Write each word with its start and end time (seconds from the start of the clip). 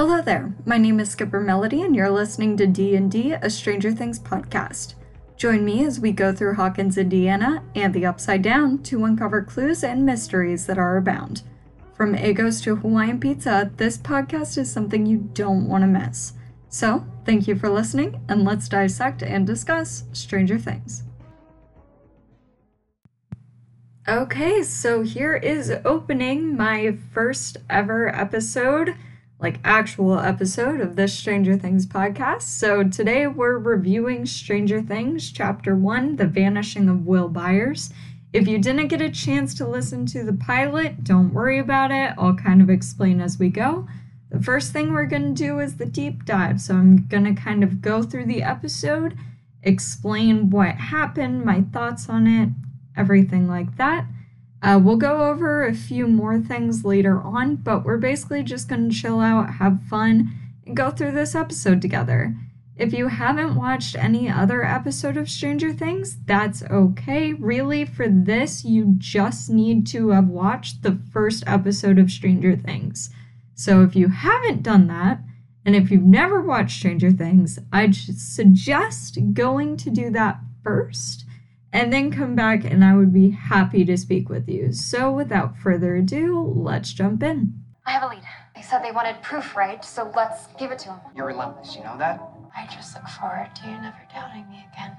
Hello 0.00 0.22
there. 0.22 0.54
My 0.64 0.78
name 0.78 0.98
is 0.98 1.10
Skipper 1.10 1.40
Melody 1.40 1.82
and 1.82 1.94
you're 1.94 2.08
listening 2.08 2.56
to 2.56 2.66
D&D, 2.66 3.32
a 3.32 3.50
Stranger 3.50 3.92
Things 3.92 4.18
podcast. 4.18 4.94
Join 5.36 5.62
me 5.62 5.84
as 5.84 6.00
we 6.00 6.10
go 6.10 6.32
through 6.32 6.54
Hawkins, 6.54 6.96
Indiana 6.96 7.62
and 7.74 7.92
the 7.92 8.06
Upside 8.06 8.40
Down 8.40 8.82
to 8.84 9.04
uncover 9.04 9.42
clues 9.42 9.84
and 9.84 10.06
mysteries 10.06 10.64
that 10.64 10.78
are 10.78 10.96
abound. 10.96 11.42
From 11.92 12.14
Eggos 12.14 12.64
to 12.64 12.76
Hawaiian 12.76 13.20
Pizza, 13.20 13.70
this 13.76 13.98
podcast 13.98 14.56
is 14.56 14.72
something 14.72 15.04
you 15.04 15.18
don't 15.34 15.68
want 15.68 15.82
to 15.82 15.86
miss. 15.86 16.32
So, 16.70 17.04
thank 17.26 17.46
you 17.46 17.54
for 17.54 17.68
listening 17.68 18.24
and 18.26 18.42
let's 18.42 18.70
dissect 18.70 19.22
and 19.22 19.46
discuss 19.46 20.04
Stranger 20.14 20.58
Things. 20.58 21.02
Okay, 24.08 24.62
so 24.62 25.02
here 25.02 25.36
is 25.36 25.70
opening 25.84 26.56
my 26.56 26.96
first 27.12 27.58
ever 27.68 28.08
episode 28.16 28.94
like 29.40 29.58
actual 29.64 30.18
episode 30.18 30.80
of 30.80 30.96
this 30.96 31.14
Stranger 31.14 31.56
Things 31.56 31.86
podcast. 31.86 32.42
So 32.42 32.84
today 32.84 33.26
we're 33.26 33.56
reviewing 33.56 34.26
Stranger 34.26 34.82
Things 34.82 35.32
chapter 35.32 35.74
1, 35.74 36.16
The 36.16 36.26
Vanishing 36.26 36.90
of 36.90 37.06
Will 37.06 37.28
Byers. 37.28 37.90
If 38.34 38.46
you 38.46 38.58
didn't 38.58 38.88
get 38.88 39.00
a 39.00 39.10
chance 39.10 39.54
to 39.54 39.66
listen 39.66 40.04
to 40.06 40.24
the 40.24 40.34
pilot, 40.34 41.04
don't 41.04 41.32
worry 41.32 41.58
about 41.58 41.90
it. 41.90 42.12
I'll 42.18 42.36
kind 42.36 42.60
of 42.60 42.68
explain 42.68 43.20
as 43.20 43.38
we 43.38 43.48
go. 43.48 43.88
The 44.30 44.42
first 44.42 44.74
thing 44.74 44.92
we're 44.92 45.06
going 45.06 45.34
to 45.34 45.42
do 45.42 45.58
is 45.58 45.78
the 45.78 45.86
deep 45.86 46.26
dive. 46.26 46.60
So 46.60 46.74
I'm 46.74 47.06
going 47.06 47.24
to 47.24 47.40
kind 47.40 47.64
of 47.64 47.80
go 47.80 48.02
through 48.02 48.26
the 48.26 48.42
episode, 48.42 49.16
explain 49.62 50.50
what 50.50 50.74
happened, 50.74 51.46
my 51.46 51.62
thoughts 51.62 52.10
on 52.10 52.26
it, 52.26 52.50
everything 52.94 53.48
like 53.48 53.78
that. 53.78 54.04
Uh, 54.62 54.78
we'll 54.82 54.96
go 54.96 55.24
over 55.24 55.64
a 55.64 55.74
few 55.74 56.06
more 56.06 56.38
things 56.38 56.84
later 56.84 57.20
on, 57.20 57.56
but 57.56 57.84
we're 57.84 57.96
basically 57.96 58.42
just 58.42 58.68
going 58.68 58.88
to 58.88 58.94
chill 58.94 59.20
out, 59.20 59.54
have 59.54 59.82
fun, 59.88 60.30
and 60.66 60.76
go 60.76 60.90
through 60.90 61.12
this 61.12 61.34
episode 61.34 61.80
together. 61.80 62.36
If 62.76 62.92
you 62.92 63.08
haven't 63.08 63.56
watched 63.56 63.94
any 63.94 64.28
other 64.28 64.64
episode 64.64 65.16
of 65.16 65.28
Stranger 65.28 65.72
Things, 65.72 66.16
that's 66.24 66.62
okay. 66.62 67.34
Really, 67.34 67.84
for 67.84 68.08
this, 68.08 68.64
you 68.64 68.94
just 68.96 69.50
need 69.50 69.86
to 69.88 70.10
have 70.10 70.28
watched 70.28 70.82
the 70.82 70.98
first 71.12 71.44
episode 71.46 71.98
of 71.98 72.10
Stranger 72.10 72.56
Things. 72.56 73.10
So 73.54 73.82
if 73.82 73.94
you 73.94 74.08
haven't 74.08 74.62
done 74.62 74.86
that, 74.86 75.20
and 75.64 75.76
if 75.76 75.90
you've 75.90 76.02
never 76.02 76.40
watched 76.40 76.78
Stranger 76.78 77.10
Things, 77.10 77.58
I'd 77.70 77.94
suggest 77.94 79.18
going 79.34 79.76
to 79.78 79.90
do 79.90 80.10
that 80.10 80.40
first 80.62 81.26
and 81.72 81.92
then 81.92 82.10
come 82.10 82.34
back 82.34 82.64
and 82.64 82.84
I 82.84 82.96
would 82.96 83.12
be 83.12 83.30
happy 83.30 83.84
to 83.84 83.96
speak 83.96 84.28
with 84.28 84.48
you. 84.48 84.72
So 84.72 85.10
without 85.10 85.56
further 85.56 85.96
ado, 85.96 86.52
let's 86.56 86.92
jump 86.92 87.22
in. 87.22 87.54
I 87.86 87.92
have 87.92 88.02
a 88.02 88.08
lead. 88.08 88.22
They 88.54 88.62
said 88.62 88.82
they 88.82 88.92
wanted 88.92 89.22
proof, 89.22 89.56
right? 89.56 89.84
So 89.84 90.12
let's 90.14 90.48
give 90.58 90.70
it 90.70 90.78
to 90.80 90.88
them. 90.88 91.00
You're 91.16 91.26
relentless, 91.26 91.76
you 91.76 91.82
know 91.82 91.96
that? 91.98 92.20
I 92.56 92.66
just 92.66 92.94
look 92.94 93.06
forward 93.08 93.50
to 93.56 93.62
you 93.66 93.72
never 93.80 94.06
doubting 94.12 94.48
me 94.50 94.66
again. 94.72 94.96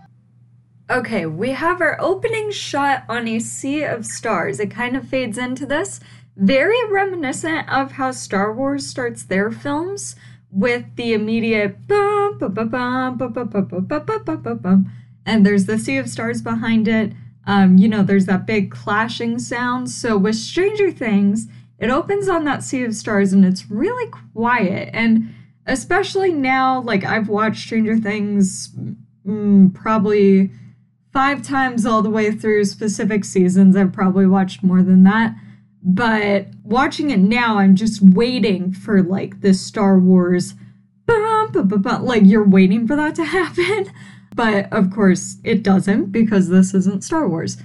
Okay, 0.89 1.25
we 1.25 1.51
have 1.51 1.81
our 1.81 1.99
opening 2.01 2.51
shot 2.51 3.03
on 3.07 3.27
a 3.27 3.39
sea 3.39 3.83
of 3.83 4.05
stars. 4.05 4.59
It 4.59 4.71
kind 4.71 4.97
of 4.97 5.07
fades 5.07 5.37
into 5.37 5.65
this. 5.65 5.99
Very 6.35 6.77
reminiscent 6.89 7.69
of 7.69 7.93
how 7.93 8.11
Star 8.11 8.53
Wars 8.53 8.87
starts 8.87 9.23
their 9.23 9.51
films 9.51 10.15
with 10.49 10.85
the 10.95 11.13
immediate 11.13 11.87
bum, 11.87 12.37
bum, 12.39 12.53
bum, 12.53 12.69
bum, 12.69 13.17
bum, 13.17 13.33
bum, 13.33 13.49
bum, 13.49 13.85
bum, 13.87 14.05
bum, 14.05 14.23
bum, 14.23 14.41
bum, 14.41 14.57
bum 14.57 14.91
and 15.25 15.45
there's 15.45 15.65
the 15.65 15.77
sea 15.77 15.97
of 15.97 16.09
stars 16.09 16.41
behind 16.41 16.87
it. 16.87 17.13
Um, 17.45 17.77
you 17.77 17.87
know, 17.87 18.03
there's 18.03 18.25
that 18.27 18.45
big 18.45 18.71
clashing 18.71 19.39
sound. 19.39 19.89
So 19.89 20.17
with 20.17 20.35
Stranger 20.35 20.91
Things, 20.91 21.47
it 21.79 21.89
opens 21.89 22.29
on 22.29 22.43
that 22.45 22.63
sea 22.63 22.83
of 22.83 22.95
stars 22.95 23.33
and 23.33 23.43
it's 23.43 23.69
really 23.69 24.09
quiet. 24.33 24.89
And 24.93 25.33
especially 25.65 26.31
now, 26.31 26.81
like 26.81 27.03
I've 27.03 27.29
watched 27.29 27.63
Stranger 27.63 27.97
Things 27.97 28.69
mm, 29.25 29.73
probably 29.73 30.51
five 31.11 31.41
times 31.41 31.85
all 31.85 32.01
the 32.01 32.09
way 32.09 32.31
through 32.31 32.65
specific 32.65 33.25
seasons. 33.25 33.75
I've 33.75 33.93
probably 33.93 34.27
watched 34.27 34.63
more 34.63 34.83
than 34.83 35.03
that. 35.03 35.35
But 35.83 36.47
watching 36.63 37.09
it 37.09 37.19
now, 37.19 37.57
I'm 37.57 37.75
just 37.75 38.01
waiting 38.01 38.71
for 38.71 39.01
like 39.01 39.41
this 39.41 39.59
Star 39.59 39.99
Wars, 39.99 40.53
like 41.07 42.21
you're 42.23 42.47
waiting 42.47 42.87
for 42.87 42.95
that 42.95 43.15
to 43.15 43.23
happen. 43.25 43.91
But 44.35 44.71
of 44.71 44.91
course, 44.91 45.37
it 45.43 45.63
doesn't 45.63 46.11
because 46.11 46.49
this 46.49 46.73
isn't 46.73 47.03
Star 47.03 47.27
Wars. 47.27 47.57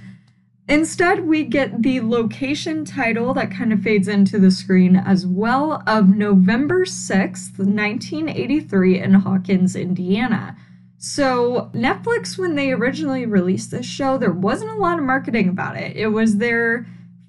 Instead, 0.69 1.25
we 1.25 1.45
get 1.45 1.81
the 1.81 2.01
location 2.01 2.83
title 2.83 3.33
that 3.33 3.51
kind 3.51 3.71
of 3.71 3.81
fades 3.81 4.09
into 4.09 4.37
the 4.37 4.51
screen 4.51 4.97
as 4.97 5.25
well 5.25 5.81
of 5.87 6.09
November 6.09 6.83
6th, 6.83 7.57
1983, 7.57 8.99
in 8.99 9.13
Hawkins, 9.13 9.77
Indiana. 9.77 10.57
So, 10.97 11.71
Netflix, 11.73 12.37
when 12.37 12.55
they 12.55 12.73
originally 12.73 13.25
released 13.25 13.71
this 13.71 13.85
show, 13.85 14.17
there 14.17 14.33
wasn't 14.33 14.71
a 14.71 14.77
lot 14.77 14.99
of 14.99 15.05
marketing 15.05 15.47
about 15.47 15.77
it. 15.77 15.95
It 15.95 16.07
was 16.07 16.37
their 16.37 16.85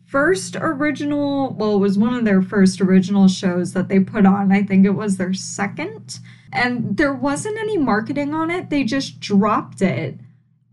first 0.08 0.56
original, 0.56 1.52
well, 1.52 1.76
it 1.76 1.80
was 1.80 1.98
one 1.98 2.14
of 2.14 2.24
their 2.24 2.41
first 2.41 2.80
original 2.80 3.28
shows 3.28 3.74
that 3.74 3.88
they 3.88 4.00
put 4.00 4.24
on. 4.24 4.50
I 4.50 4.62
think 4.62 4.86
it 4.86 4.91
was 4.91 5.16
their 5.19 5.34
second 5.34 6.19
and 6.50 6.96
there 6.96 7.12
wasn't 7.12 7.58
any 7.58 7.76
marketing 7.76 8.32
on 8.32 8.50
it. 8.50 8.70
They 8.70 8.84
just 8.84 9.20
dropped 9.20 9.82
it 9.82 10.19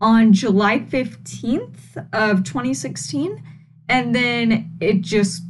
on 0.00 0.32
July 0.32 0.80
15th 0.80 2.08
of 2.14 2.44
2016 2.44 3.42
and 3.88 4.14
then 4.14 4.74
it 4.80 5.02
just 5.02 5.42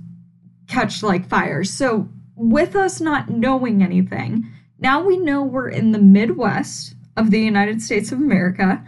catch 0.67 1.05
like 1.05 1.29
fire. 1.29 1.63
So 1.63 2.09
with 2.35 2.75
us 2.75 3.01
not 3.01 3.31
knowing 3.31 3.83
anything, 3.83 4.47
now 4.81 5.01
we 5.03 5.17
know 5.17 5.45
we're 5.45 5.69
in 5.69 5.93
the 5.93 6.01
Midwest 6.01 6.97
of 7.17 7.31
the 7.31 7.41
United 7.41 7.81
States 7.81 8.11
of 8.11 8.19
America 8.19 8.85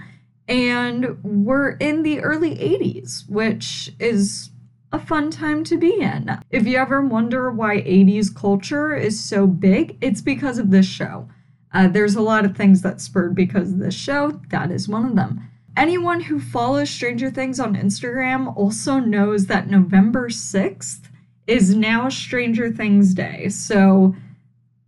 and 0.48 1.22
we're 1.22 1.70
in 1.72 2.02
the 2.02 2.20
early 2.20 2.56
80s, 2.56 3.28
which 3.28 3.92
is 4.00 4.50
a 4.92 4.98
fun 4.98 5.30
time 5.30 5.64
to 5.64 5.76
be 5.76 6.00
in. 6.00 6.38
If 6.50 6.66
you 6.66 6.78
ever 6.78 7.02
wonder 7.02 7.50
why 7.50 7.82
80s 7.82 8.34
culture 8.34 8.94
is 8.94 9.22
so 9.22 9.46
big, 9.46 9.98
it's 10.00 10.20
because 10.20 10.58
of 10.58 10.70
this 10.70 10.86
show. 10.86 11.28
Uh, 11.72 11.88
there's 11.88 12.16
a 12.16 12.22
lot 12.22 12.44
of 12.44 12.56
things 12.56 12.82
that 12.82 13.00
spurred 13.00 13.34
because 13.34 13.72
of 13.72 13.78
this 13.78 13.94
show. 13.94 14.40
That 14.50 14.70
is 14.70 14.88
one 14.88 15.04
of 15.04 15.16
them. 15.16 15.48
Anyone 15.76 16.20
who 16.20 16.40
follows 16.40 16.90
Stranger 16.90 17.30
Things 17.30 17.60
on 17.60 17.76
Instagram 17.76 18.56
also 18.56 18.98
knows 18.98 19.46
that 19.46 19.70
November 19.70 20.28
6th 20.28 21.02
is 21.46 21.74
now 21.74 22.08
Stranger 22.08 22.70
Things 22.72 23.14
Day. 23.14 23.48
So 23.48 24.14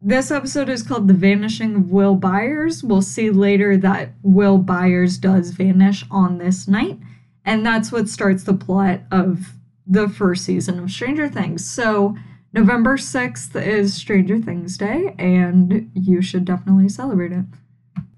this 0.03 0.31
episode 0.31 0.69
is 0.69 0.83
called 0.83 1.09
The 1.09 1.15
Vanishing 1.15 1.77
of 1.77 1.91
Will 1.91 2.15
Byers. 2.15 2.83
We'll 2.83 3.03
see 3.03 3.31
later 3.31 3.77
that 3.77 4.13
Will 4.23 4.59
Byers 4.59 5.19
does 5.19 5.51
vanish 5.51 6.05
on 6.11 6.39
this 6.39 6.67
night. 6.67 6.99
And 7.45 7.65
that's 7.65 7.93
what 7.93 8.09
starts 8.09 8.45
the 8.45 8.55
plot 8.55 9.01
of 9.11 9.53
the 9.91 10.09
first 10.09 10.45
season 10.45 10.79
of 10.79 10.91
Stranger 10.91 11.29
Things. 11.29 11.69
So 11.69 12.17
November 12.53 12.97
6th 12.97 13.61
is 13.61 13.93
Stranger 13.93 14.39
Things 14.39 14.79
Day, 14.79 15.15
and 15.19 15.91
you 15.95 16.23
should 16.23 16.45
definitely 16.45 16.89
celebrate 16.89 17.33
it. 17.33 17.45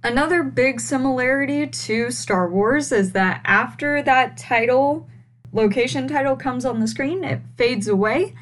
Another 0.05 0.43
big 0.43 0.81
similarity 0.81 1.67
to 1.67 2.11
Star 2.11 2.51
Wars 2.51 2.93
is 2.93 3.13
that 3.13 3.41
after 3.45 4.03
that 4.03 4.37
title, 4.37 5.09
location 5.53 6.07
title 6.09 6.37
comes 6.37 6.67
on 6.67 6.79
the 6.81 6.87
screen, 6.87 7.25
it 7.25 7.41
fades 7.57 7.89
away, 7.89 8.35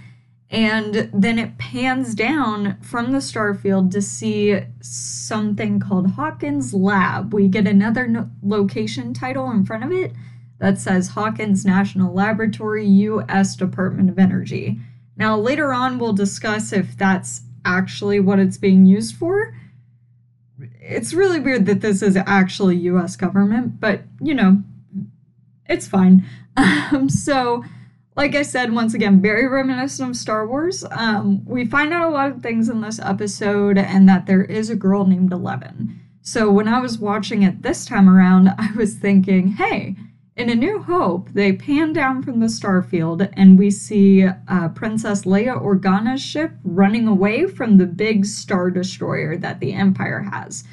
and 0.51 1.09
then 1.15 1.39
it 1.39 1.57
pans 1.57 2.17
down 2.17 2.79
from 2.83 3.12
the 3.12 3.19
starfield 3.19 3.93
to 3.93 4.03
see 4.03 4.59
something 4.81 5.79
called 5.79 6.12
Hawkins 6.12 6.75
Lab. 6.75 7.33
We 7.33 7.47
get 7.47 7.69
another 7.69 8.09
no- 8.09 8.31
location 8.43 9.15
title 9.15 9.49
in 9.53 9.65
front 9.65 9.85
of 9.85 9.93
it 9.93 10.12
that 10.60 10.78
says 10.78 11.09
Hawkins 11.09 11.65
National 11.65 12.15
Laboratory, 12.15 12.87
U.S. 12.87 13.56
Department 13.56 14.10
of 14.10 14.19
Energy. 14.19 14.78
Now, 15.16 15.37
later 15.37 15.72
on, 15.72 15.98
we'll 15.98 16.12
discuss 16.12 16.72
if 16.72 16.97
that's 16.97 17.43
actually 17.65 18.21
what 18.21 18.38
it's 18.38 18.59
being 18.59 18.87
used 18.87 19.17
for. 19.17 19.55
It's 20.81 21.14
really 21.14 21.40
weird 21.40 21.67
that 21.67 21.81
this 21.81 22.02
is 22.02 22.17
actually 22.17 22.76
US 22.76 23.17
government, 23.17 23.81
but 23.81 24.02
you 24.20 24.35
know, 24.35 24.62
it's 25.69 25.88
fine. 25.88 26.25
Um, 26.56 27.08
so, 27.08 27.64
like 28.17 28.35
I 28.35 28.43
said, 28.43 28.73
once 28.73 28.93
again, 28.93 29.23
very 29.23 29.46
reminiscent 29.49 30.11
of 30.11 30.17
Star 30.17 30.46
Wars. 30.46 30.85
Um, 30.90 31.43
we 31.46 31.64
find 31.64 31.93
out 31.93 32.11
a 32.11 32.12
lot 32.12 32.31
of 32.31 32.43
things 32.43 32.69
in 32.69 32.82
this 32.82 32.99
episode, 32.99 33.79
and 33.79 34.08
that 34.08 34.26
there 34.26 34.44
is 34.44 34.69
a 34.69 34.76
girl 34.76 35.06
named 35.06 35.32
Eleven. 35.32 36.00
So, 36.20 36.50
when 36.50 36.69
I 36.69 36.81
was 36.81 36.99
watching 36.99 37.43
it 37.43 37.62
this 37.62 37.87
time 37.87 38.08
around, 38.08 38.49
I 38.58 38.73
was 38.76 38.94
thinking, 38.94 39.52
hey, 39.52 39.96
in 40.37 40.49
A 40.49 40.55
New 40.55 40.81
Hope, 40.81 41.29
they 41.31 41.53
pan 41.53 41.93
down 41.93 42.23
from 42.23 42.41
the 42.41 42.47
starfield 42.47 43.29
and 43.35 43.59
we 43.59 43.71
see 43.71 44.25
uh, 44.25 44.69
Princess 44.71 45.23
Leia 45.25 45.61
Organa's 45.61 46.23
ship 46.23 46.53
running 46.65 47.06
away 47.06 47.47
from 47.47 47.77
the 47.77 47.87
big 47.87 48.25
star 48.25 48.71
destroyer 48.71 49.37
that 49.37 49.61
the 49.61 49.73
Empire 49.73 50.21
has. 50.21 50.65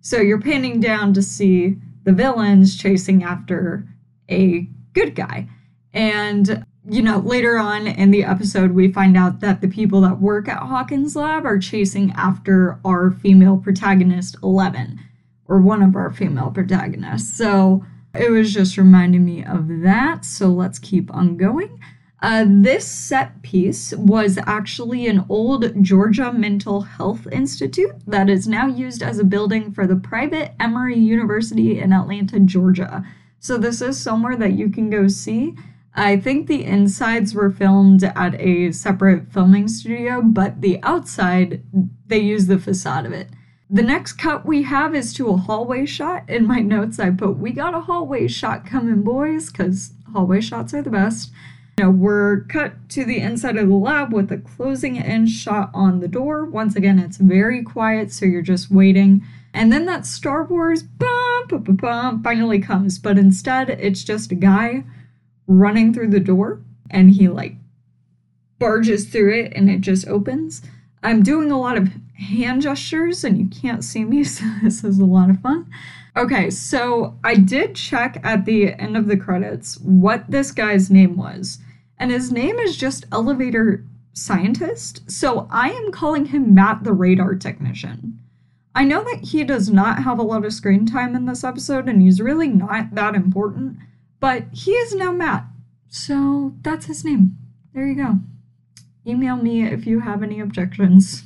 So 0.00 0.20
you're 0.20 0.40
panning 0.40 0.78
down 0.80 1.12
to 1.14 1.22
see 1.22 1.76
the 2.04 2.12
villains 2.12 2.76
chasing 2.76 3.24
after 3.24 3.88
a 4.30 4.68
good 4.92 5.14
guy. 5.14 5.48
And 5.92 6.64
you 6.88 7.02
know, 7.02 7.18
later 7.18 7.58
on 7.58 7.88
in 7.88 8.12
the 8.12 8.22
episode, 8.22 8.70
we 8.70 8.92
find 8.92 9.16
out 9.16 9.40
that 9.40 9.60
the 9.60 9.66
people 9.68 10.00
that 10.02 10.20
work 10.20 10.48
at 10.48 10.62
Hawkins 10.62 11.16
Lab 11.16 11.44
are 11.44 11.58
chasing 11.58 12.12
after 12.12 12.78
our 12.84 13.10
female 13.10 13.56
protagonist, 13.56 14.36
Eleven, 14.42 15.00
or 15.46 15.60
one 15.60 15.82
of 15.82 15.96
our 15.96 16.12
female 16.12 16.50
protagonists. 16.50 17.36
So 17.36 17.84
it 18.18 18.30
was 18.30 18.52
just 18.52 18.76
reminding 18.76 19.24
me 19.24 19.44
of 19.44 19.68
that. 19.82 20.24
So 20.24 20.48
let's 20.48 20.78
keep 20.78 21.12
on 21.14 21.36
going. 21.36 21.80
Uh, 22.22 22.46
this 22.48 22.86
set 22.86 23.42
piece 23.42 23.92
was 23.92 24.38
actually 24.46 25.06
an 25.06 25.24
old 25.28 25.82
Georgia 25.82 26.32
Mental 26.32 26.80
Health 26.80 27.26
Institute 27.30 27.94
that 28.06 28.30
is 28.30 28.48
now 28.48 28.66
used 28.66 29.02
as 29.02 29.18
a 29.18 29.24
building 29.24 29.70
for 29.70 29.86
the 29.86 29.96
private 29.96 30.54
Emory 30.58 30.98
University 30.98 31.78
in 31.78 31.92
Atlanta, 31.92 32.40
Georgia. 32.40 33.04
So, 33.38 33.58
this 33.58 33.82
is 33.82 34.00
somewhere 34.00 34.36
that 34.36 34.54
you 34.54 34.70
can 34.70 34.88
go 34.88 35.08
see. 35.08 35.54
I 35.94 36.18
think 36.18 36.46
the 36.46 36.64
insides 36.64 37.34
were 37.34 37.50
filmed 37.50 38.02
at 38.04 38.40
a 38.40 38.72
separate 38.72 39.32
filming 39.32 39.68
studio, 39.68 40.20
but 40.22 40.60
the 40.60 40.78
outside, 40.82 41.62
they 42.06 42.18
use 42.18 42.46
the 42.46 42.58
facade 42.58 43.06
of 43.06 43.12
it. 43.12 43.28
The 43.68 43.82
next 43.82 44.12
cut 44.12 44.46
we 44.46 44.62
have 44.62 44.94
is 44.94 45.12
to 45.14 45.28
a 45.28 45.36
hallway 45.36 45.86
shot. 45.86 46.28
In 46.30 46.46
my 46.46 46.60
notes, 46.60 47.00
I 47.00 47.10
put, 47.10 47.38
We 47.38 47.50
got 47.50 47.74
a 47.74 47.80
hallway 47.80 48.28
shot 48.28 48.64
coming, 48.64 49.02
boys, 49.02 49.50
because 49.50 49.92
hallway 50.12 50.40
shots 50.40 50.72
are 50.72 50.82
the 50.82 50.90
best. 50.90 51.32
Know, 51.78 51.90
we're 51.90 52.44
cut 52.44 52.88
to 52.90 53.04
the 53.04 53.18
inside 53.18 53.56
of 53.56 53.68
the 53.68 53.74
lab 53.74 54.12
with 54.12 54.30
a 54.30 54.38
closing 54.38 54.96
in 54.96 55.26
shot 55.26 55.70
on 55.74 56.00
the 56.00 56.08
door. 56.08 56.44
Once 56.46 56.76
again, 56.76 56.98
it's 56.98 57.18
very 57.18 57.62
quiet, 57.62 58.12
so 58.12 58.24
you're 58.24 58.40
just 58.40 58.70
waiting. 58.70 59.22
And 59.52 59.72
then 59.72 59.84
that 59.86 60.06
Star 60.06 60.44
Wars 60.44 60.82
bum, 60.82 61.46
bum, 61.48 61.62
bum, 61.64 61.76
bum 61.76 62.22
finally 62.22 62.60
comes, 62.60 62.98
but 62.98 63.18
instead, 63.18 63.68
it's 63.68 64.04
just 64.04 64.30
a 64.30 64.36
guy 64.36 64.84
running 65.48 65.92
through 65.92 66.10
the 66.10 66.20
door 66.20 66.62
and 66.90 67.10
he 67.10 67.28
like 67.28 67.56
barges 68.58 69.06
through 69.06 69.34
it 69.34 69.52
and 69.54 69.68
it 69.68 69.80
just 69.80 70.06
opens. 70.08 70.62
I'm 71.02 71.22
doing 71.22 71.50
a 71.50 71.60
lot 71.60 71.76
of 71.76 71.90
hand 72.18 72.62
gestures 72.62 73.24
and 73.24 73.38
you 73.38 73.46
can't 73.46 73.84
see 73.84 74.04
me, 74.04 74.24
so 74.24 74.44
this 74.62 74.84
is 74.84 74.98
a 74.98 75.04
lot 75.04 75.30
of 75.30 75.40
fun. 75.40 75.70
Okay, 76.16 76.48
so 76.48 77.18
I 77.22 77.34
did 77.34 77.74
check 77.74 78.20
at 78.24 78.46
the 78.46 78.72
end 78.72 78.96
of 78.96 79.06
the 79.06 79.16
credits 79.16 79.78
what 79.80 80.30
this 80.30 80.50
guy's 80.50 80.90
name 80.90 81.16
was, 81.16 81.58
and 81.98 82.10
his 82.10 82.32
name 82.32 82.58
is 82.58 82.76
just 82.76 83.04
Elevator 83.12 83.84
Scientist, 84.14 85.10
so 85.10 85.46
I 85.50 85.70
am 85.70 85.92
calling 85.92 86.26
him 86.26 86.54
Matt 86.54 86.84
the 86.84 86.94
Radar 86.94 87.34
Technician. 87.34 88.18
I 88.74 88.84
know 88.84 89.04
that 89.04 89.24
he 89.24 89.44
does 89.44 89.70
not 89.70 90.02
have 90.02 90.18
a 90.18 90.22
lot 90.22 90.44
of 90.44 90.52
screen 90.52 90.86
time 90.86 91.14
in 91.14 91.26
this 91.26 91.44
episode 91.44 91.88
and 91.88 92.02
he's 92.02 92.20
really 92.20 92.48
not 92.48 92.94
that 92.94 93.14
important, 93.14 93.78
but 94.20 94.44
he 94.52 94.72
is 94.72 94.94
now 94.94 95.12
Matt. 95.12 95.46
So 95.88 96.54
that's 96.62 96.86
his 96.86 97.04
name. 97.04 97.38
There 97.72 97.86
you 97.86 97.94
go. 97.94 98.20
Email 99.06 99.36
me 99.36 99.64
if 99.64 99.86
you 99.86 100.00
have 100.00 100.22
any 100.22 100.40
objections. 100.40 101.25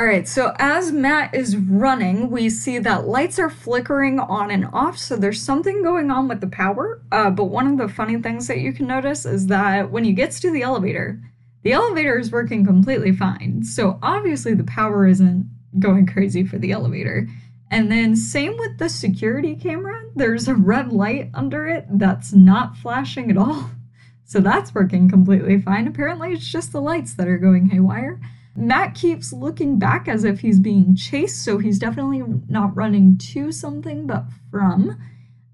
All 0.00 0.06
right, 0.06 0.26
so 0.26 0.54
as 0.58 0.92
Matt 0.92 1.34
is 1.34 1.58
running, 1.58 2.30
we 2.30 2.48
see 2.48 2.78
that 2.78 3.06
lights 3.06 3.38
are 3.38 3.50
flickering 3.50 4.18
on 4.18 4.50
and 4.50 4.64
off, 4.72 4.96
so 4.96 5.14
there's 5.14 5.42
something 5.42 5.82
going 5.82 6.10
on 6.10 6.26
with 6.26 6.40
the 6.40 6.46
power. 6.46 7.02
Uh, 7.12 7.28
but 7.28 7.50
one 7.50 7.66
of 7.66 7.76
the 7.76 7.86
funny 7.86 8.16
things 8.16 8.46
that 8.46 8.60
you 8.60 8.72
can 8.72 8.86
notice 8.86 9.26
is 9.26 9.48
that 9.48 9.90
when 9.90 10.04
he 10.04 10.14
gets 10.14 10.40
to 10.40 10.50
the 10.50 10.62
elevator, 10.62 11.20
the 11.64 11.72
elevator 11.72 12.18
is 12.18 12.32
working 12.32 12.64
completely 12.64 13.12
fine. 13.12 13.62
So 13.62 13.98
obviously 14.02 14.54
the 14.54 14.64
power 14.64 15.06
isn't 15.06 15.46
going 15.78 16.06
crazy 16.06 16.46
for 16.46 16.56
the 16.56 16.72
elevator. 16.72 17.28
And 17.70 17.92
then, 17.92 18.16
same 18.16 18.56
with 18.56 18.78
the 18.78 18.88
security 18.88 19.54
camera, 19.54 20.02
there's 20.16 20.48
a 20.48 20.54
red 20.54 20.94
light 20.94 21.28
under 21.34 21.68
it 21.68 21.84
that's 21.90 22.32
not 22.32 22.78
flashing 22.78 23.30
at 23.30 23.36
all. 23.36 23.70
So 24.24 24.38
that's 24.38 24.72
working 24.72 25.10
completely 25.10 25.60
fine. 25.60 25.88
Apparently, 25.88 26.32
it's 26.32 26.46
just 26.46 26.70
the 26.70 26.80
lights 26.80 27.14
that 27.14 27.26
are 27.26 27.36
going 27.36 27.68
haywire. 27.70 28.20
Matt 28.60 28.94
keeps 28.94 29.32
looking 29.32 29.78
back 29.78 30.06
as 30.06 30.22
if 30.22 30.40
he's 30.40 30.60
being 30.60 30.94
chased, 30.94 31.42
so 31.42 31.58
he's 31.58 31.78
definitely 31.78 32.22
not 32.48 32.76
running 32.76 33.16
to 33.18 33.50
something, 33.50 34.06
but 34.06 34.26
from. 34.50 34.98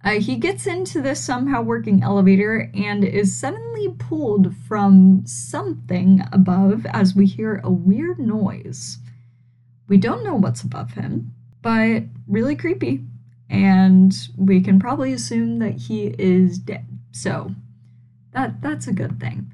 Uh, 0.04 0.20
he 0.20 0.36
gets 0.36 0.66
into 0.66 1.00
this 1.00 1.24
somehow 1.24 1.62
working 1.62 2.02
elevator 2.02 2.70
and 2.74 3.04
is 3.04 3.36
suddenly 3.36 3.88
pulled 3.98 4.54
from 4.68 5.22
something 5.26 6.22
above 6.32 6.86
as 6.86 7.14
we 7.14 7.26
hear 7.26 7.60
a 7.64 7.70
weird 7.70 8.18
noise. 8.18 8.98
We 9.88 9.96
don't 9.96 10.24
know 10.24 10.34
what's 10.34 10.62
above 10.62 10.92
him, 10.92 11.32
but 11.62 12.04
really 12.26 12.56
creepy. 12.56 13.04
And 13.48 14.12
we 14.36 14.60
can 14.60 14.78
probably 14.78 15.12
assume 15.12 15.60
that 15.60 15.74
he 15.74 16.06
is 16.18 16.58
dead. 16.58 16.86
So 17.12 17.54
that 18.32 18.60
that's 18.60 18.86
a 18.86 18.92
good 18.92 19.18
thing. 19.20 19.52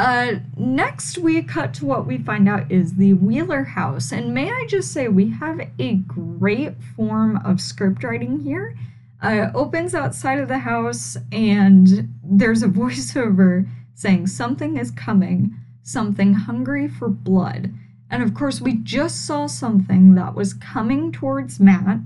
Uh, 0.00 0.36
next, 0.56 1.18
we 1.18 1.42
cut 1.42 1.74
to 1.74 1.84
what 1.84 2.06
we 2.06 2.16
find 2.16 2.48
out 2.48 2.72
is 2.72 2.94
the 2.94 3.12
Wheeler 3.12 3.64
house. 3.64 4.12
And 4.12 4.32
may 4.32 4.50
I 4.50 4.64
just 4.66 4.92
say, 4.92 5.08
we 5.08 5.28
have 5.28 5.60
a 5.78 5.96
great 5.96 6.82
form 6.96 7.36
of 7.44 7.60
script 7.60 8.02
writing 8.02 8.40
here. 8.40 8.74
Uh, 9.20 9.50
opens 9.54 9.94
outside 9.94 10.38
of 10.38 10.48
the 10.48 10.60
house, 10.60 11.18
and 11.30 12.14
there's 12.24 12.62
a 12.62 12.68
voiceover 12.80 13.68
saying, 13.94 14.28
Something 14.28 14.78
is 14.78 14.90
coming, 14.90 15.54
something 15.82 16.32
hungry 16.32 16.88
for 16.88 17.10
blood. 17.10 17.70
And 18.08 18.22
of 18.22 18.32
course, 18.32 18.58
we 18.58 18.76
just 18.76 19.26
saw 19.26 19.48
something 19.48 20.14
that 20.14 20.34
was 20.34 20.54
coming 20.54 21.12
towards 21.12 21.60
Matt 21.60 21.98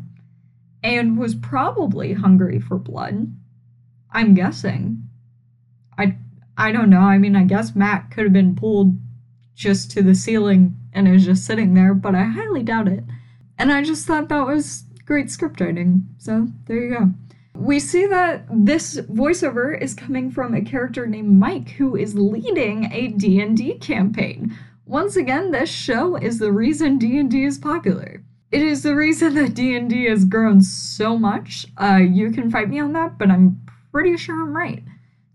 and 0.83 1.17
was 1.17 1.37
probably 1.37 2.15
hungry 2.15 2.59
for 2.59 2.77
blood. 2.77 3.33
I'm 4.11 4.35
guessing. 4.35 5.04
I 6.57 6.73
don't 6.73 6.91
know. 6.91 7.01
I 7.01 7.19
mean, 7.19 7.37
I 7.37 7.45
guess 7.45 7.75
Matt 7.75 8.11
could 8.11 8.25
have 8.25 8.33
been 8.33 8.57
pulled 8.57 8.97
just 9.55 9.91
to 9.93 10.03
the 10.03 10.15
ceiling 10.15 10.77
and 10.93 11.09
is 11.09 11.25
just 11.25 11.45
sitting 11.45 11.75
there, 11.75 11.95
but 11.95 12.15
I 12.15 12.25
highly 12.25 12.63
doubt 12.63 12.89
it. 12.89 13.05
And 13.59 13.73
I 13.73 13.83
just 13.83 14.07
thought 14.07 14.29
that 14.29 14.47
was 14.47 14.85
great 15.05 15.31
script 15.31 15.61
writing. 15.61 16.07
So, 16.19 16.49
there 16.67 16.77
you 16.77 16.95
go. 16.95 17.11
We 17.55 17.79
see 17.79 18.07
that 18.07 18.47
this 18.51 18.97
voiceover 18.97 19.81
is 19.81 19.95
coming 19.95 20.31
from 20.31 20.55
a 20.55 20.63
character 20.63 21.07
named 21.07 21.39
Mike 21.39 21.71
who 21.71 21.95
is 21.95 22.17
leading 22.17 22.93
a 22.93 23.09
D&D 23.09 23.79
campaign 23.79 24.57
once 24.87 25.17
again, 25.17 25.51
this 25.51 25.71
show 25.71 26.17
is 26.17 26.39
the 26.39 26.53
reason 26.53 26.99
D&D 26.99 27.45
is 27.45 27.57
popular. 27.57 28.23
It 28.51 28.63
is 28.63 28.83
the 28.83 28.95
reason 28.95 29.35
that 29.35 29.55
D&D 29.55 30.05
has 30.05 30.27
grown 30.27 30.61
so 30.61 31.19
much. 31.19 31.67
Uh, 31.81 31.97
you 31.97 32.31
can 32.31 32.51
fight 32.51 32.69
me 32.69 32.81
on 32.81 32.93
that, 32.93 33.19
but 33.19 33.31
I'm 33.31 33.63
pretty 33.93 34.17
sure 34.19 34.41
I'm 34.41 34.55
right. 34.55 34.83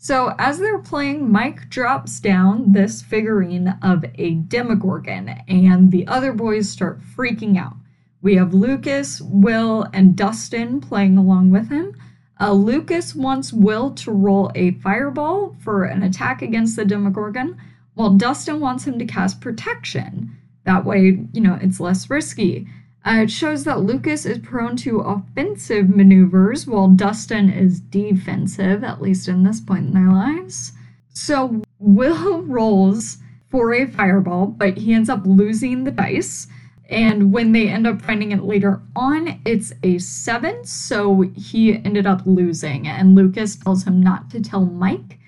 So 0.01 0.33
as 0.39 0.59
they're 0.59 0.79
playing, 0.79 1.29
Mike 1.29 1.69
drops 1.69 2.21
down 2.21 2.71
this 2.71 3.01
figurine 3.01 3.77
of 3.83 4.05
a 4.15 4.35
Demogorgon, 4.35 5.27
and 5.49 5.91
the 5.91 6.07
other 6.07 6.31
boys 6.31 6.69
start 6.69 7.01
freaking 7.01 7.57
out. 7.57 7.75
We 8.21 8.35
have 8.35 8.53
Lucas, 8.53 9.19
Will, 9.19 9.87
and 9.91 10.15
Dustin 10.15 10.79
playing 10.79 11.17
along 11.17 11.51
with 11.51 11.69
him. 11.69 11.97
Uh, 12.39 12.53
Lucas 12.53 13.13
wants 13.13 13.51
Will 13.51 13.91
to 13.95 14.11
roll 14.13 14.53
a 14.55 14.71
fireball 14.75 15.57
for 15.59 15.83
an 15.83 16.01
attack 16.01 16.41
against 16.41 16.77
the 16.77 16.85
Demogorgon, 16.85 17.57
while 17.95 18.11
Dustin 18.11 18.61
wants 18.61 18.87
him 18.87 18.99
to 18.99 19.05
cast 19.05 19.41
protection. 19.41 20.31
That 20.63 20.85
way, 20.85 21.25
you 21.33 21.41
know, 21.41 21.59
it's 21.61 21.81
less 21.81 22.09
risky. 22.09 22.67
Uh, 23.05 23.21
it 23.23 23.31
shows 23.31 23.63
that 23.63 23.79
Lucas 23.79 24.25
is 24.25 24.39
prone 24.39 24.75
to 24.75 24.99
offensive 24.99 25.89
maneuvers 25.89 26.67
while 26.67 26.89
Dustin 26.89 27.49
is 27.49 27.79
defensive, 27.79 28.83
at 28.83 29.01
least 29.01 29.27
in 29.27 29.43
this 29.43 29.61
point 29.61 29.87
in 29.87 29.93
their 29.93 30.11
lives. 30.11 30.73
So 31.13 31.61
Will 31.79 32.41
rolls 32.43 33.17
for 33.49 33.73
a 33.73 33.87
fireball, 33.87 34.47
but 34.47 34.77
he 34.77 34.93
ends 34.93 35.09
up 35.09 35.21
losing 35.25 35.83
the 35.83 35.91
dice. 35.91 36.47
And 36.89 37.31
when 37.31 37.51
they 37.51 37.69
end 37.69 37.85
up 37.85 38.01
finding 38.01 38.31
it 38.31 38.43
later 38.43 38.81
on, 38.95 39.39
it's 39.45 39.71
a 39.83 39.99
seven. 39.99 40.65
So 40.65 41.21
he 41.35 41.75
ended 41.85 42.07
up 42.07 42.21
losing. 42.25 42.87
And 42.87 43.15
Lucas 43.15 43.55
tells 43.55 43.83
him 43.83 44.01
not 44.01 44.29
to 44.31 44.41
tell 44.41 44.65
Mike 44.65 45.18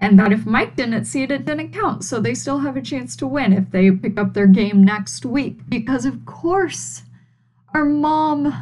and 0.00 0.18
that 0.18 0.32
if 0.32 0.44
Mike 0.44 0.76
didn't 0.76 1.06
see 1.06 1.22
it, 1.22 1.30
it 1.30 1.44
didn't 1.44 1.72
count. 1.72 2.04
So 2.04 2.20
they 2.20 2.34
still 2.34 2.58
have 2.58 2.76
a 2.76 2.82
chance 2.82 3.16
to 3.16 3.26
win 3.26 3.52
if 3.52 3.70
they 3.70 3.90
pick 3.90 4.18
up 4.18 4.34
their 4.34 4.46
game 4.46 4.84
next 4.84 5.24
week. 5.24 5.60
Because, 5.68 6.04
of 6.04 6.26
course, 6.26 7.02
our 7.74 7.84
mom 7.84 8.54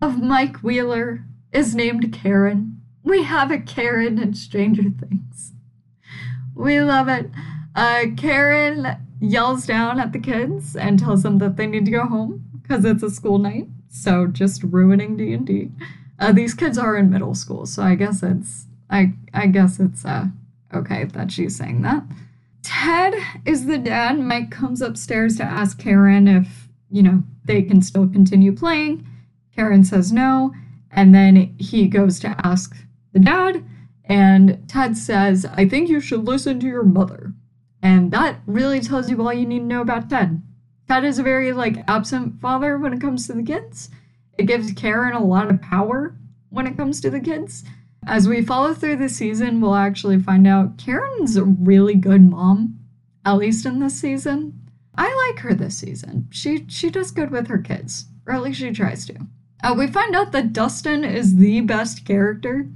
of 0.00 0.22
Mike 0.22 0.58
Wheeler 0.58 1.24
is 1.52 1.74
named 1.74 2.12
Karen. 2.12 2.80
We 3.02 3.22
have 3.24 3.50
a 3.50 3.58
Karen 3.58 4.18
in 4.18 4.34
Stranger 4.34 4.84
Things. 4.84 5.52
We 6.54 6.80
love 6.80 7.08
it. 7.08 7.30
Uh, 7.74 8.06
Karen 8.16 8.96
yells 9.20 9.66
down 9.66 10.00
at 10.00 10.12
the 10.12 10.18
kids 10.18 10.74
and 10.74 10.98
tells 10.98 11.22
them 11.22 11.38
that 11.38 11.56
they 11.56 11.66
need 11.66 11.84
to 11.84 11.90
go 11.90 12.06
home 12.06 12.44
because 12.60 12.84
it's 12.84 13.02
a 13.02 13.10
school 13.10 13.38
night. 13.38 13.68
So 13.90 14.26
just 14.26 14.62
ruining 14.62 15.16
D 15.16 15.32
and 15.32 15.46
D. 15.46 15.70
Uh, 16.18 16.32
these 16.32 16.54
kids 16.54 16.76
are 16.78 16.96
in 16.96 17.10
middle 17.10 17.34
school, 17.34 17.64
so 17.66 17.82
I 17.82 17.94
guess 17.94 18.22
it's 18.22 18.66
I 18.90 19.14
I 19.32 19.46
guess 19.46 19.78
it's 19.78 20.04
uh 20.04 20.26
Okay, 20.74 21.04
that 21.04 21.32
she's 21.32 21.56
saying 21.56 21.82
that. 21.82 22.04
Ted 22.62 23.14
is 23.46 23.66
the 23.66 23.78
dad. 23.78 24.18
Mike 24.18 24.50
comes 24.50 24.82
upstairs 24.82 25.36
to 25.36 25.44
ask 25.44 25.78
Karen 25.78 26.28
if, 26.28 26.68
you 26.90 27.02
know, 27.02 27.22
they 27.44 27.62
can 27.62 27.80
still 27.80 28.06
continue 28.08 28.52
playing. 28.54 29.06
Karen 29.54 29.84
says 29.84 30.12
no. 30.12 30.52
And 30.90 31.14
then 31.14 31.54
he 31.58 31.86
goes 31.88 32.18
to 32.20 32.34
ask 32.44 32.76
the 33.12 33.20
dad 33.20 33.64
And 34.04 34.66
Ted 34.68 34.96
says, 34.96 35.46
I 35.52 35.68
think 35.68 35.88
you 35.88 36.00
should 36.00 36.24
listen 36.24 36.60
to 36.60 36.66
your 36.66 36.82
mother. 36.82 37.34
And 37.82 38.10
that 38.10 38.40
really 38.46 38.80
tells 38.80 39.10
you 39.10 39.20
all 39.22 39.32
you 39.32 39.46
need 39.46 39.60
to 39.60 39.64
know 39.64 39.82
about 39.82 40.08
Ted. 40.10 40.42
Ted 40.88 41.04
is 41.04 41.18
a 41.18 41.22
very 41.22 41.52
like 41.52 41.84
absent 41.86 42.40
father 42.40 42.78
when 42.78 42.94
it 42.94 43.00
comes 43.00 43.26
to 43.26 43.34
the 43.34 43.42
kids. 43.42 43.90
It 44.38 44.46
gives 44.46 44.72
Karen 44.72 45.14
a 45.14 45.24
lot 45.24 45.50
of 45.50 45.60
power 45.60 46.16
when 46.48 46.66
it 46.66 46.76
comes 46.76 47.00
to 47.02 47.10
the 47.10 47.20
kids. 47.20 47.64
As 48.08 48.26
we 48.26 48.40
follow 48.40 48.72
through 48.72 48.96
the 48.96 49.10
season, 49.10 49.60
we'll 49.60 49.74
actually 49.74 50.18
find 50.18 50.46
out 50.46 50.78
Karen's 50.78 51.36
a 51.36 51.44
really 51.44 51.94
good 51.94 52.22
mom, 52.22 52.78
at 53.26 53.34
least 53.34 53.66
in 53.66 53.80
this 53.80 54.00
season. 54.00 54.58
I 54.96 55.14
like 55.28 55.40
her 55.40 55.52
this 55.52 55.76
season. 55.76 56.26
She 56.30 56.64
she 56.68 56.88
does 56.88 57.10
good 57.10 57.30
with 57.30 57.48
her 57.48 57.58
kids, 57.58 58.06
or 58.26 58.32
at 58.32 58.42
least 58.42 58.60
she 58.60 58.72
tries 58.72 59.04
to. 59.06 59.26
Uh, 59.62 59.74
we 59.76 59.88
find 59.88 60.16
out 60.16 60.32
that 60.32 60.54
Dustin 60.54 61.04
is 61.04 61.36
the 61.36 61.60
best 61.60 62.06
character 62.06 62.66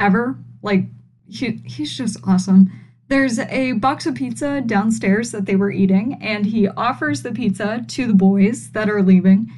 ever. 0.00 0.38
Like 0.60 0.86
he 1.28 1.62
he's 1.64 1.96
just 1.96 2.18
awesome. 2.26 2.72
There's 3.06 3.38
a 3.38 3.72
box 3.72 4.06
of 4.06 4.16
pizza 4.16 4.60
downstairs 4.60 5.30
that 5.30 5.46
they 5.46 5.54
were 5.54 5.70
eating, 5.70 6.18
and 6.20 6.46
he 6.46 6.66
offers 6.66 7.22
the 7.22 7.30
pizza 7.30 7.84
to 7.86 8.06
the 8.08 8.14
boys 8.14 8.72
that 8.72 8.90
are 8.90 9.04
leaving. 9.04 9.52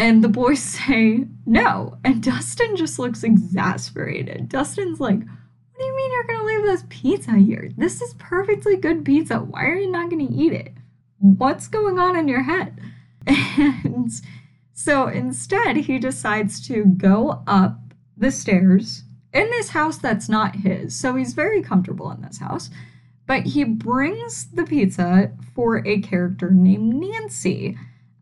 And 0.00 0.24
the 0.24 0.30
boys 0.30 0.62
say 0.62 1.26
no. 1.44 1.98
And 2.04 2.22
Dustin 2.22 2.74
just 2.74 2.98
looks 2.98 3.22
exasperated. 3.22 4.48
Dustin's 4.48 4.98
like, 4.98 5.18
What 5.18 5.78
do 5.78 5.84
you 5.84 5.96
mean 5.96 6.12
you're 6.12 6.38
to 6.38 6.44
leave 6.44 6.62
this 6.62 6.84
pizza 6.88 7.32
here? 7.32 7.70
This 7.76 8.00
is 8.00 8.14
perfectly 8.14 8.76
good 8.76 9.04
pizza. 9.04 9.38
Why 9.38 9.66
are 9.66 9.74
you 9.74 9.90
not 9.90 10.08
to 10.10 10.16
eat 10.22 10.54
it? 10.54 10.72
What's 11.18 11.68
going 11.68 11.98
on 11.98 12.16
in 12.16 12.26
your 12.26 12.42
head? 12.42 12.80
And 13.84 14.10
so 14.72 15.08
instead, 15.08 15.76
he 15.76 15.98
decides 15.98 16.66
to 16.68 16.86
go 16.86 17.42
up 17.46 17.78
the 18.16 18.30
stairs 18.30 19.04
in 19.34 19.44
this 19.50 19.68
house 19.68 19.98
that's 19.98 20.28
not 20.28 20.56
his. 20.56 20.96
So 20.96 21.14
he's 21.14 21.34
very 21.34 21.60
comfortable 21.62 22.10
in 22.10 22.22
this 22.22 22.38
house. 22.38 22.70
But 23.26 23.44
he 23.44 23.64
brings 23.64 24.50
the 24.50 24.64
pizza 24.64 25.32
for 25.54 25.86
a 25.86 26.00
character 26.00 26.50
named 26.50 26.94
Nancy. 26.94 27.76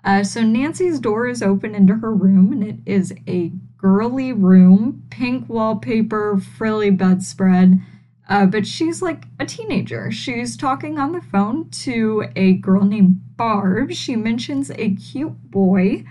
Uh, 0.04 0.22
so 0.22 0.42
Nancy's 0.42 1.00
door 1.00 1.26
is 1.26 1.42
open 1.42 1.74
into 1.74 1.94
her 1.96 2.14
room, 2.14 2.52
and 2.52 2.64
it 2.64 2.76
is 2.86 3.12
a 3.26 3.52
girly 3.76 4.32
room, 4.32 5.04
pink 5.10 5.48
wallpaper, 5.48 6.38
frilly 6.38 6.90
bedspread. 6.90 7.80
Uh, 8.28 8.46
but 8.46 8.66
she's 8.66 9.00
like 9.00 9.24
a 9.40 9.46
teenager. 9.46 10.10
She's 10.10 10.56
talking 10.56 10.98
on 10.98 11.12
the 11.12 11.20
phone 11.20 11.70
to 11.70 12.28
a 12.36 12.54
girl 12.54 12.84
named 12.84 13.20
Barb. 13.36 13.92
She 13.92 14.16
mentions 14.16 14.70
a 14.70 14.94
cute 14.94 15.50
boy. 15.50 16.04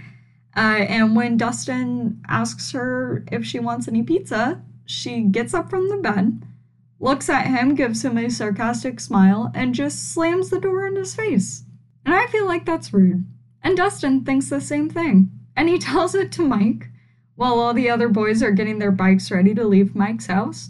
Uh, 0.56 0.86
and 0.90 1.16
when 1.16 1.38
Dustin 1.38 2.20
asks 2.28 2.72
her 2.72 3.24
if 3.32 3.46
she 3.46 3.60
wants 3.60 3.88
any 3.88 4.02
pizza, 4.02 4.62
she 4.86 5.22
gets 5.22 5.54
up 5.54 5.70
from 5.70 5.90
the 5.90 5.98
bed, 5.98 6.42
looks 7.00 7.30
at 7.30 7.46
him, 7.46 7.76
gives 7.76 8.04
him 8.04 8.18
a 8.18 8.30
sarcastic 8.30 9.00
smile, 9.00 9.52
and 9.54 9.76
just 9.76 10.12
slams 10.14 10.50
the 10.50 10.60
door 10.60 10.88
in 10.88 10.96
his 10.96 11.14
face. 11.14 11.64
And 12.04 12.16
I 12.16 12.26
feel 12.28 12.48
like 12.48 12.66
that's 12.66 12.94
rude. 12.94 13.26
And 13.68 13.76
Dustin 13.76 14.24
thinks 14.24 14.50
the 14.50 14.62
same 14.62 14.90
thing. 14.90 15.30
And 15.58 15.68
he 15.68 15.78
tells 15.78 16.16
it 16.16 16.32
to 16.32 16.42
Mike 16.42 16.88
while 17.36 17.60
all 17.60 17.74
the 17.74 17.90
other 17.90 18.08
boys 18.08 18.42
are 18.42 18.52
getting 18.54 18.80
their 18.80 18.94
bikes 18.94 19.30
ready 19.30 19.54
to 19.54 19.68
leave 19.68 19.94
Mike's 19.94 20.28
house. 20.28 20.70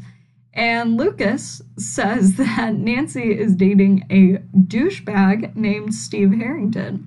And 0.52 0.98
Lucas 0.98 1.62
says 1.78 2.34
that 2.38 2.74
Nancy 2.74 3.38
is 3.38 3.56
dating 3.56 4.04
a 4.10 4.40
douchebag 4.58 5.56
named 5.56 5.94
Steve 5.94 6.32
Harrington. 6.32 7.06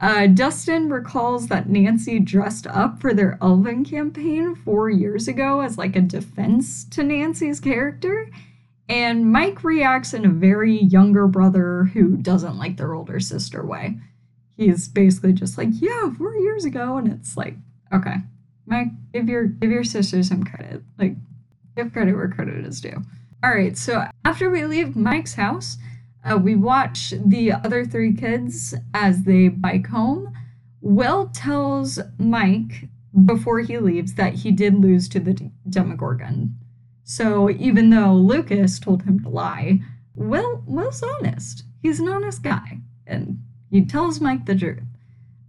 Uh, 0.00 0.26
Dustin 0.26 0.88
recalls 0.88 1.48
that 1.48 1.68
Nancy 1.68 2.18
dressed 2.18 2.66
up 2.68 2.98
for 2.98 3.12
their 3.12 3.36
Elven 3.42 3.84
campaign 3.84 4.54
four 4.54 4.88
years 4.88 5.28
ago 5.28 5.60
as 5.60 5.76
like 5.76 5.96
a 5.96 6.00
defense 6.00 6.82
to 6.84 7.02
Nancy's 7.02 7.60
character. 7.60 8.30
And 8.88 9.30
Mike 9.30 9.64
reacts 9.64 10.14
in 10.14 10.24
a 10.24 10.30
very 10.30 10.80
younger 10.84 11.26
brother 11.26 11.90
who 11.92 12.16
doesn't 12.16 12.56
like 12.56 12.78
their 12.78 12.94
older 12.94 13.20
sister 13.20 13.66
way 13.66 13.98
he's 14.60 14.88
basically 14.88 15.32
just 15.32 15.56
like, 15.56 15.70
yeah, 15.72 16.12
four 16.18 16.36
years 16.36 16.66
ago, 16.66 16.98
and 16.98 17.08
it's 17.10 17.36
like, 17.36 17.54
okay, 17.92 18.16
Mike, 18.66 18.88
give 19.12 19.28
your 19.28 19.46
give 19.46 19.70
your 19.70 19.84
sister 19.84 20.22
some 20.22 20.44
credit. 20.44 20.82
Like, 20.98 21.14
give 21.76 21.92
credit 21.92 22.14
where 22.14 22.28
credit 22.28 22.66
is 22.66 22.80
due. 22.80 23.02
All 23.42 23.54
right, 23.54 23.76
so 23.76 24.04
after 24.24 24.50
we 24.50 24.66
leave 24.66 24.94
Mike's 24.94 25.34
house, 25.34 25.78
uh, 26.24 26.36
we 26.36 26.54
watch 26.54 27.14
the 27.24 27.52
other 27.52 27.86
three 27.86 28.12
kids 28.14 28.74
as 28.92 29.22
they 29.22 29.48
bike 29.48 29.86
home. 29.86 30.32
Will 30.82 31.30
tells 31.32 31.98
Mike 32.18 32.88
before 33.24 33.60
he 33.60 33.78
leaves 33.78 34.14
that 34.14 34.34
he 34.34 34.52
did 34.52 34.74
lose 34.74 35.08
to 35.08 35.20
the 35.20 35.50
Demogorgon. 35.68 36.54
So 37.02 37.48
even 37.50 37.88
though 37.90 38.12
Lucas 38.12 38.78
told 38.78 39.02
him 39.02 39.20
to 39.20 39.28
lie, 39.30 39.80
Will 40.14 40.62
Will's 40.66 41.02
honest. 41.02 41.64
He's 41.82 41.98
an 41.98 42.10
honest 42.10 42.42
guy, 42.42 42.80
and 43.06 43.38
he 43.70 43.84
tells 43.84 44.20
Mike 44.20 44.46
the 44.46 44.54
truth. 44.54 44.82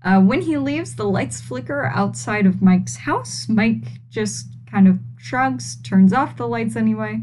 Uh, 0.04 0.20
when 0.20 0.42
he 0.42 0.58
leaves, 0.58 0.96
the 0.96 1.04
lights 1.04 1.42
flicker 1.42 1.86
outside 1.86 2.46
of 2.46 2.62
Mike's 2.62 2.98
house. 2.98 3.48
Mike 3.48 3.88
just 4.10 4.48
kind 4.70 4.88
of 4.88 5.00
shrugs, 5.18 5.78
turns 5.84 6.13
off 6.13 6.38
the 6.38 6.48
lights 6.48 6.75
anyway, 6.75 7.20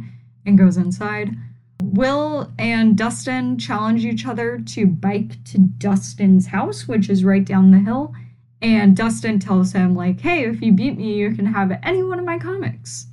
and 0.46 0.58
goes 0.58 0.76
inside. 0.76 1.34
Will 1.82 2.52
and 2.58 2.96
Dustin 2.96 3.58
challenge 3.58 4.04
each 4.04 4.26
other 4.26 4.58
to 4.58 4.86
bike 4.86 5.42
to 5.44 5.58
Dustin's 5.58 6.48
house, 6.48 6.86
which 6.86 7.08
is 7.08 7.24
right 7.24 7.44
down 7.44 7.70
the 7.70 7.78
hill. 7.78 8.14
And 8.60 8.96
Dustin 8.96 9.38
tells 9.38 9.72
him, 9.72 9.94
like, 9.94 10.20
hey, 10.20 10.44
if 10.44 10.60
you 10.60 10.72
beat 10.72 10.96
me, 10.96 11.14
you 11.14 11.34
can 11.34 11.46
have 11.46 11.78
any 11.82 12.02
one 12.02 12.18
of 12.18 12.24
my 12.24 12.38
comics. 12.38 13.06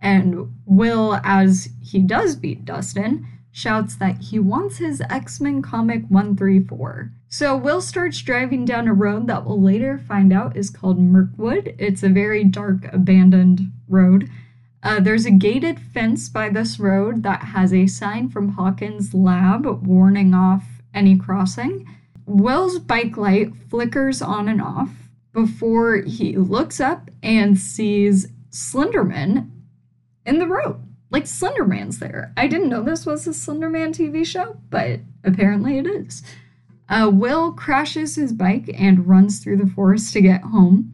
And 0.00 0.50
Will, 0.64 1.20
as 1.22 1.68
he 1.82 2.00
does 2.00 2.34
beat 2.36 2.64
Dustin, 2.64 3.26
shouts 3.52 3.96
that 3.96 4.18
he 4.18 4.38
wants 4.38 4.78
his 4.78 5.02
X 5.10 5.40
Men 5.40 5.62
comic 5.62 6.04
134. 6.08 7.12
So 7.28 7.56
Will 7.56 7.80
starts 7.80 8.22
driving 8.22 8.64
down 8.64 8.88
a 8.88 8.94
road 8.94 9.26
that 9.26 9.44
we'll 9.44 9.60
later 9.60 9.98
find 9.98 10.32
out 10.32 10.56
is 10.56 10.70
called 10.70 10.98
Mirkwood. 10.98 11.74
It's 11.78 12.02
a 12.02 12.08
very 12.08 12.44
dark, 12.44 12.92
abandoned 12.92 13.72
road. 13.88 14.28
Uh, 14.82 15.00
there's 15.00 15.26
a 15.26 15.30
gated 15.30 15.78
fence 15.78 16.28
by 16.28 16.48
this 16.48 16.80
road 16.80 17.22
that 17.22 17.42
has 17.42 17.72
a 17.72 17.86
sign 17.86 18.28
from 18.28 18.50
Hawkins' 18.50 19.12
lab 19.12 19.66
warning 19.86 20.32
off 20.32 20.64
any 20.94 21.16
crossing. 21.16 21.86
Will's 22.26 22.78
bike 22.78 23.16
light 23.16 23.54
flickers 23.68 24.22
on 24.22 24.48
and 24.48 24.62
off 24.62 24.90
before 25.32 25.96
he 25.98 26.36
looks 26.36 26.80
up 26.80 27.10
and 27.22 27.58
sees 27.58 28.28
Slenderman 28.50 29.50
in 30.24 30.38
the 30.38 30.46
road 30.46 30.80
like 31.10 31.24
Slenderman's 31.24 31.98
there. 31.98 32.32
I 32.36 32.46
didn't 32.46 32.68
know 32.68 32.82
this 32.82 33.04
was 33.04 33.26
a 33.26 33.30
Slenderman 33.30 33.90
TV 33.90 34.24
show, 34.24 34.56
but 34.70 35.00
apparently 35.24 35.78
it 35.78 35.86
is. 35.86 36.22
Uh, 36.88 37.10
Will 37.12 37.52
crashes 37.52 38.16
his 38.16 38.32
bike 38.32 38.70
and 38.74 39.06
runs 39.06 39.38
through 39.38 39.56
the 39.56 39.66
forest 39.66 40.12
to 40.12 40.20
get 40.20 40.42
home, 40.42 40.92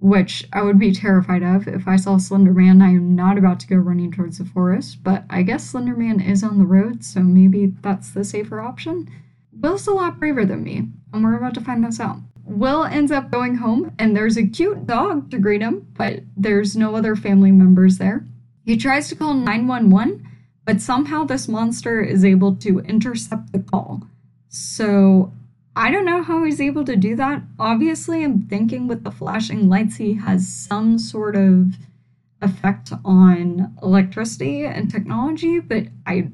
which 0.00 0.46
I 0.52 0.62
would 0.62 0.78
be 0.78 0.92
terrified 0.92 1.42
of 1.42 1.66
if 1.66 1.88
I 1.88 1.96
saw 1.96 2.16
Slenderman. 2.16 2.82
I 2.82 2.90
am 2.90 3.16
not 3.16 3.38
about 3.38 3.58
to 3.60 3.66
go 3.66 3.76
running 3.76 4.12
towards 4.12 4.38
the 4.38 4.44
forest, 4.44 5.02
but 5.02 5.24
I 5.30 5.42
guess 5.42 5.72
Slenderman 5.72 6.24
is 6.24 6.44
on 6.44 6.58
the 6.58 6.66
road, 6.66 7.04
so 7.04 7.20
maybe 7.20 7.74
that's 7.82 8.10
the 8.10 8.24
safer 8.24 8.60
option. 8.60 9.08
Will's 9.52 9.88
a 9.88 9.92
lot 9.92 10.20
braver 10.20 10.44
than 10.44 10.62
me, 10.62 10.88
and 11.12 11.24
we're 11.24 11.36
about 11.36 11.54
to 11.54 11.60
find 11.60 11.84
this 11.84 11.98
out. 11.98 12.18
Will 12.44 12.84
ends 12.84 13.10
up 13.12 13.30
going 13.30 13.56
home, 13.56 13.92
and 13.98 14.16
there's 14.16 14.36
a 14.36 14.46
cute 14.46 14.86
dog 14.86 15.30
to 15.32 15.38
greet 15.38 15.60
him, 15.60 15.86
but 15.94 16.20
there's 16.36 16.76
no 16.76 16.94
other 16.94 17.16
family 17.16 17.50
members 17.50 17.98
there. 17.98 18.24
He 18.68 18.76
tries 18.76 19.08
to 19.08 19.16
call 19.16 19.32
911, 19.32 20.28
but 20.66 20.82
somehow 20.82 21.24
this 21.24 21.48
monster 21.48 22.02
is 22.02 22.22
able 22.22 22.54
to 22.56 22.80
intercept 22.80 23.50
the 23.50 23.60
call. 23.60 24.02
So 24.50 25.32
I 25.74 25.90
don't 25.90 26.04
know 26.04 26.22
how 26.22 26.44
he's 26.44 26.60
able 26.60 26.84
to 26.84 26.94
do 26.94 27.16
that. 27.16 27.40
Obviously, 27.58 28.22
I'm 28.22 28.42
thinking 28.42 28.86
with 28.86 29.04
the 29.04 29.10
flashing 29.10 29.70
lights, 29.70 29.96
he 29.96 30.12
has 30.16 30.46
some 30.46 30.98
sort 30.98 31.34
of 31.34 31.76
effect 32.42 32.92
on 33.06 33.74
electricity 33.82 34.66
and 34.66 34.90
technology, 34.90 35.60
but 35.60 35.84
I, 36.04 36.28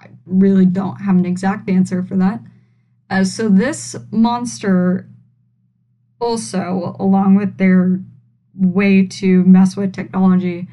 I 0.00 0.08
really 0.24 0.64
don't 0.64 1.02
have 1.02 1.18
an 1.18 1.26
exact 1.26 1.68
answer 1.68 2.02
for 2.02 2.16
that. 2.16 2.40
Uh, 3.10 3.24
so, 3.24 3.50
this 3.50 3.94
monster 4.10 5.06
also, 6.18 6.96
along 6.98 7.34
with 7.34 7.58
their 7.58 8.00
way 8.54 9.06
to 9.06 9.44
mess 9.44 9.76
with 9.76 9.92
technology, 9.92 10.66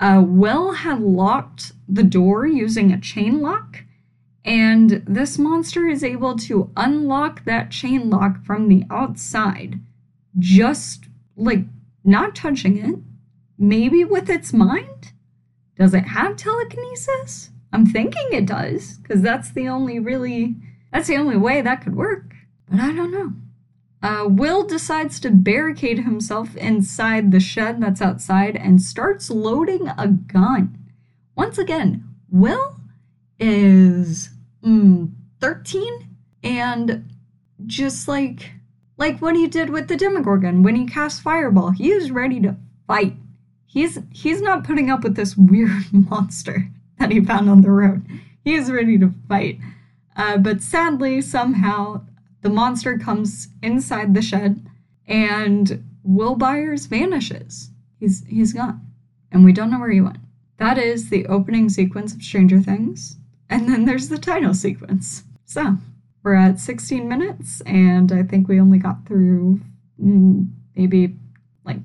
uh, 0.00 0.22
Will 0.24 0.72
had 0.72 1.00
locked 1.00 1.72
the 1.88 2.02
door 2.02 2.46
using 2.46 2.92
a 2.92 3.00
chain 3.00 3.40
lock, 3.40 3.84
and 4.44 5.02
this 5.06 5.38
monster 5.38 5.86
is 5.86 6.04
able 6.04 6.36
to 6.36 6.70
unlock 6.76 7.44
that 7.44 7.70
chain 7.70 8.10
lock 8.10 8.44
from 8.44 8.68
the 8.68 8.84
outside, 8.90 9.80
just 10.38 11.06
like 11.36 11.64
not 12.04 12.34
touching 12.34 12.76
it, 12.78 13.00
maybe 13.58 14.04
with 14.04 14.30
its 14.30 14.52
mind. 14.52 15.12
Does 15.78 15.94
it 15.94 16.06
have 16.06 16.36
telekinesis? 16.36 17.50
I'm 17.72 17.86
thinking 17.86 18.28
it 18.32 18.46
does, 18.46 18.98
because 18.98 19.22
that's 19.22 19.50
the 19.52 19.68
only 19.68 19.98
really 19.98 20.56
that's 20.92 21.08
the 21.08 21.16
only 21.16 21.36
way 21.36 21.60
that 21.60 21.82
could 21.82 21.96
work. 21.96 22.34
But 22.70 22.80
I 22.80 22.92
don't 22.92 23.10
know. 23.10 23.32
Uh, 24.06 24.24
Will 24.28 24.64
decides 24.64 25.18
to 25.18 25.32
barricade 25.32 25.98
himself 25.98 26.54
inside 26.54 27.32
the 27.32 27.40
shed 27.40 27.80
that's 27.82 28.00
outside 28.00 28.54
and 28.54 28.80
starts 28.80 29.30
loading 29.30 29.88
a 29.98 30.06
gun, 30.06 30.78
Once 31.34 31.58
again, 31.58 32.04
Will 32.30 32.76
is 33.40 34.30
mm, 34.64 35.10
13 35.40 36.08
and 36.44 37.10
just 37.66 38.06
like 38.06 38.52
like 38.96 39.18
what 39.20 39.34
he 39.34 39.48
did 39.48 39.70
with 39.70 39.88
the 39.88 39.96
Demogorgon 39.96 40.62
when 40.62 40.76
he 40.76 40.86
cast 40.86 41.20
Fireball, 41.20 41.70
he 41.70 41.90
is 41.90 42.12
ready 42.12 42.38
to 42.42 42.54
fight. 42.86 43.14
He's 43.66 43.98
he's 44.12 44.40
not 44.40 44.62
putting 44.62 44.88
up 44.88 45.02
with 45.02 45.16
this 45.16 45.36
weird 45.36 45.82
monster 45.92 46.68
that 47.00 47.10
he 47.10 47.20
found 47.24 47.50
on 47.50 47.62
the 47.62 47.72
road. 47.72 48.06
He 48.44 48.54
is 48.54 48.70
ready 48.70 48.98
to 48.98 49.12
fight. 49.28 49.58
Uh, 50.14 50.38
but 50.38 50.62
sadly, 50.62 51.20
somehow, 51.20 52.02
the 52.42 52.48
monster 52.48 52.98
comes 52.98 53.48
inside 53.62 54.14
the 54.14 54.22
shed 54.22 54.66
and 55.06 55.84
Will 56.02 56.36
Byers 56.36 56.86
vanishes. 56.86 57.70
He's 57.98 58.24
he's 58.26 58.52
gone. 58.52 58.80
And 59.32 59.44
we 59.44 59.52
don't 59.52 59.70
know 59.70 59.80
where 59.80 59.90
he 59.90 60.00
went. 60.00 60.18
That 60.58 60.78
is 60.78 61.10
the 61.10 61.26
opening 61.26 61.68
sequence 61.68 62.14
of 62.14 62.22
Stranger 62.22 62.60
Things. 62.60 63.16
And 63.48 63.68
then 63.68 63.84
there's 63.84 64.08
the 64.08 64.18
title 64.18 64.54
sequence. 64.54 65.24
So 65.44 65.78
we're 66.26 66.34
at 66.34 66.58
16 66.58 67.08
minutes, 67.08 67.60
and 67.60 68.10
I 68.10 68.24
think 68.24 68.48
we 68.48 68.60
only 68.60 68.78
got 68.78 69.06
through 69.06 69.60
mm, 70.02 70.48
maybe 70.74 71.14
like 71.64 71.78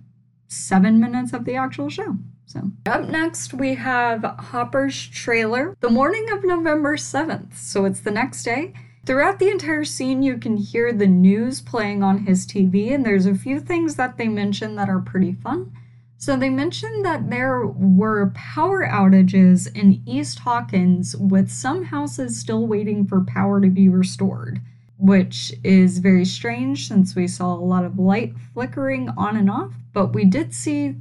seven 0.48 1.00
minutes 1.00 1.32
of 1.32 1.46
the 1.46 1.56
actual 1.56 1.90
show. 1.90 2.18
So, 2.48 2.72
up 2.88 3.08
next, 3.08 3.54
we 3.54 3.76
have 3.76 4.24
Hopper's 4.24 5.08
trailer, 5.08 5.78
the 5.80 5.92
morning 5.92 6.26
of 6.32 6.44
November 6.44 6.98
7th. 6.98 7.56
So, 7.56 7.86
it's 7.86 8.02
the 8.02 8.10
next 8.10 8.44
day. 8.44 8.74
Throughout 9.04 9.40
the 9.40 9.50
entire 9.50 9.84
scene, 9.84 10.22
you 10.22 10.38
can 10.38 10.58
hear 10.58 10.94
the 10.94 11.08
news 11.08 11.60
playing 11.60 12.04
on 12.04 12.20
his 12.20 12.46
TV, 12.46 12.94
and 12.94 13.04
there's 13.04 13.26
a 13.26 13.34
few 13.34 13.60
things 13.60 13.96
that 13.96 14.18
they 14.18 14.28
mention 14.28 14.76
that 14.76 14.90
are 14.90 15.00
pretty 15.00 15.34
fun. 15.34 15.72
So 16.18 16.38
they 16.38 16.52
mentioned 16.52 17.04
that 17.04 17.32
there 17.32 17.66
were 17.66 18.32
power 18.36 18.88
outages 18.88 19.76
in 19.76 20.04
East 20.06 20.40
Hawkins, 20.40 21.16
with 21.16 21.50
some 21.50 21.86
houses 21.86 22.40
still 22.40 22.68
waiting 22.68 23.08
for 23.08 23.26
power 23.26 23.60
to 23.60 23.70
be 23.70 23.90
restored, 23.90 24.62
which 25.00 25.52
is 25.64 25.98
very 25.98 26.24
strange 26.24 26.88
since 26.88 27.16
we 27.16 27.28
saw 27.28 27.56
a 27.56 27.56
lot 27.56 27.84
of 27.84 27.98
light 27.98 28.36
flickering 28.54 29.10
on 29.18 29.36
and 29.36 29.50
off, 29.50 29.74
but 29.94 30.14
we 30.14 30.26
did 30.26 30.54
see 30.54 30.96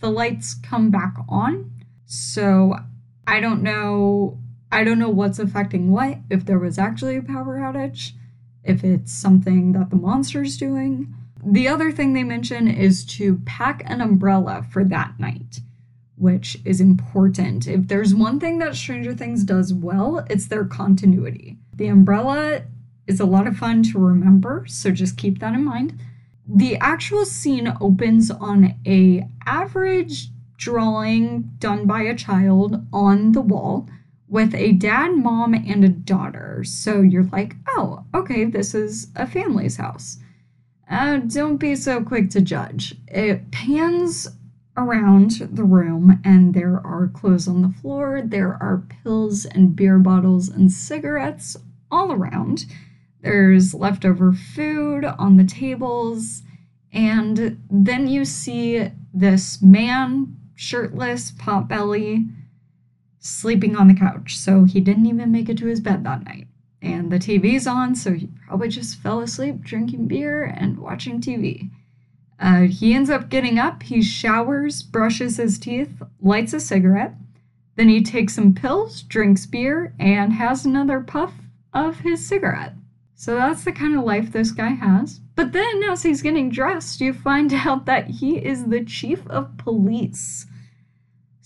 the 0.00 0.10
lights 0.10 0.52
come 0.52 0.90
back 0.90 1.14
on. 1.30 1.70
So 2.04 2.76
I 3.26 3.40
don't 3.40 3.62
know 3.62 4.38
I 4.70 4.84
don't 4.84 4.98
know 4.98 5.08
what's 5.08 5.38
affecting 5.38 5.90
what, 5.90 6.18
if 6.30 6.44
there 6.44 6.58
was 6.58 6.78
actually 6.78 7.16
a 7.16 7.22
power 7.22 7.58
outage, 7.58 8.12
if 8.64 8.84
it's 8.84 9.12
something 9.12 9.72
that 9.72 9.90
the 9.90 9.96
monster's 9.96 10.56
doing. 10.56 11.14
The 11.44 11.68
other 11.68 11.90
thing 11.90 12.12
they 12.12 12.24
mention 12.24 12.68
is 12.68 13.04
to 13.16 13.40
pack 13.46 13.82
an 13.86 14.00
umbrella 14.00 14.66
for 14.70 14.84
that 14.84 15.18
night, 15.18 15.60
which 16.16 16.58
is 16.64 16.80
important. 16.80 17.66
If 17.66 17.88
there's 17.88 18.14
one 18.14 18.40
thing 18.40 18.58
that 18.58 18.74
Stranger 18.74 19.14
Things 19.14 19.44
does 19.44 19.72
well, 19.72 20.26
it's 20.28 20.48
their 20.48 20.64
continuity. 20.64 21.56
The 21.74 21.86
umbrella 21.86 22.62
is 23.06 23.20
a 23.20 23.26
lot 23.26 23.46
of 23.46 23.56
fun 23.56 23.82
to 23.84 23.98
remember, 23.98 24.64
so 24.68 24.90
just 24.90 25.16
keep 25.16 25.38
that 25.38 25.54
in 25.54 25.64
mind. 25.64 25.98
The 26.46 26.76
actual 26.76 27.24
scene 27.24 27.72
opens 27.80 28.30
on 28.30 28.74
a 28.86 29.26
average 29.46 30.28
drawing 30.56 31.52
done 31.58 31.86
by 31.86 32.02
a 32.02 32.16
child 32.16 32.84
on 32.92 33.32
the 33.32 33.40
wall 33.40 33.88
with 34.28 34.54
a 34.54 34.72
dad, 34.72 35.16
mom, 35.16 35.54
and 35.54 35.84
a 35.84 35.88
daughter. 35.88 36.62
So 36.64 37.00
you're 37.00 37.28
like, 37.32 37.54
oh, 37.68 38.04
okay, 38.14 38.44
this 38.44 38.74
is 38.74 39.08
a 39.16 39.26
family's 39.26 39.76
house. 39.76 40.18
Uh, 40.90 41.18
don't 41.18 41.56
be 41.56 41.74
so 41.76 42.02
quick 42.02 42.30
to 42.30 42.40
judge. 42.40 42.94
It 43.08 43.50
pans 43.50 44.28
around 44.76 45.32
the 45.52 45.64
room, 45.64 46.20
and 46.24 46.54
there 46.54 46.80
are 46.86 47.10
clothes 47.12 47.48
on 47.48 47.62
the 47.62 47.68
floor, 47.80 48.22
there 48.24 48.56
are 48.62 48.84
pills 49.02 49.44
and 49.44 49.74
beer 49.74 49.98
bottles 49.98 50.48
and 50.48 50.70
cigarettes 50.70 51.56
all 51.90 52.12
around. 52.12 52.64
There's 53.20 53.74
leftover 53.74 54.32
food 54.32 55.04
on 55.04 55.36
the 55.36 55.44
tables, 55.44 56.42
and 56.92 57.60
then 57.68 58.06
you 58.06 58.24
see 58.24 58.90
this 59.12 59.60
man, 59.60 60.36
shirtless, 60.54 61.32
pot 61.32 61.68
belly, 61.68 62.28
sleeping 63.28 63.76
on 63.76 63.88
the 63.88 63.94
couch, 63.94 64.36
so 64.36 64.64
he 64.64 64.80
didn't 64.80 65.06
even 65.06 65.30
make 65.30 65.48
it 65.48 65.58
to 65.58 65.66
his 65.66 65.80
bed 65.80 66.04
that 66.04 66.24
night. 66.24 66.46
And 66.80 67.10
the 67.10 67.18
TV's 67.18 67.66
on, 67.66 67.94
so 67.94 68.12
he 68.12 68.28
probably 68.46 68.68
just 68.68 68.98
fell 68.98 69.20
asleep 69.20 69.62
drinking 69.62 70.06
beer 70.06 70.44
and 70.44 70.78
watching 70.78 71.20
TV. 71.20 71.70
Uh, 72.40 72.62
he 72.62 72.94
ends 72.94 73.10
up 73.10 73.28
getting 73.28 73.58
up, 73.58 73.82
he 73.82 74.00
showers, 74.00 74.82
brushes 74.82 75.38
his 75.38 75.58
teeth, 75.58 76.02
lights 76.20 76.52
a 76.52 76.60
cigarette. 76.60 77.14
Then 77.74 77.88
he 77.88 78.02
takes 78.02 78.34
some 78.34 78.54
pills, 78.54 79.02
drinks 79.02 79.46
beer, 79.46 79.94
and 79.98 80.32
has 80.32 80.64
another 80.64 81.00
puff 81.00 81.34
of 81.72 82.00
his 82.00 82.26
cigarette. 82.26 82.74
So 83.14 83.34
that's 83.34 83.64
the 83.64 83.72
kind 83.72 83.96
of 83.96 84.04
life 84.04 84.30
this 84.30 84.52
guy 84.52 84.70
has. 84.70 85.20
But 85.34 85.52
then, 85.52 85.82
as 85.84 86.04
he's 86.04 86.22
getting 86.22 86.50
dressed, 86.50 87.00
you 87.00 87.12
find 87.12 87.52
out 87.66 87.86
that 87.86 88.08
he 88.08 88.36
is 88.38 88.66
the 88.66 88.84
chief 88.84 89.26
of 89.28 89.56
police. 89.58 90.46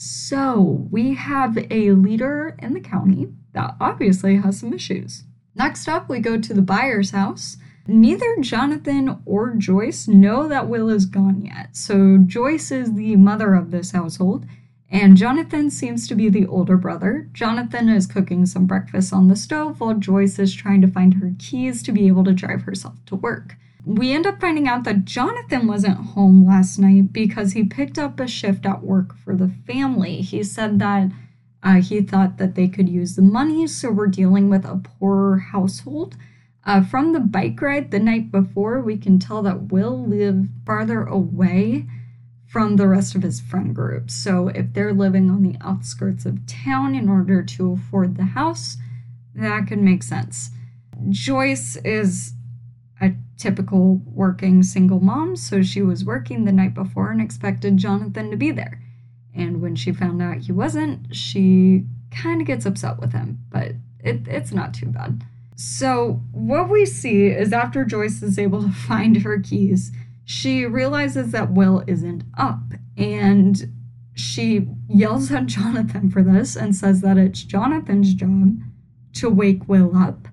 So 0.04 0.88
we 0.90 1.14
have 1.14 1.56
a 1.70 1.92
leader 1.92 2.56
in 2.58 2.74
the 2.74 2.80
county 2.80 3.28
that 3.52 3.76
obviously 3.80 4.34
has 4.34 4.58
some 4.58 4.72
issues. 4.72 5.22
Next 5.54 5.86
up, 5.88 6.08
we 6.08 6.18
go 6.18 6.40
to 6.40 6.52
the 6.52 6.60
Byers' 6.60 7.12
house. 7.12 7.56
Neither 7.86 8.36
Jonathan 8.40 9.22
or 9.24 9.54
Joyce 9.54 10.08
know 10.08 10.48
that 10.48 10.68
Will 10.68 10.88
is 10.88 11.06
gone 11.06 11.42
yet. 11.42 11.76
So 11.76 12.18
Joyce 12.18 12.72
is 12.72 12.94
the 12.94 13.14
mother 13.14 13.54
of 13.54 13.70
this 13.70 13.92
household, 13.92 14.44
and 14.90 15.16
Jonathan 15.16 15.70
seems 15.70 16.08
to 16.08 16.16
be 16.16 16.28
the 16.28 16.48
older 16.48 16.76
brother. 16.76 17.28
Jonathan 17.32 17.88
is 17.88 18.08
cooking 18.08 18.44
some 18.44 18.66
breakfast 18.66 19.12
on 19.12 19.28
the 19.28 19.36
stove 19.36 19.78
while 19.78 19.94
Joyce 19.94 20.40
is 20.40 20.52
trying 20.52 20.80
to 20.80 20.88
find 20.88 21.14
her 21.14 21.32
keys 21.38 21.80
to 21.84 21.92
be 21.92 22.08
able 22.08 22.24
to 22.24 22.32
drive 22.32 22.62
herself 22.62 22.96
to 23.06 23.14
work 23.14 23.54
we 23.84 24.12
end 24.12 24.26
up 24.26 24.40
finding 24.40 24.68
out 24.68 24.84
that 24.84 25.04
Jonathan 25.04 25.66
wasn't 25.66 25.96
home 25.96 26.46
last 26.46 26.78
night 26.78 27.12
because 27.12 27.52
he 27.52 27.64
picked 27.64 27.98
up 27.98 28.20
a 28.20 28.28
shift 28.28 28.64
at 28.64 28.82
work 28.82 29.16
for 29.16 29.34
the 29.34 29.50
family. 29.66 30.20
He 30.20 30.42
said 30.44 30.78
that 30.78 31.10
uh, 31.62 31.80
he 31.80 32.00
thought 32.00 32.38
that 32.38 32.54
they 32.54 32.68
could 32.68 32.88
use 32.88 33.16
the 33.16 33.22
money, 33.22 33.66
so 33.66 33.90
we're 33.90 34.06
dealing 34.06 34.48
with 34.48 34.64
a 34.64 34.80
poorer 34.98 35.38
household. 35.38 36.16
Uh, 36.64 36.82
from 36.82 37.12
the 37.12 37.20
bike 37.20 37.60
ride 37.60 37.90
the 37.90 37.98
night 37.98 38.30
before, 38.30 38.80
we 38.80 38.96
can 38.96 39.18
tell 39.18 39.42
that 39.42 39.72
Will 39.72 40.06
lived 40.06 40.48
farther 40.64 41.02
away 41.02 41.86
from 42.46 42.76
the 42.76 42.86
rest 42.86 43.14
of 43.14 43.22
his 43.22 43.40
friend 43.40 43.74
group. 43.74 44.10
So 44.10 44.48
if 44.48 44.72
they're 44.72 44.92
living 44.92 45.30
on 45.30 45.42
the 45.42 45.56
outskirts 45.60 46.26
of 46.26 46.46
town 46.46 46.94
in 46.94 47.08
order 47.08 47.42
to 47.42 47.72
afford 47.72 48.16
the 48.16 48.24
house, 48.24 48.76
that 49.34 49.66
could 49.66 49.80
make 49.80 50.02
sense. 50.02 50.50
Joyce 51.08 51.76
is 51.76 52.34
typical 53.42 54.00
working 54.06 54.62
single 54.62 55.00
mom, 55.00 55.34
so 55.34 55.62
she 55.62 55.82
was 55.82 56.04
working 56.04 56.44
the 56.44 56.52
night 56.52 56.74
before 56.74 57.10
and 57.10 57.20
expected 57.20 57.76
Jonathan 57.76 58.30
to 58.30 58.36
be 58.36 58.52
there. 58.52 58.80
And 59.34 59.60
when 59.60 59.74
she 59.74 59.92
found 59.92 60.22
out 60.22 60.38
he 60.38 60.52
wasn't, 60.52 61.14
she 61.14 61.84
kind 62.12 62.40
of 62.40 62.46
gets 62.46 62.66
upset 62.66 63.00
with 63.00 63.12
him, 63.12 63.40
but 63.50 63.72
it, 63.98 64.28
it's 64.28 64.52
not 64.52 64.74
too 64.74 64.86
bad. 64.86 65.24
So, 65.56 66.22
what 66.30 66.70
we 66.70 66.86
see 66.86 67.26
is 67.26 67.52
after 67.52 67.84
Joyce 67.84 68.22
is 68.22 68.38
able 68.38 68.62
to 68.62 68.70
find 68.88 69.22
her 69.22 69.40
keys, 69.40 69.90
she 70.24 70.64
realizes 70.64 71.32
that 71.32 71.50
Will 71.50 71.82
isn't 71.88 72.22
up 72.38 72.62
and 72.96 73.72
she 74.14 74.68
yells 74.88 75.32
at 75.32 75.46
Jonathan 75.56 76.10
for 76.10 76.22
this 76.22 76.54
and 76.54 76.76
says 76.76 77.00
that 77.00 77.18
it's 77.18 77.42
Jonathan's 77.42 78.14
job 78.14 78.58
to 79.14 79.28
wake 79.28 79.68
Will 79.68 79.96
up 79.96 80.28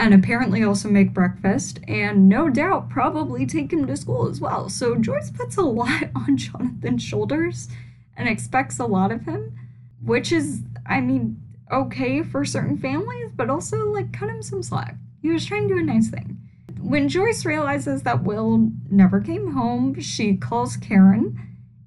and 0.00 0.14
apparently 0.14 0.62
also 0.62 0.88
make 0.88 1.12
breakfast, 1.12 1.78
and 1.86 2.26
no 2.26 2.48
doubt 2.48 2.88
probably 2.88 3.44
take 3.44 3.70
him 3.70 3.86
to 3.86 3.94
school 3.94 4.30
as 4.30 4.40
well. 4.40 4.70
So 4.70 4.96
Joyce 4.96 5.30
puts 5.30 5.58
a 5.58 5.62
lot 5.80 6.04
on 6.14 6.38
Jonathan's 6.38 7.02
shoulders 7.02 7.68
and 8.16 8.26
expects 8.26 8.78
a 8.78 8.86
lot 8.86 9.12
of 9.12 9.26
him, 9.26 9.54
which 10.02 10.32
is, 10.32 10.62
I 10.86 11.02
mean, 11.02 11.40
okay 11.70 12.22
for 12.22 12.46
certain 12.46 12.78
families, 12.78 13.30
but 13.36 13.50
also 13.50 13.90
like 13.90 14.10
cut 14.10 14.30
him 14.30 14.42
some 14.42 14.62
slack. 14.62 14.96
He 15.20 15.28
was 15.28 15.44
trying 15.44 15.68
to 15.68 15.74
do 15.74 15.80
a 15.80 15.84
nice 15.84 16.08
thing. 16.08 16.38
When 16.80 17.10
Joyce 17.10 17.44
realizes 17.44 18.02
that 18.04 18.24
Will 18.24 18.70
never 18.90 19.20
came 19.20 19.52
home, 19.52 20.00
she 20.00 20.34
calls 20.34 20.78
Karen 20.78 21.38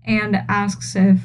and 0.06 0.36
asks 0.48 0.96
if 0.96 1.20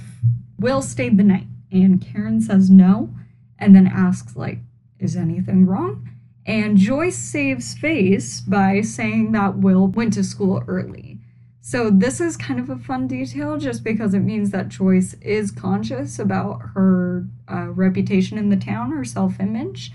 Will 0.58 0.80
stayed 0.80 1.18
the 1.18 1.22
night. 1.22 1.48
And 1.70 2.00
Karen 2.00 2.40
says 2.40 2.70
no, 2.70 3.14
and 3.58 3.76
then 3.76 3.86
asks, 3.86 4.36
like, 4.36 4.60
is 4.98 5.16
anything 5.16 5.66
wrong? 5.66 6.08
And 6.48 6.78
Joyce 6.78 7.18
saves 7.18 7.74
face 7.74 8.40
by 8.40 8.80
saying 8.80 9.32
that 9.32 9.58
Will 9.58 9.86
went 9.86 10.14
to 10.14 10.24
school 10.24 10.64
early. 10.66 11.20
So, 11.60 11.90
this 11.90 12.22
is 12.22 12.38
kind 12.38 12.58
of 12.58 12.70
a 12.70 12.78
fun 12.78 13.06
detail 13.06 13.58
just 13.58 13.84
because 13.84 14.14
it 14.14 14.20
means 14.20 14.50
that 14.50 14.70
Joyce 14.70 15.12
is 15.20 15.50
conscious 15.50 16.18
about 16.18 16.60
her 16.72 17.26
uh, 17.52 17.68
reputation 17.72 18.38
in 18.38 18.48
the 18.48 18.56
town, 18.56 18.92
her 18.92 19.04
self 19.04 19.38
image. 19.38 19.92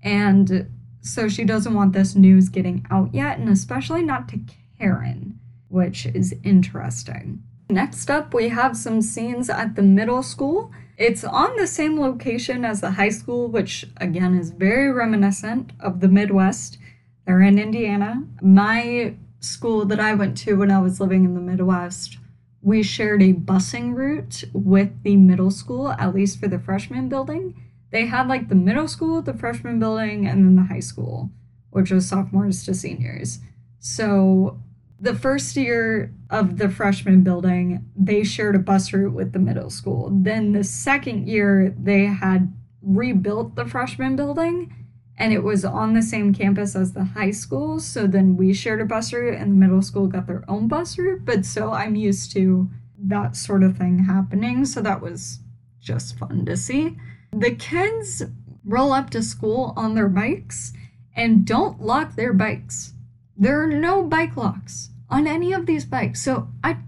And 0.00 0.70
so, 1.00 1.28
she 1.28 1.42
doesn't 1.42 1.74
want 1.74 1.94
this 1.94 2.14
news 2.14 2.48
getting 2.48 2.86
out 2.92 3.12
yet, 3.12 3.40
and 3.40 3.48
especially 3.48 4.02
not 4.02 4.28
to 4.28 4.40
Karen, 4.78 5.40
which 5.66 6.06
is 6.06 6.32
interesting. 6.44 7.42
Next 7.68 8.08
up, 8.08 8.32
we 8.32 8.50
have 8.50 8.76
some 8.76 9.02
scenes 9.02 9.50
at 9.50 9.74
the 9.74 9.82
middle 9.82 10.22
school. 10.22 10.70
It's 10.98 11.22
on 11.22 11.56
the 11.56 11.68
same 11.68 12.00
location 12.00 12.64
as 12.64 12.80
the 12.80 12.90
high 12.90 13.10
school, 13.10 13.46
which 13.46 13.86
again 13.98 14.36
is 14.36 14.50
very 14.50 14.92
reminiscent 14.92 15.70
of 15.78 16.00
the 16.00 16.08
Midwest. 16.08 16.76
They're 17.24 17.40
in 17.40 17.56
Indiana. 17.56 18.24
My 18.42 19.14
school 19.38 19.84
that 19.84 20.00
I 20.00 20.14
went 20.14 20.36
to 20.38 20.54
when 20.54 20.72
I 20.72 20.80
was 20.80 21.00
living 21.00 21.24
in 21.24 21.34
the 21.34 21.40
Midwest, 21.40 22.18
we 22.62 22.82
shared 22.82 23.22
a 23.22 23.32
busing 23.32 23.94
route 23.94 24.42
with 24.52 25.04
the 25.04 25.16
middle 25.16 25.52
school, 25.52 25.92
at 25.92 26.16
least 26.16 26.40
for 26.40 26.48
the 26.48 26.58
freshman 26.58 27.08
building. 27.08 27.54
They 27.92 28.06
had 28.06 28.26
like 28.26 28.48
the 28.48 28.56
middle 28.56 28.88
school, 28.88 29.22
the 29.22 29.34
freshman 29.34 29.78
building, 29.78 30.26
and 30.26 30.44
then 30.44 30.56
the 30.56 30.74
high 30.74 30.80
school, 30.80 31.30
which 31.70 31.92
was 31.92 32.08
sophomores 32.08 32.64
to 32.64 32.74
seniors. 32.74 33.38
So 33.78 34.58
the 35.00 35.14
first 35.14 35.56
year 35.56 36.12
of 36.30 36.58
the 36.58 36.68
freshman 36.68 37.22
building, 37.22 37.84
they 37.96 38.24
shared 38.24 38.56
a 38.56 38.58
bus 38.58 38.92
route 38.92 39.14
with 39.14 39.32
the 39.32 39.38
middle 39.38 39.70
school. 39.70 40.10
Then 40.12 40.52
the 40.52 40.64
second 40.64 41.28
year, 41.28 41.74
they 41.78 42.06
had 42.06 42.52
rebuilt 42.82 43.54
the 43.54 43.64
freshman 43.64 44.16
building 44.16 44.74
and 45.16 45.32
it 45.32 45.42
was 45.42 45.64
on 45.64 45.94
the 45.94 46.02
same 46.02 46.32
campus 46.32 46.76
as 46.76 46.92
the 46.92 47.04
high 47.04 47.32
school. 47.32 47.80
So 47.80 48.06
then 48.06 48.36
we 48.36 48.52
shared 48.54 48.80
a 48.80 48.84
bus 48.84 49.12
route 49.12 49.34
and 49.34 49.52
the 49.52 49.56
middle 49.56 49.82
school 49.82 50.06
got 50.06 50.26
their 50.26 50.44
own 50.48 50.68
bus 50.68 50.96
route. 50.96 51.24
But 51.24 51.44
so 51.44 51.72
I'm 51.72 51.96
used 51.96 52.32
to 52.32 52.70
that 53.00 53.36
sort 53.36 53.62
of 53.62 53.76
thing 53.76 54.04
happening. 54.04 54.64
So 54.64 54.80
that 54.80 55.00
was 55.00 55.40
just 55.80 56.18
fun 56.18 56.44
to 56.46 56.56
see. 56.56 56.96
The 57.32 57.54
kids 57.54 58.22
roll 58.64 58.92
up 58.92 59.10
to 59.10 59.22
school 59.22 59.72
on 59.76 59.94
their 59.94 60.08
bikes 60.08 60.72
and 61.14 61.44
don't 61.44 61.80
lock 61.80 62.14
their 62.14 62.32
bikes. 62.32 62.94
There 63.38 63.62
are 63.62 63.68
no 63.68 64.02
bike 64.02 64.36
locks 64.36 64.90
on 65.08 65.26
any 65.26 65.52
of 65.52 65.66
these 65.66 65.84
bikes. 65.84 66.20
So 66.22 66.48
I 66.64 66.78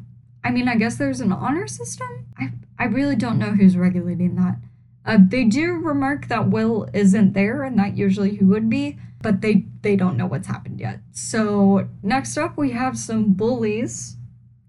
I 0.44 0.50
mean 0.50 0.68
I 0.68 0.74
guess 0.74 0.96
there's 0.96 1.20
an 1.20 1.32
honor 1.32 1.66
system. 1.66 2.26
I 2.36 2.50
I 2.78 2.84
really 2.84 3.16
don't 3.16 3.38
know 3.38 3.52
who's 3.52 3.76
regulating 3.76 4.34
that. 4.36 4.56
Uh, 5.04 5.18
they 5.20 5.44
do 5.44 5.74
remark 5.74 6.28
that 6.28 6.50
Will 6.50 6.88
isn't 6.92 7.32
there, 7.32 7.62
and 7.62 7.78
that 7.78 7.96
usually 7.96 8.36
he 8.36 8.44
would 8.44 8.68
be, 8.68 8.98
but 9.22 9.40
they 9.40 9.66
they 9.82 9.96
don't 9.96 10.16
know 10.16 10.26
what's 10.26 10.46
happened 10.46 10.80
yet. 10.80 11.00
So 11.12 11.88
next 12.02 12.36
up, 12.36 12.56
we 12.58 12.72
have 12.72 12.98
some 12.98 13.32
bullies 13.32 14.16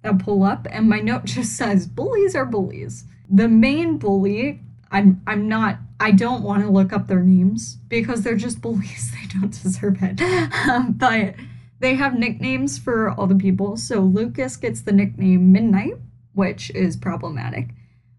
that 0.04 0.20
pull 0.20 0.44
up, 0.44 0.68
and 0.70 0.90
my 0.90 1.00
note 1.00 1.26
just 1.38 1.58
says 1.58 1.88
bullies 1.88 2.36
are 2.36 2.46
bullies. 2.46 3.06
The 3.30 3.48
main 3.48 3.98
bully, 3.98 4.62
I'm 4.92 5.22
I'm 5.28 5.48
not. 5.48 5.80
I 6.00 6.12
don't 6.12 6.44
want 6.44 6.64
to 6.64 6.70
look 6.70 6.94
up 6.94 7.08
their 7.08 7.22
names 7.22 7.78
because 7.88 8.24
they're 8.24 8.36
just 8.36 8.62
bullies. 8.62 9.12
They 9.22 9.40
don't 9.40 9.64
deserve 9.64 9.98
it. 10.02 10.98
but 10.98 11.36
they 11.82 11.96
have 11.96 12.14
nicknames 12.18 12.78
for 12.78 13.10
all 13.10 13.26
the 13.26 13.36
people. 13.36 13.76
So 13.76 14.00
Lucas 14.00 14.56
gets 14.56 14.82
the 14.82 14.92
nickname 14.92 15.52
Midnight, 15.52 15.96
which 16.34 16.70
is 16.72 16.96
problematic. 16.96 17.70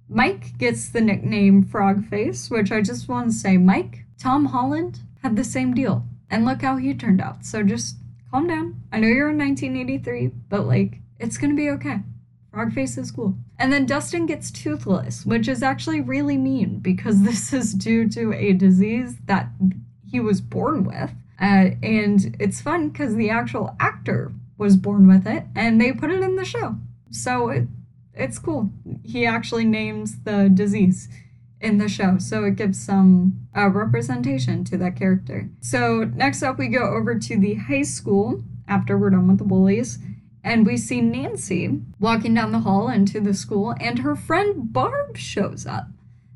Mike 0.09 0.59
gets 0.59 0.88
the 0.88 1.01
nickname 1.01 1.64
Frogface, 1.64 2.51
which 2.51 2.72
I 2.72 2.83
just 2.83 3.09
want 3.09 3.31
to 3.31 3.33
say, 3.33 3.57
Mike, 3.57 4.05
Tom 4.18 4.46
Holland 4.46 4.98
had 5.22 5.37
the 5.37 5.44
same 5.44 5.75
deal. 5.75 6.05
And 6.29 6.44
look 6.44 6.62
how 6.62 6.77
he 6.77 6.92
turned 6.92 7.20
out. 7.20 7.44
So 7.44 7.62
just 7.62 7.96
calm 8.31 8.48
down. 8.48 8.83
I 8.90 8.98
know 8.98 9.07
you're 9.07 9.31
in 9.31 9.38
1983, 9.38 10.33
but 10.48 10.66
like, 10.66 10.98
it's 11.20 11.38
gonna 11.38 11.55
be 11.55 11.70
okay. 11.70 12.01
Frogface 12.53 12.98
is 12.98 13.12
cool. 13.12 13.37
And 13.59 13.72
then 13.72 13.87
Dustin 13.87 14.27
gets 14.27 14.51
toothless, 14.51 15.25
which 15.25 15.46
is 15.46 15.62
actually 15.62 16.01
really 16.01 16.37
mean 16.37 16.81
because 16.81 17.22
this 17.25 17.53
is 17.53 17.75
due 17.75 18.09
to 18.11 18.33
a 18.33 18.55
disease 18.55 19.16
that 19.27 19.51
he 20.11 20.18
was 20.18 20.40
born 20.40 20.85
with. 20.85 21.12
Uh, 21.42 21.74
and 21.83 22.37
it's 22.38 22.61
fun 22.61 22.88
because 22.88 23.16
the 23.16 23.28
actual 23.28 23.74
actor 23.81 24.33
was 24.57 24.76
born 24.76 25.09
with 25.09 25.26
it 25.26 25.44
and 25.57 25.81
they 25.81 25.92
put 25.92 26.11
it 26.11 26.22
in 26.22 26.37
the 26.37 26.44
show. 26.44 26.76
So 27.11 27.48
it, 27.48 27.66
it's 28.14 28.38
cool. 28.38 28.70
He 29.02 29.26
actually 29.26 29.64
names 29.64 30.22
the 30.22 30.48
disease 30.48 31.09
in 31.61 31.78
the 31.78 31.88
show, 31.88 32.18
so 32.18 32.44
it 32.44 32.57
gives 32.57 32.81
some 32.85 33.48
uh, 33.57 33.68
representation 33.68 34.64
to 34.64 34.76
that 34.78 34.96
character. 34.96 35.48
So 35.61 36.05
next 36.05 36.42
up, 36.42 36.59
we 36.59 36.68
go 36.68 36.94
over 36.94 37.18
to 37.18 37.38
the 37.38 37.55
high 37.55 37.83
school 37.83 38.42
after 38.68 38.98
we're 38.98 39.11
done 39.11 39.28
with 39.28 39.38
the 39.38 39.44
bullies, 39.44 39.98
and 40.42 40.66
we 40.66 40.76
see 40.76 41.00
Nancy 41.00 41.81
walking 42.00 42.35
down 42.35 42.52
the 42.52 42.61
hall 42.61 42.88
into 42.88 43.20
the 43.20 43.35
school, 43.35 43.74
and 43.81 44.00
her 44.00 44.16
friend 44.16 44.72
Barb 44.72 45.16
shows 45.16 45.66
up. 45.66 45.87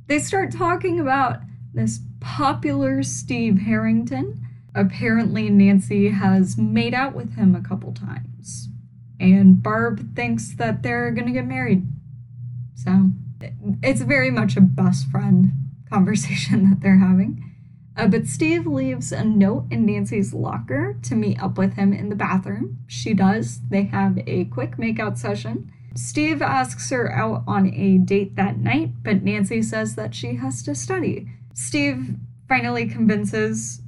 They 0.07 0.21
start 0.21 0.53
talking 0.53 1.01
about 1.01 1.40
this 1.75 2.01
popular 2.21 3.03
Steve 3.03 3.59
Harrington. 3.59 4.46
Apparently, 4.77 5.51
Nancy 5.51 6.11
has 6.11 6.57
made 6.57 6.95
out 6.95 7.15
with 7.15 7.35
him 7.35 7.55
a 7.55 7.67
couple 7.67 7.93
times 7.93 8.69
and 9.19 9.62
Barb 9.62 10.15
thinks 10.15 10.55
that 10.57 10.83
they're 10.83 11.11
gonna 11.11 11.33
get 11.33 11.47
married. 11.47 11.87
So 12.75 13.11
it's 13.83 14.03
very 14.03 14.31
much 14.31 14.57
a 14.57 14.61
best 14.61 15.09
friend 15.09 15.53
conversation 15.91 16.71
that 16.71 16.81
they're 16.81 16.99
having. 16.99 17.43
Uh, 17.97 18.07
but 18.07 18.27
Steve 18.27 18.67
leaves 18.67 19.11
a 19.11 19.25
note 19.25 19.65
in 19.71 19.87
Nancy's 19.87 20.35
locker 20.35 20.99
to 21.03 21.15
meet 21.15 21.43
up 21.43 21.57
with 21.57 21.75
him 21.75 21.95
in 21.95 22.11
the 22.11 22.17
bathroom. 22.17 22.79
She 22.87 23.15
does. 23.15 23.61
They 23.71 23.85
have 23.85 24.19
a 24.27 24.45
quick 24.47 24.77
makeout 24.77 25.17
session. 25.17 25.73
Steve 25.95 26.43
asks 26.43 26.91
her 26.91 27.11
out 27.11 27.43
on 27.47 27.73
a 27.73 27.97
date 27.97 28.37
that 28.37 28.59
night, 28.59 28.91
but 29.03 29.23
Nancy 29.23 29.62
says 29.62 29.95
that 29.95 30.15
she 30.15 30.35
has 30.35 30.62
to 30.65 30.75
study. 30.75 31.27
Steve 31.55 32.17
finally 32.47 32.87
convinces 32.87 33.81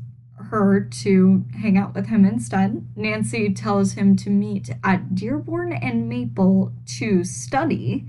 her 0.51 0.81
to 0.81 1.45
hang 1.61 1.77
out 1.77 1.95
with 1.95 2.07
him 2.07 2.25
instead. 2.25 2.87
Nancy 2.97 3.53
tells 3.53 3.93
him 3.93 4.17
to 4.17 4.31
meet 4.31 4.71
at 4.83 5.15
Dearborn 5.15 5.73
and 5.73 6.09
Maple 6.09 6.73
to 6.99 7.25
study. 7.25 8.07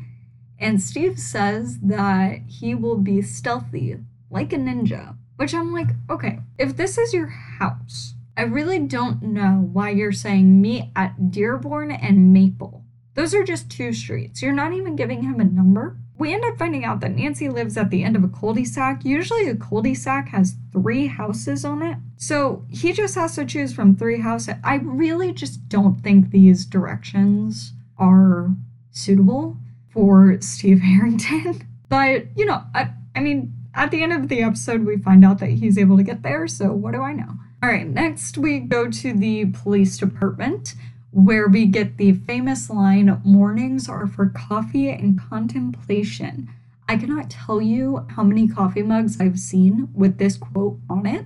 And 0.58 0.82
Steve 0.82 1.19
says 1.19 1.80
that 1.80 2.41
he 2.47 2.75
will 2.75 2.97
be 2.97 3.21
stealthy, 3.21 3.97
like 4.30 4.54
a 4.54 4.58
ninja. 4.58 5.15
Which 5.38 5.54
I'm 5.54 5.71
like, 5.71 5.89
okay, 6.10 6.39
if 6.58 6.75
this 6.75 6.97
is 6.97 7.13
your 7.13 7.28
house, 7.28 8.15
I 8.36 8.43
really 8.43 8.80
don't 8.80 9.21
know 9.21 9.69
why 9.71 9.91
you're 9.91 10.12
saying 10.12 10.62
meet 10.62 10.91
at 10.95 11.32
Dearborn 11.32 11.91
and 11.91 12.34
Maple. 12.34 12.84
Those 13.15 13.34
are 13.34 13.43
just 13.43 13.69
two 13.69 13.93
streets. 13.93 14.41
You're 14.41 14.54
not 14.54 14.73
even 14.73 14.95
giving 14.95 15.23
him 15.23 15.39
a 15.39 15.45
number 15.45 15.97
we 16.20 16.34
end 16.34 16.44
up 16.44 16.58
finding 16.58 16.84
out 16.84 17.00
that 17.00 17.16
Nancy 17.16 17.48
lives 17.48 17.78
at 17.78 17.90
the 17.90 18.04
end 18.04 18.18
of 18.18 18.24
a 18.26 18.28
cul-de-sac. 18.28 19.06
Usually 19.06 19.48
a 19.48 19.56
cul-de-sac 19.56 20.28
has 20.30 20.56
three 20.74 21.08
houses 21.08 21.64
on 21.64 21.82
it. 21.82 21.98
So 22.18 22.66
he 22.70 22.92
just 22.92 23.16
has 23.16 23.36
to 23.36 23.46
choose 23.46 23.74
from 23.74 23.96
three 23.96 24.20
houses. 24.20 24.56
I 24.64 24.76
really 24.76 25.32
just 25.32 25.70
don't 25.70 26.02
think 26.02 26.32
these 26.32 26.66
directions 26.66 27.72
are 27.98 28.50
suitable 28.92 29.58
for 29.94 30.38
Steve 30.42 30.82
Harrington. 30.84 31.66
But, 31.88 32.26
you 32.38 32.46
know, 32.46 32.64
I, 32.76 32.92
I 33.16 33.22
mean, 33.22 33.54
at 33.74 33.90
the 33.90 34.04
end 34.04 34.12
of 34.12 34.28
the 34.28 34.44
episode, 34.44 34.86
we 34.86 34.98
find 34.98 35.24
out 35.24 35.40
that 35.40 35.50
he's 35.50 35.78
able 35.78 35.96
to 35.98 36.04
get 36.04 36.22
there. 36.22 36.48
So 36.48 36.74
what 36.74 36.94
do 36.94 37.02
I 37.02 37.14
know? 37.14 37.30
All 37.64 37.70
right, 37.70 37.88
next 37.88 38.38
we 38.38 38.60
go 38.60 38.90
to 38.90 39.14
the 39.14 39.46
police 39.48 39.98
department 39.98 40.76
where 41.12 41.48
we 41.48 41.65
get 41.65 41.98
the 41.98 42.13
famous 42.13 42.69
line 42.69 43.22
mornings 43.24 43.89
are 43.89 44.08
for 44.08 44.28
coffee 44.28 44.89
and 44.89 45.19
contemplation. 45.19 46.50
I 46.88 46.98
cannot 46.98 47.30
tell 47.30 47.62
you 47.62 48.06
how 48.10 48.24
many 48.24 48.48
coffee 48.48 48.84
mugs 48.84 49.19
I've 49.19 49.39
seen 49.39 49.89
with 49.93 50.17
this 50.17 50.38
quote 50.38 50.80
on 50.89 51.06
it. 51.06 51.26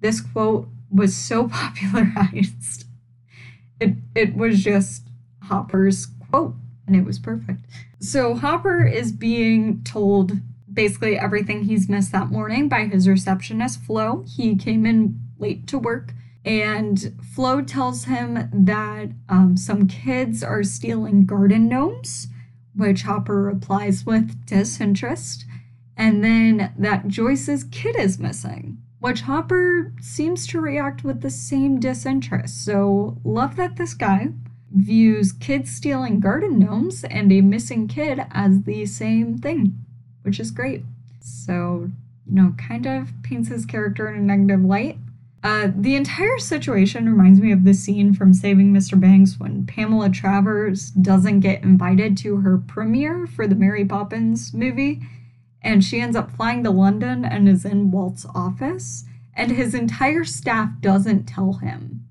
This 0.00 0.20
quote 0.20 0.68
was 0.90 1.16
so 1.16 1.48
popularized. 1.52 2.84
It 3.80 3.94
it 4.14 4.34
was 4.36 4.62
just 4.62 5.08
Hopper's 5.44 6.06
quote 6.30 6.54
and 6.86 6.96
it 6.96 7.04
was 7.04 7.18
perfect. 7.18 7.64
So 8.00 8.34
Hopper 8.34 8.84
is 8.84 9.12
being 9.12 9.82
told 9.84 10.32
basically 10.72 11.18
everything 11.18 11.64
he's 11.64 11.88
missed 11.88 12.12
that 12.12 12.30
morning 12.30 12.68
by 12.68 12.84
his 12.86 13.08
receptionist 13.08 13.80
Flo. 13.80 14.24
He 14.26 14.56
came 14.56 14.86
in 14.86 15.20
late 15.38 15.66
to 15.68 15.78
work 15.78 16.12
and 16.44 17.14
Flo 17.34 17.60
tells 17.62 18.04
him 18.04 18.48
that 18.52 19.10
um, 19.28 19.56
some 19.56 19.86
kids 19.86 20.42
are 20.42 20.62
stealing 20.62 21.26
garden 21.26 21.68
gnomes, 21.68 22.28
which 22.74 23.02
Hopper 23.02 23.42
replies 23.42 24.06
with 24.06 24.46
disinterest. 24.46 25.44
And 25.96 26.22
then 26.22 26.72
that 26.78 27.08
Joyce's 27.08 27.64
kid 27.64 27.96
is 27.96 28.20
missing, 28.20 28.78
which 29.00 29.22
Hopper 29.22 29.92
seems 30.00 30.46
to 30.48 30.60
react 30.60 31.02
with 31.02 31.22
the 31.22 31.30
same 31.30 31.80
disinterest. 31.80 32.64
So, 32.64 33.18
love 33.24 33.56
that 33.56 33.76
this 33.76 33.94
guy 33.94 34.28
views 34.70 35.32
kids 35.32 35.70
stealing 35.74 36.20
garden 36.20 36.58
gnomes 36.58 37.02
and 37.04 37.32
a 37.32 37.40
missing 37.40 37.88
kid 37.88 38.20
as 38.30 38.62
the 38.62 38.86
same 38.86 39.38
thing, 39.38 39.84
which 40.22 40.38
is 40.38 40.50
great. 40.50 40.84
So, 41.20 41.90
you 42.26 42.34
know, 42.34 42.54
kind 42.56 42.86
of 42.86 43.10
paints 43.22 43.48
his 43.48 43.66
character 43.66 44.08
in 44.08 44.16
a 44.16 44.36
negative 44.36 44.64
light. 44.64 44.98
Uh, 45.42 45.70
the 45.74 45.94
entire 45.94 46.38
situation 46.38 47.08
reminds 47.08 47.40
me 47.40 47.52
of 47.52 47.64
the 47.64 47.74
scene 47.74 48.12
from 48.12 48.34
Saving 48.34 48.72
Mr. 48.72 48.98
Banks 48.98 49.38
when 49.38 49.66
Pamela 49.66 50.10
Travers 50.10 50.90
doesn't 50.90 51.40
get 51.40 51.62
invited 51.62 52.16
to 52.18 52.38
her 52.38 52.58
premiere 52.58 53.26
for 53.26 53.46
the 53.46 53.54
Mary 53.54 53.84
Poppins 53.84 54.52
movie, 54.52 55.00
and 55.62 55.84
she 55.84 56.00
ends 56.00 56.16
up 56.16 56.34
flying 56.34 56.64
to 56.64 56.70
London 56.70 57.24
and 57.24 57.48
is 57.48 57.64
in 57.64 57.92
Walt's 57.92 58.26
office, 58.34 59.04
and 59.34 59.52
his 59.52 59.74
entire 59.74 60.24
staff 60.24 60.70
doesn't 60.80 61.26
tell 61.26 61.54
him 61.54 62.04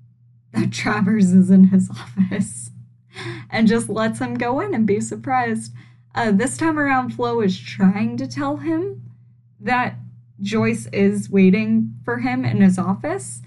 that 0.52 0.72
Travers 0.72 1.32
is 1.32 1.50
in 1.50 1.64
his 1.64 1.90
office 1.90 2.70
and 3.50 3.68
just 3.68 3.90
lets 3.90 4.20
him 4.20 4.34
go 4.34 4.60
in 4.60 4.74
and 4.74 4.86
be 4.86 5.00
surprised. 5.00 5.72
Uh, 6.14 6.30
this 6.30 6.56
time 6.56 6.78
around, 6.78 7.10
Flo 7.10 7.40
is 7.42 7.58
trying 7.58 8.16
to 8.16 8.26
tell 8.26 8.56
him 8.56 9.02
that 9.60 9.97
Joyce 10.40 10.86
is 10.92 11.30
waiting 11.30 11.94
for 12.04 12.18
him 12.18 12.44
in 12.44 12.60
his 12.60 12.78
office, 12.78 13.42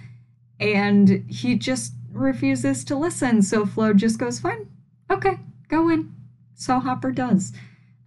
and 0.60 1.24
he 1.30 1.56
just 1.56 1.94
refuses 2.12 2.84
to 2.86 2.96
listen. 2.96 3.42
So 3.42 3.66
Flo 3.66 3.94
just 3.94 4.20
goes, 4.20 4.40
Fine, 4.40 4.68
okay, 5.10 5.40
go 5.68 5.90
in. 5.90 6.14
So 6.56 6.80
Hopper 6.80 7.12
does. 7.12 7.54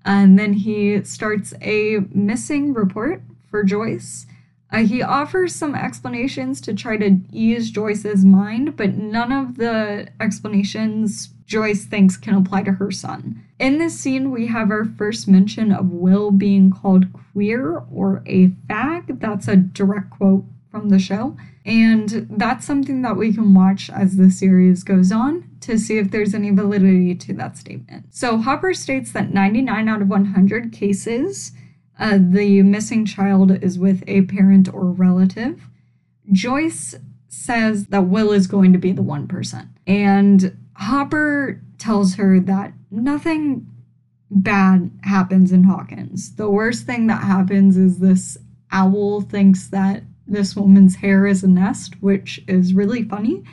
And 0.04 0.38
then 0.38 0.52
he 0.52 1.02
starts 1.04 1.54
a 1.62 2.00
missing 2.12 2.74
report 2.74 3.22
for 3.50 3.64
Joyce. 3.64 4.26
Uh, 4.70 4.78
he 4.78 5.02
offers 5.02 5.54
some 5.54 5.74
explanations 5.74 6.60
to 6.60 6.74
try 6.74 6.96
to 6.96 7.20
ease 7.30 7.70
Joyce's 7.70 8.24
mind, 8.24 8.76
but 8.76 8.94
none 8.94 9.30
of 9.30 9.56
the 9.56 10.08
explanations 10.20 11.28
Joyce 11.46 11.84
thinks 11.84 12.16
can 12.16 12.34
apply 12.34 12.62
to 12.64 12.72
her 12.72 12.90
son. 12.90 13.44
In 13.58 13.78
this 13.78 13.98
scene, 13.98 14.30
we 14.30 14.46
have 14.48 14.70
our 14.70 14.84
first 14.84 15.28
mention 15.28 15.70
of 15.70 15.90
Will 15.90 16.30
being 16.30 16.70
called 16.70 17.06
queer 17.32 17.82
or 17.92 18.22
a 18.26 18.48
fag. 18.68 19.20
That's 19.20 19.46
a 19.46 19.56
direct 19.56 20.10
quote 20.10 20.44
from 20.70 20.88
the 20.88 20.98
show. 20.98 21.36
And 21.64 22.26
that's 22.30 22.66
something 22.66 23.02
that 23.02 23.16
we 23.16 23.32
can 23.32 23.54
watch 23.54 23.88
as 23.90 24.16
the 24.16 24.30
series 24.30 24.82
goes 24.82 25.12
on 25.12 25.48
to 25.60 25.78
see 25.78 25.98
if 25.98 26.10
there's 26.10 26.34
any 26.34 26.50
validity 26.50 27.14
to 27.14 27.32
that 27.34 27.56
statement. 27.56 28.06
So 28.10 28.38
Hopper 28.38 28.74
states 28.74 29.12
that 29.12 29.32
99 29.32 29.88
out 29.88 30.02
of 30.02 30.08
100 30.08 30.72
cases, 30.72 31.52
uh, 31.98 32.18
the 32.20 32.62
missing 32.62 33.06
child 33.06 33.50
is 33.62 33.78
with 33.78 34.02
a 34.06 34.22
parent 34.22 34.72
or 34.72 34.86
relative. 34.86 35.68
Joyce 36.32 36.94
says 37.28 37.86
that 37.86 38.06
Will 38.06 38.32
is 38.32 38.46
going 38.46 38.72
to 38.72 38.78
be 38.78 38.92
the 38.92 39.02
1%. 39.02 39.28
Person. 39.28 39.70
And 39.86 40.56
Hopper 40.74 41.60
tells 41.78 42.14
her 42.14 42.40
that 42.40 42.72
nothing 42.90 43.66
bad 44.30 44.90
happens 45.02 45.52
in 45.52 45.64
Hawkins. 45.64 46.34
The 46.36 46.50
worst 46.50 46.86
thing 46.86 47.06
that 47.08 47.22
happens 47.22 47.76
is 47.76 47.98
this 47.98 48.36
owl 48.72 49.20
thinks 49.20 49.68
that 49.68 50.02
this 50.26 50.56
woman's 50.56 50.96
hair 50.96 51.26
is 51.26 51.44
a 51.44 51.48
nest, 51.48 52.00
which 52.02 52.42
is 52.48 52.74
really 52.74 53.02
funny. 53.02 53.44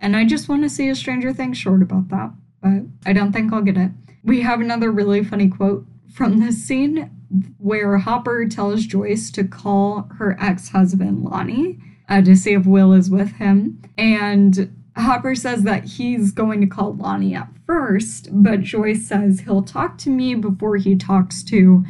And 0.00 0.16
I 0.16 0.24
just 0.24 0.48
want 0.48 0.62
to 0.62 0.68
see 0.68 0.88
a 0.88 0.94
Stranger 0.94 1.32
Things 1.32 1.56
short 1.56 1.80
about 1.82 2.08
that, 2.08 2.30
but 2.60 2.82
I 3.06 3.12
don't 3.12 3.32
think 3.32 3.52
I'll 3.52 3.62
get 3.62 3.78
it. 3.78 3.90
We 4.24 4.40
have 4.42 4.60
another 4.60 4.90
really 4.90 5.24
funny 5.24 5.48
quote 5.48 5.86
from 6.12 6.40
this 6.40 6.62
scene 6.62 7.10
where 7.58 7.98
Hopper 7.98 8.46
tells 8.46 8.86
Joyce 8.86 9.30
to 9.32 9.44
call 9.44 10.08
her 10.18 10.36
ex 10.40 10.68
husband 10.68 11.24
Lonnie 11.24 11.78
uh, 12.08 12.22
to 12.22 12.36
see 12.36 12.52
if 12.52 12.66
Will 12.66 12.92
is 12.92 13.10
with 13.10 13.32
him. 13.32 13.82
And 13.98 14.72
Hopper 14.96 15.34
says 15.34 15.62
that 15.64 15.84
he's 15.84 16.32
going 16.32 16.60
to 16.60 16.66
call 16.66 16.94
Lonnie 16.94 17.34
at 17.34 17.48
first, 17.66 18.28
but 18.30 18.62
Joyce 18.62 19.06
says 19.06 19.40
he'll 19.40 19.62
talk 19.62 19.98
to 19.98 20.10
me 20.10 20.34
before 20.34 20.76
he 20.76 20.96
talks 20.96 21.42
to. 21.44 21.84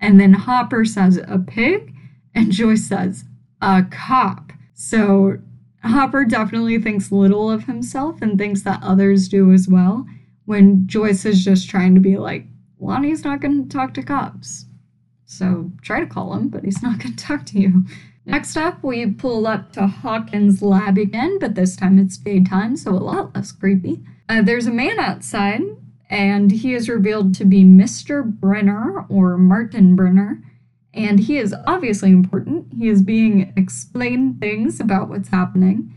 And 0.00 0.18
then 0.20 0.32
Hopper 0.32 0.84
says 0.84 1.18
a 1.28 1.38
pig, 1.38 1.94
and 2.34 2.52
Joyce 2.52 2.86
says 2.86 3.24
a 3.60 3.84
cop. 3.90 4.52
So 4.74 5.38
Hopper 5.82 6.24
definitely 6.24 6.78
thinks 6.78 7.12
little 7.12 7.50
of 7.50 7.64
himself 7.64 8.20
and 8.20 8.36
thinks 8.36 8.62
that 8.62 8.82
others 8.82 9.28
do 9.28 9.52
as 9.52 9.68
well, 9.68 10.06
when 10.44 10.86
Joyce 10.86 11.24
is 11.24 11.44
just 11.44 11.68
trying 11.70 11.94
to 11.94 12.00
be 12.00 12.16
like, 12.18 12.46
Lonnie's 12.78 13.24
not 13.24 13.40
going 13.40 13.62
to 13.62 13.68
talk 13.68 13.94
to 13.94 14.02
cops. 14.02 14.66
So 15.30 15.70
try 15.80 16.00
to 16.00 16.06
call 16.06 16.34
him, 16.34 16.48
but 16.48 16.64
he's 16.64 16.82
not 16.82 16.98
going 16.98 17.14
to 17.16 17.24
talk 17.24 17.46
to 17.46 17.60
you. 17.60 17.84
Next 18.26 18.56
up, 18.56 18.82
we 18.82 19.06
pull 19.06 19.46
up 19.46 19.72
to 19.72 19.86
Hawkins' 19.86 20.60
lab 20.60 20.98
again, 20.98 21.38
but 21.38 21.54
this 21.54 21.76
time 21.76 21.98
it's 21.98 22.16
daytime, 22.16 22.76
so 22.76 22.90
a 22.90 22.98
lot 22.98 23.34
less 23.34 23.52
creepy. 23.52 24.00
Uh, 24.28 24.42
there's 24.42 24.66
a 24.66 24.72
man 24.72 24.98
outside, 24.98 25.62
and 26.10 26.50
he 26.50 26.74
is 26.74 26.88
revealed 26.88 27.34
to 27.36 27.44
be 27.44 27.62
Mr. 27.64 28.24
Brenner 28.24 29.06
or 29.08 29.38
Martin 29.38 29.94
Brenner, 29.94 30.42
and 30.92 31.20
he 31.20 31.38
is 31.38 31.54
obviously 31.64 32.10
important. 32.10 32.66
He 32.76 32.88
is 32.88 33.00
being 33.00 33.52
explained 33.56 34.40
things 34.40 34.80
about 34.80 35.08
what's 35.08 35.28
happening. 35.28 35.94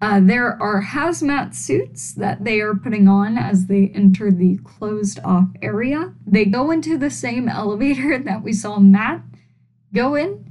Uh, 0.00 0.20
there 0.20 0.60
are 0.60 0.82
hazmat 0.82 1.54
suits 1.54 2.12
that 2.12 2.44
they 2.44 2.60
are 2.60 2.74
putting 2.74 3.08
on 3.08 3.38
as 3.38 3.66
they 3.66 3.90
enter 3.94 4.30
the 4.30 4.58
closed 4.58 5.18
off 5.24 5.48
area. 5.62 6.12
They 6.26 6.44
go 6.44 6.70
into 6.70 6.98
the 6.98 7.10
same 7.10 7.48
elevator 7.48 8.18
that 8.18 8.42
we 8.42 8.52
saw 8.52 8.78
Matt 8.78 9.22
go 9.94 10.14
in 10.14 10.46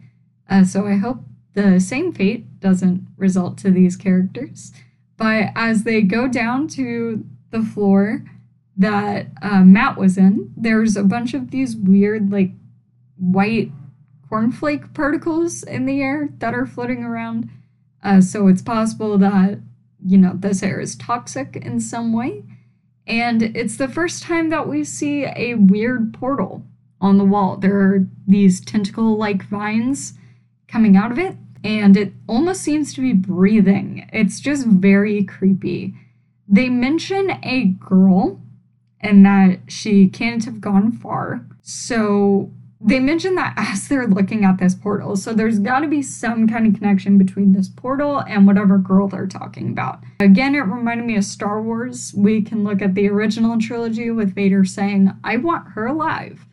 uh, 0.50 0.64
so 0.64 0.86
I 0.86 0.96
hope 0.96 1.24
the 1.54 1.80
same 1.80 2.12
fate 2.12 2.60
doesn't 2.60 3.08
result 3.18 3.58
to 3.60 3.72
these 3.72 3.96
characters. 3.96 4.72
But 5.18 5.50
as 5.56 5.84
they 5.84 6.02
go 6.02 6.28
down 6.28 6.68
to 6.70 7.26
the 7.52 7.62
floor 7.62 8.24
that 8.78 9.28
uh, 9.42 9.62
Matt 9.62 9.98
was 9.98 10.18
in, 10.18 10.52
there's 10.58 10.98
a 10.98 11.04
bunch 11.04 11.34
of 11.34 11.52
these 11.52 11.76
weird, 11.76 12.32
like, 12.32 12.52
white 13.18 13.72
cornflake 14.30 14.94
particles 14.94 15.64
in 15.64 15.86
the 15.86 16.02
air 16.02 16.30
that 16.40 16.54
are 16.54 16.66
floating 16.66 17.04
around. 17.04 17.50
Uh, 18.06 18.22
so 18.22 18.48
it's 18.48 18.62
possible 18.62 19.18
that, 19.18 19.60
you 20.06 20.18
know, 20.18 20.34
this 20.36 20.62
air 20.62 20.80
is 20.80 20.96
toxic 20.96 21.56
in 21.56 21.80
some 21.80 22.14
way. 22.14 22.44
And 23.08 23.42
it's 23.42 23.78
the 23.78 23.88
first 23.88 24.22
time 24.22 24.50
that 24.52 24.68
we 24.68 24.84
see 24.84 25.26
a 25.26 25.56
weird 25.56 26.14
portal 26.14 26.64
on 27.02 27.18
the 27.18 27.26
wall. 27.26 27.58
There 27.58 27.80
are 27.80 28.08
these 28.28 28.64
tentacle 28.64 29.18
like 29.18 29.44
vines 29.50 30.14
coming 30.68 30.96
out 30.96 31.12
of 31.12 31.18
it, 31.18 31.36
and 31.64 31.98
it 31.98 32.14
almost 32.28 32.62
seems 32.62 32.94
to 32.94 33.02
be 33.02 33.14
breathing. 33.14 34.08
It's 34.14 34.40
just 34.40 34.68
very 34.68 35.24
creepy. 35.24 35.96
They 36.48 36.70
mention 36.70 37.40
a 37.44 37.66
girl 37.66 38.40
and 39.00 39.26
that 39.26 39.60
she 39.68 40.08
can't 40.10 40.46
have 40.46 40.62
gone 40.62 40.92
far. 40.92 41.46
So 41.64 42.52
they 42.82 43.00
mention 43.00 43.36
that 43.36 43.54
as 43.58 43.88
they're 43.88 44.08
looking 44.08 44.44
at 44.44 44.58
this 44.58 44.76
portal. 44.76 45.16
So 45.16 45.34
there's 45.34 45.60
got 45.60 45.80
to 45.80 45.88
be 45.88 46.02
some 46.02 46.48
kind 46.48 46.68
of 46.68 46.80
connection 46.80 47.18
between 47.18 47.54
this 47.54 47.70
portal 47.70 48.20
and 48.28 48.46
whatever 48.46 48.78
girl 48.78 49.08
they're 49.08 49.28
talking 49.28 49.70
about. 49.70 50.00
Again, 50.20 50.56
it 50.56 50.60
reminded 50.60 51.06
me 51.06 51.16
of 51.16 51.24
Star 51.24 51.62
Wars. 51.62 52.14
We 52.16 52.42
can 52.42 52.64
look 52.64 52.82
at 52.82 52.94
the 52.94 53.10
original 53.10 53.60
trilogy 53.60 54.12
with 54.12 54.36
Vader 54.36 54.66
saying, 54.66 55.12
I 55.24 55.38
want 55.38 55.70
her 55.70 55.86
alive. 55.88 56.46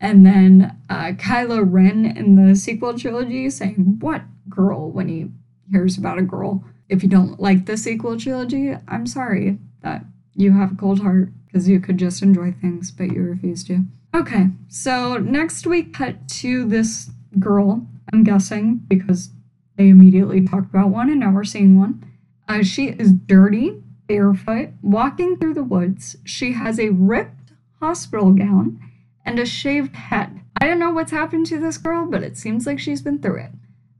And 0.00 0.24
then 0.24 0.76
uh, 0.88 1.12
Kylo 1.12 1.62
Ren 1.66 2.06
in 2.06 2.36
the 2.36 2.54
sequel 2.56 2.98
trilogy 2.98 3.50
saying, 3.50 3.98
What 4.00 4.22
girl? 4.48 4.90
when 4.90 5.08
he 5.08 5.30
hears 5.70 5.96
about 5.96 6.18
a 6.18 6.22
girl. 6.22 6.64
If 6.88 7.02
you 7.02 7.08
don't 7.08 7.38
like 7.38 7.66
the 7.66 7.76
sequel 7.76 8.18
trilogy, 8.18 8.74
I'm 8.88 9.06
sorry 9.06 9.58
that 9.82 10.04
you 10.34 10.52
have 10.52 10.72
a 10.72 10.76
cold 10.76 11.00
heart 11.00 11.28
because 11.46 11.68
you 11.68 11.80
could 11.80 11.98
just 11.98 12.22
enjoy 12.22 12.52
things, 12.52 12.90
but 12.90 13.12
you 13.12 13.22
refuse 13.22 13.62
to. 13.64 13.84
Okay, 14.14 14.48
so 14.68 15.18
next 15.18 15.66
we 15.66 15.82
cut 15.82 16.28
to 16.28 16.66
this 16.66 17.10
girl, 17.38 17.86
I'm 18.12 18.24
guessing, 18.24 18.80
because 18.88 19.30
they 19.76 19.88
immediately 19.88 20.44
talked 20.44 20.70
about 20.70 20.90
one 20.90 21.10
and 21.10 21.20
now 21.20 21.32
we're 21.32 21.44
seeing 21.44 21.78
one. 21.78 22.04
Uh, 22.48 22.62
she 22.62 22.88
is 22.88 23.12
dirty, 23.12 23.82
barefoot, 24.08 24.70
walking 24.82 25.36
through 25.36 25.54
the 25.54 25.62
woods. 25.62 26.16
She 26.24 26.52
has 26.52 26.80
a 26.80 26.90
ripped 26.90 27.52
hospital 27.78 28.32
gown 28.32 28.80
and 29.24 29.38
a 29.38 29.46
shaved 29.46 29.94
head. 29.94 30.40
I 30.60 30.66
don't 30.66 30.80
know 30.80 30.90
what's 30.90 31.12
happened 31.12 31.46
to 31.46 31.60
this 31.60 31.78
girl, 31.78 32.06
but 32.06 32.24
it 32.24 32.36
seems 32.36 32.66
like 32.66 32.80
she's 32.80 33.02
been 33.02 33.20
through 33.20 33.44
it. 33.44 33.50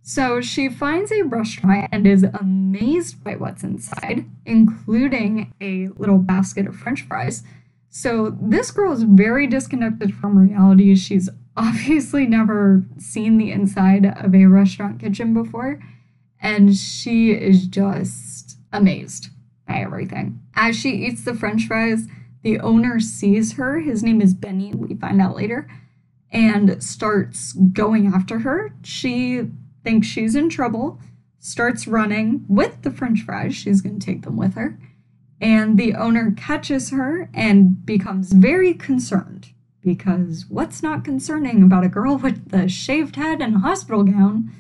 So 0.03 0.41
she 0.41 0.69
finds 0.69 1.13
a 1.13 1.23
restaurant 1.23 1.89
and 1.93 2.07
is 2.07 2.25
amazed 2.25 3.23
by 3.23 3.37
what's 3.37 3.63
inside, 3.63 4.25
including 4.45 5.53
a 5.61 5.89
little 5.97 6.19
basket 6.19 6.67
of 6.67 6.75
french 6.75 7.03
fries. 7.03 7.45
So 7.91 8.37
this 8.41 8.71
girl 8.71 8.93
is 8.93 9.03
very 9.03 9.49
disconnected 9.49 10.15
from 10.15 10.39
reality. 10.39 10.95
She's 10.95 11.29
obviously 11.57 12.27
never 12.27 12.85
seen 12.99 13.37
the 13.37 13.51
inside 13.51 14.07
of 14.07 14.35
a 14.35 14.47
restaurant 14.47 15.01
kitchen 15.01 15.35
before, 15.35 15.81
and 16.41 16.75
she 16.75 17.33
is 17.33 17.67
just 17.67 18.57
amazed 18.73 19.31
by 19.67 19.81
everything. 19.81 20.41
As 20.55 20.77
she 20.79 20.91
eats 20.91 21.25
the 21.25 21.35
french 21.35 21.67
fries, 21.67 22.07
the 22.43 22.61
owner 22.61 23.01
sees 23.01 23.55
her, 23.55 23.81
his 23.81 24.03
name 24.03 24.23
is 24.23 24.35
Benny, 24.35 24.73
we 24.73 24.95
find 24.95 25.21
out 25.21 25.37
later, 25.37 25.69
and 26.31 26.81
starts 26.83 27.53
going 27.53 28.07
after 28.07 28.39
her. 28.39 28.73
She 28.83 29.49
thinks 29.83 30.07
she's 30.07 30.37
in 30.37 30.49
trouble, 30.49 31.01
starts 31.41 31.89
running 31.89 32.45
with 32.49 32.83
the 32.83 32.91
french 32.91 33.23
fries. 33.23 33.55
She's 33.57 33.81
going 33.81 33.99
to 33.99 34.07
take 34.07 34.23
them 34.23 34.37
with 34.37 34.55
her. 34.55 34.79
And 35.41 35.79
the 35.79 35.95
owner 35.95 36.33
catches 36.37 36.91
her 36.91 37.31
and 37.33 37.85
becomes 37.87 38.33
very 38.33 38.75
concerned 38.75 39.49
because 39.83 40.45
what's 40.49 40.83
not 40.83 41.05
concerning 41.05 41.63
about 41.63 41.85
a 41.85 41.89
girl 41.89 42.19
with 42.19 42.51
the 42.51 42.69
shaved 42.69 43.17
head 43.17 43.41
and 43.41 43.57
a 43.57 43.59
hospital 43.61 44.05
gown? 44.05 44.53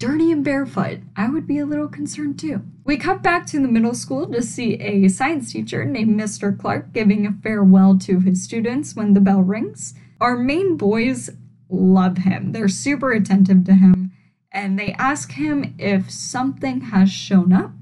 dirty 0.00 0.32
and 0.32 0.42
barefoot, 0.42 1.00
I 1.14 1.28
would 1.28 1.46
be 1.46 1.58
a 1.58 1.66
little 1.66 1.86
concerned 1.86 2.38
too. 2.38 2.62
We 2.84 2.96
cut 2.96 3.22
back 3.22 3.46
to 3.48 3.60
the 3.60 3.68
middle 3.68 3.94
school 3.94 4.26
to 4.32 4.42
see 4.42 4.74
a 4.76 5.08
science 5.08 5.52
teacher 5.52 5.84
named 5.84 6.18
Mr. 6.18 6.58
Clark 6.58 6.92
giving 6.94 7.26
a 7.26 7.32
farewell 7.32 7.98
to 8.00 8.18
his 8.18 8.42
students 8.42 8.96
when 8.96 9.12
the 9.12 9.20
bell 9.20 9.42
rings. 9.42 9.94
Our 10.18 10.36
main 10.36 10.76
boys 10.76 11.30
love 11.68 12.18
him, 12.18 12.52
they're 12.52 12.66
super 12.66 13.12
attentive 13.12 13.64
to 13.64 13.74
him, 13.74 14.10
and 14.50 14.78
they 14.78 14.94
ask 14.94 15.32
him 15.32 15.74
if 15.78 16.10
something 16.10 16.80
has 16.80 17.12
shown 17.12 17.52
up. 17.52 17.72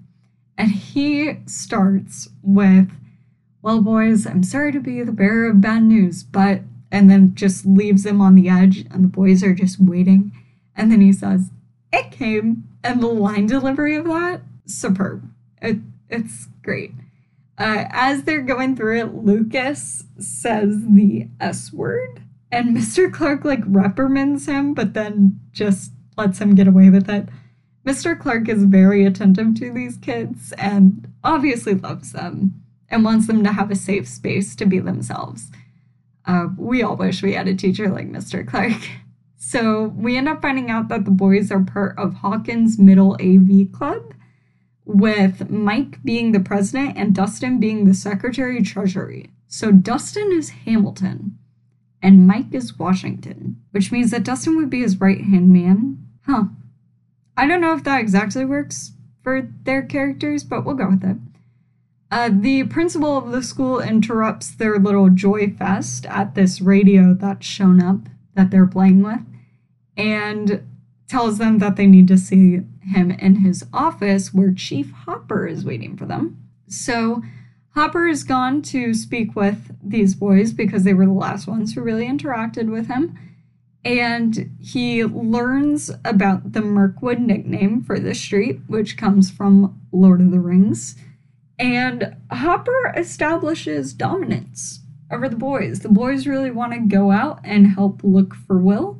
And 0.58 0.72
he 0.72 1.38
starts 1.46 2.28
with, 2.42 2.90
Well, 3.62 3.80
boys, 3.80 4.26
I'm 4.26 4.42
sorry 4.42 4.72
to 4.72 4.80
be 4.80 5.02
the 5.02 5.12
bearer 5.12 5.48
of 5.48 5.60
bad 5.60 5.84
news, 5.84 6.24
but 6.24 6.62
and 6.90 7.10
then 7.10 7.34
just 7.34 7.64
leaves 7.64 8.02
them 8.02 8.20
on 8.20 8.34
the 8.34 8.48
edge, 8.48 8.84
and 8.90 9.04
the 9.04 9.08
boys 9.08 9.42
are 9.42 9.54
just 9.54 9.78
waiting. 9.80 10.32
And 10.74 10.90
then 10.90 11.00
he 11.00 11.12
says, 11.12 11.50
It 11.92 12.10
came. 12.10 12.64
And 12.82 13.02
the 13.02 13.08
line 13.08 13.46
delivery 13.46 13.96
of 13.96 14.06
that, 14.06 14.42
superb. 14.66 15.28
It, 15.60 15.78
it's 16.08 16.46
great. 16.62 16.92
Uh, 17.58 17.84
as 17.90 18.22
they're 18.22 18.40
going 18.40 18.76
through 18.76 19.00
it, 19.00 19.14
Lucas 19.14 20.04
says 20.18 20.84
the 20.88 21.28
S 21.40 21.72
word, 21.72 22.22
and 22.50 22.76
Mr. 22.76 23.12
Clark 23.12 23.44
like 23.44 23.62
reprimands 23.64 24.46
him, 24.46 24.74
but 24.74 24.94
then 24.94 25.40
just 25.52 25.92
lets 26.16 26.40
him 26.40 26.54
get 26.54 26.68
away 26.68 26.90
with 26.90 27.08
it. 27.08 27.28
Mr. 27.88 28.20
Clark 28.20 28.51
is 28.51 28.64
very 28.64 29.07
attentive 29.07 29.55
to 29.55 29.72
these 29.72 29.96
kids 29.96 30.53
and 30.59 31.11
obviously 31.24 31.72
loves 31.72 32.12
them 32.12 32.62
and 32.90 33.03
wants 33.03 33.27
them 33.27 33.42
to 33.42 33.51
have 33.51 33.70
a 33.70 33.74
safe 33.74 34.07
space 34.07 34.55
to 34.55 34.66
be 34.66 34.79
themselves. 34.79 35.51
Uh, 36.27 36.48
we 36.59 36.83
all 36.83 36.96
wish 36.96 37.22
we 37.22 37.33
had 37.33 37.48
a 37.48 37.55
teacher 37.55 37.88
like 37.88 38.11
Mr. 38.11 38.46
Clark. 38.46 38.72
So 39.40 39.94
we 39.96 40.18
end 40.18 40.29
up 40.29 40.42
finding 40.42 40.68
out 40.68 40.88
that 40.88 41.07
the 41.07 41.11
boys 41.11 41.51
are 41.51 41.62
part 41.62 41.96
of 41.96 42.12
Hawkins 42.12 42.79
Middle 42.79 43.14
AV 43.14 43.72
Club, 43.72 44.12
with 44.85 45.48
Mike 45.48 46.03
being 46.03 46.33
the 46.33 46.40
president 46.40 46.98
and 46.98 47.14
Dustin 47.14 47.59
being 47.59 47.85
the 47.85 47.94
secretary 47.94 48.61
treasury. 48.62 49.31
So 49.46 49.72
Dustin 49.72 50.33
is 50.33 50.51
Hamilton 50.51 51.38
and 52.03 52.27
Mike 52.27 52.53
is 52.53 52.79
Washington, 52.79 53.62
which 53.70 53.90
means 53.90 54.11
that 54.11 54.24
Dustin 54.24 54.57
would 54.57 54.68
be 54.68 54.81
his 54.81 55.01
right 55.01 55.22
hand 55.22 55.51
man. 55.51 56.05
Huh. 56.27 56.44
I 57.38 57.46
don't 57.46 57.61
know 57.61 57.72
if 57.72 57.85
that 57.85 58.01
exactly 58.01 58.44
works 58.44 58.94
for 59.22 59.48
their 59.62 59.83
characters, 59.83 60.42
but 60.42 60.64
we'll 60.64 60.74
go 60.74 60.88
with 60.90 61.05
it. 61.05 61.16
Uh, 62.11 62.31
the 62.33 62.64
principal 62.64 63.16
of 63.16 63.31
the 63.31 63.44
school 63.44 63.81
interrupts 63.81 64.51
their 64.51 64.77
little 64.77 65.09
joy 65.09 65.55
fest 65.57 66.05
at 66.07 66.35
this 66.35 66.61
radio 66.61 67.14
that's 67.14 67.46
shown 67.46 67.81
up 67.81 68.01
that 68.35 68.51
they're 68.51 68.66
playing 68.66 69.05
with 69.05 69.20
and 69.96 70.66
tells 71.07 71.38
them 71.38 71.59
that 71.59 71.77
they 71.77 71.87
need 71.87 72.09
to 72.09 72.18
see 72.18 72.62
him 72.83 73.12
in 73.12 73.37
his 73.37 73.64
office 73.72 74.35
where 74.35 74.53
Chief 74.53 74.90
Hopper 74.90 75.46
is 75.46 75.64
waiting 75.64 75.96
for 75.96 76.07
them. 76.07 76.42
So 76.66 77.22
Hopper 77.77 78.09
is 78.09 78.24
gone 78.24 78.62
to 78.62 78.94
speak 78.94 79.37
with 79.37 79.77
these 79.81 80.16
boys 80.16 80.53
because 80.53 80.83
they 80.83 80.94
were 80.94 81.07
the 81.07 81.12
last 81.12 81.46
ones 81.46 81.74
who 81.74 81.83
really 81.83 82.09
interacted 82.09 82.68
with 82.68 82.88
him. 82.88 83.16
And 83.88 84.55
he 84.61 85.03
learns 85.03 85.90
about 86.05 86.53
the 86.53 86.61
Mirkwood 86.61 87.20
nickname 87.20 87.83
for 87.83 87.98
the 87.98 88.14
street, 88.14 88.61
which 88.66 88.98
comes 88.98 89.31
from 89.31 89.81
Lord 89.92 90.20
of 90.20 90.31
the 90.31 90.40
Rings. 90.40 90.94
And 91.59 92.14
Hopper 92.31 92.92
establishes 92.94 93.94
dominance 93.94 94.81
over 95.11 95.27
the 95.27 95.37
boys. 95.37 95.81
The 95.81 95.88
boys 95.88 96.27
really 96.27 96.51
want 96.51 96.74
to 96.74 96.81
go 96.81 97.11
out 97.11 97.40
and 97.42 97.68
help 97.68 98.05
look 98.05 98.35
for 98.35 98.59
Will. 98.59 98.98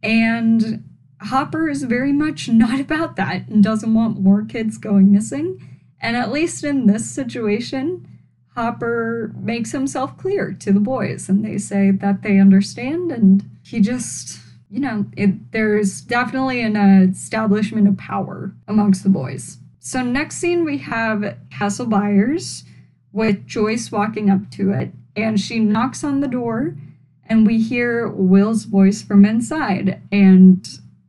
And 0.00 0.88
Hopper 1.22 1.68
is 1.68 1.82
very 1.82 2.12
much 2.12 2.48
not 2.48 2.78
about 2.88 3.16
that 3.16 3.48
and 3.48 3.64
doesn't 3.64 3.92
want 3.92 4.20
more 4.20 4.44
kids 4.44 4.78
going 4.78 5.10
missing. 5.10 5.58
And 6.00 6.16
at 6.16 6.30
least 6.30 6.62
in 6.62 6.86
this 6.86 7.10
situation, 7.10 8.06
Hopper 8.56 9.32
makes 9.38 9.72
himself 9.72 10.16
clear 10.18 10.52
to 10.52 10.72
the 10.72 10.80
boys, 10.80 11.28
and 11.28 11.44
they 11.44 11.58
say 11.58 11.90
that 11.92 12.22
they 12.22 12.38
understand. 12.38 13.12
And 13.12 13.48
he 13.62 13.80
just, 13.80 14.38
you 14.68 14.80
know, 14.80 15.06
it, 15.16 15.52
there's 15.52 16.00
definitely 16.00 16.60
an 16.60 16.76
establishment 16.76 17.86
of 17.88 17.96
power 17.96 18.52
amongst 18.66 19.02
the 19.02 19.08
boys. 19.08 19.58
So, 19.78 20.02
next 20.02 20.36
scene, 20.36 20.64
we 20.64 20.78
have 20.78 21.36
Castle 21.50 21.86
Byers 21.86 22.64
with 23.12 23.46
Joyce 23.46 23.90
walking 23.90 24.28
up 24.28 24.50
to 24.52 24.72
it, 24.72 24.92
and 25.16 25.40
she 25.40 25.58
knocks 25.58 26.04
on 26.04 26.20
the 26.20 26.28
door, 26.28 26.76
and 27.24 27.46
we 27.46 27.60
hear 27.60 28.08
Will's 28.08 28.64
voice 28.64 29.00
from 29.00 29.24
inside. 29.24 30.02
And 30.12 30.66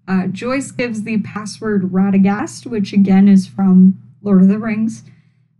uh, 0.07 0.27
Joyce 0.27 0.71
gives 0.71 1.03
the 1.03 1.19
password 1.19 1.91
Radagast, 1.91 2.65
which 2.65 2.93
again 2.93 3.27
is 3.27 3.47
from 3.47 3.99
Lord 4.21 4.43
of 4.43 4.47
the 4.47 4.59
Rings. 4.59 5.03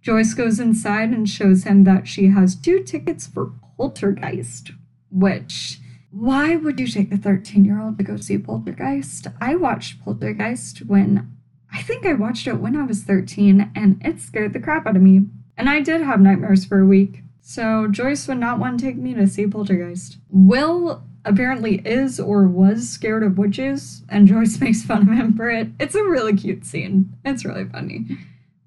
Joyce 0.01 0.33
goes 0.33 0.59
inside 0.59 1.11
and 1.11 1.29
shows 1.29 1.63
him 1.63 1.83
that 1.83 2.07
she 2.07 2.27
has 2.27 2.55
two 2.55 2.83
tickets 2.83 3.27
for 3.27 3.53
Poltergeist, 3.77 4.71
which 5.11 5.79
why 6.11 6.55
would 6.55 6.79
you 6.79 6.87
take 6.87 7.11
a 7.11 7.17
13 7.17 7.63
year 7.63 7.81
old 7.81 7.97
to 7.97 8.03
go 8.03 8.17
see 8.17 8.37
Poltergeist? 8.37 9.27
I 9.39 9.55
watched 9.55 10.03
Poltergeist 10.03 10.79
when 10.85 11.37
I 11.73 11.81
think 11.81 12.05
I 12.05 12.13
watched 12.13 12.47
it 12.47 12.59
when 12.59 12.75
I 12.75 12.83
was 12.83 13.03
13 13.03 13.71
and 13.75 14.01
it 14.03 14.19
scared 14.19 14.53
the 14.53 14.59
crap 14.59 14.85
out 14.85 14.95
of 14.95 15.01
me. 15.01 15.27
And 15.55 15.69
I 15.69 15.79
did 15.79 16.01
have 16.01 16.19
nightmares 16.19 16.65
for 16.65 16.79
a 16.79 16.85
week. 16.85 17.21
So 17.41 17.87
Joyce 17.87 18.27
would 18.27 18.39
not 18.39 18.59
want 18.59 18.79
to 18.79 18.85
take 18.85 18.97
me 18.97 19.13
to 19.13 19.27
see 19.27 19.47
Poltergeist. 19.47 20.17
Will 20.29 21.03
apparently 21.23 21.75
is 21.85 22.19
or 22.19 22.47
was 22.47 22.89
scared 22.89 23.23
of 23.23 23.37
witches, 23.37 24.03
and 24.09 24.27
Joyce 24.27 24.59
makes 24.61 24.83
fun 24.83 25.03
of 25.03 25.17
him 25.17 25.35
for 25.35 25.49
it. 25.49 25.69
It's 25.79 25.95
a 25.95 26.03
really 26.03 26.35
cute 26.35 26.65
scene. 26.65 27.15
It's 27.23 27.45
really 27.45 27.65
funny. 27.65 28.17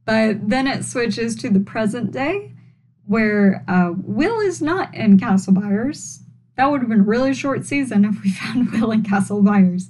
But 0.05 0.49
then 0.49 0.67
it 0.67 0.85
switches 0.85 1.35
to 1.37 1.51
the 1.51 1.61
present 1.61 2.11
day, 2.13 2.53
where 3.07 3.65
uh, 3.69 3.93
Will 3.97 4.41
is 4.41 4.61
not 4.61 4.95
in 4.95 5.19
Castle 5.19 5.55
Byers. 5.55 6.21
That 6.57 6.71
would 6.71 6.81
have 6.81 6.91
been 6.91 7.01
a 7.01 7.05
really 7.05 7.35
short 7.35 7.65
season 7.65 8.05
if 8.05 8.23
we 8.23 8.31
found 8.33 8.73
Will 8.73 8.91
in 8.91 9.03
Castle 9.03 9.43
Byers. 9.43 9.89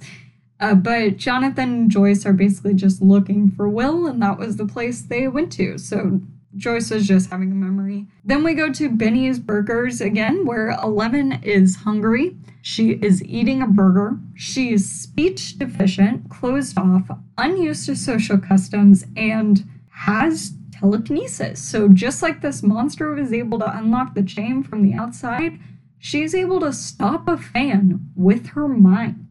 Uh, 0.59 0.73
but 0.73 1.17
Jonathan 1.17 1.73
and 1.73 1.91
Joyce 1.91 2.25
are 2.25 2.33
basically 2.33 2.73
just 2.73 3.01
looking 3.01 3.51
for 3.51 3.67
Will, 3.67 4.07
and 4.07 4.21
that 4.21 4.37
was 4.37 4.55
the 4.55 4.65
place 4.65 5.01
they 5.01 5.27
went 5.27 5.51
to. 5.53 5.77
So 5.77 6.21
Joyce 6.55 6.91
is 6.91 7.05
just 7.05 7.29
having 7.29 7.51
a 7.51 7.55
memory. 7.55 8.07
Then 8.23 8.43
we 8.43 8.53
go 8.53 8.71
to 8.71 8.89
Benny's 8.89 9.39
Burgers 9.39 9.99
again, 9.99 10.45
where 10.45 10.69
Eleven 10.71 11.43
is 11.43 11.75
hungry. 11.75 12.37
She 12.61 12.91
is 12.91 13.23
eating 13.23 13.61
a 13.61 13.67
burger. 13.67 14.17
She 14.33 14.71
is 14.71 14.89
speech 14.89 15.59
deficient, 15.59 16.29
closed 16.29 16.77
off, 16.77 17.09
unused 17.37 17.85
to 17.87 17.95
social 17.95 18.37
customs, 18.37 19.05
and 19.17 19.63
has 19.95 20.53
telekinesis. 20.71 21.61
So, 21.61 21.87
just 21.87 22.21
like 22.21 22.41
this 22.41 22.61
monster 22.61 23.13
was 23.13 23.31
able 23.31 23.59
to 23.59 23.77
unlock 23.77 24.13
the 24.13 24.23
chain 24.23 24.61
from 24.61 24.83
the 24.83 24.93
outside, 24.93 25.59
she's 25.97 26.35
able 26.35 26.59
to 26.59 26.73
stop 26.73 27.27
a 27.27 27.37
fan 27.37 28.11
with 28.15 28.47
her 28.47 28.67
mind. 28.67 29.27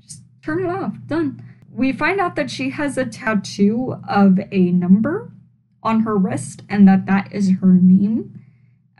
Just 0.00 0.22
turn 0.44 0.64
it 0.64 0.68
off. 0.68 0.94
Done. 1.06 1.42
We 1.70 1.92
find 1.92 2.20
out 2.20 2.36
that 2.36 2.50
she 2.50 2.70
has 2.70 2.98
a 2.98 3.06
tattoo 3.06 3.96
of 4.06 4.38
a 4.50 4.70
number 4.72 5.32
on 5.82 6.00
her 6.00 6.16
wrist 6.16 6.62
and 6.68 6.86
that 6.86 7.06
that 7.06 7.32
is 7.32 7.52
her 7.60 7.72
name. 7.72 8.38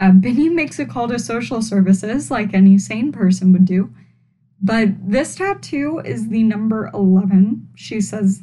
Uh, 0.01 0.13
Benny 0.13 0.49
makes 0.49 0.79
a 0.79 0.87
call 0.87 1.07
to 1.09 1.19
social 1.19 1.61
services 1.61 2.31
like 2.31 2.55
any 2.55 2.79
sane 2.79 3.13
person 3.13 3.53
would 3.53 3.67
do. 3.67 3.95
But 4.61 5.11
this 5.11 5.35
tattoo 5.35 6.01
is 6.05 6.29
the 6.29 6.43
number 6.43 6.91
11. 6.95 7.69
She 7.75 8.01
says 8.01 8.43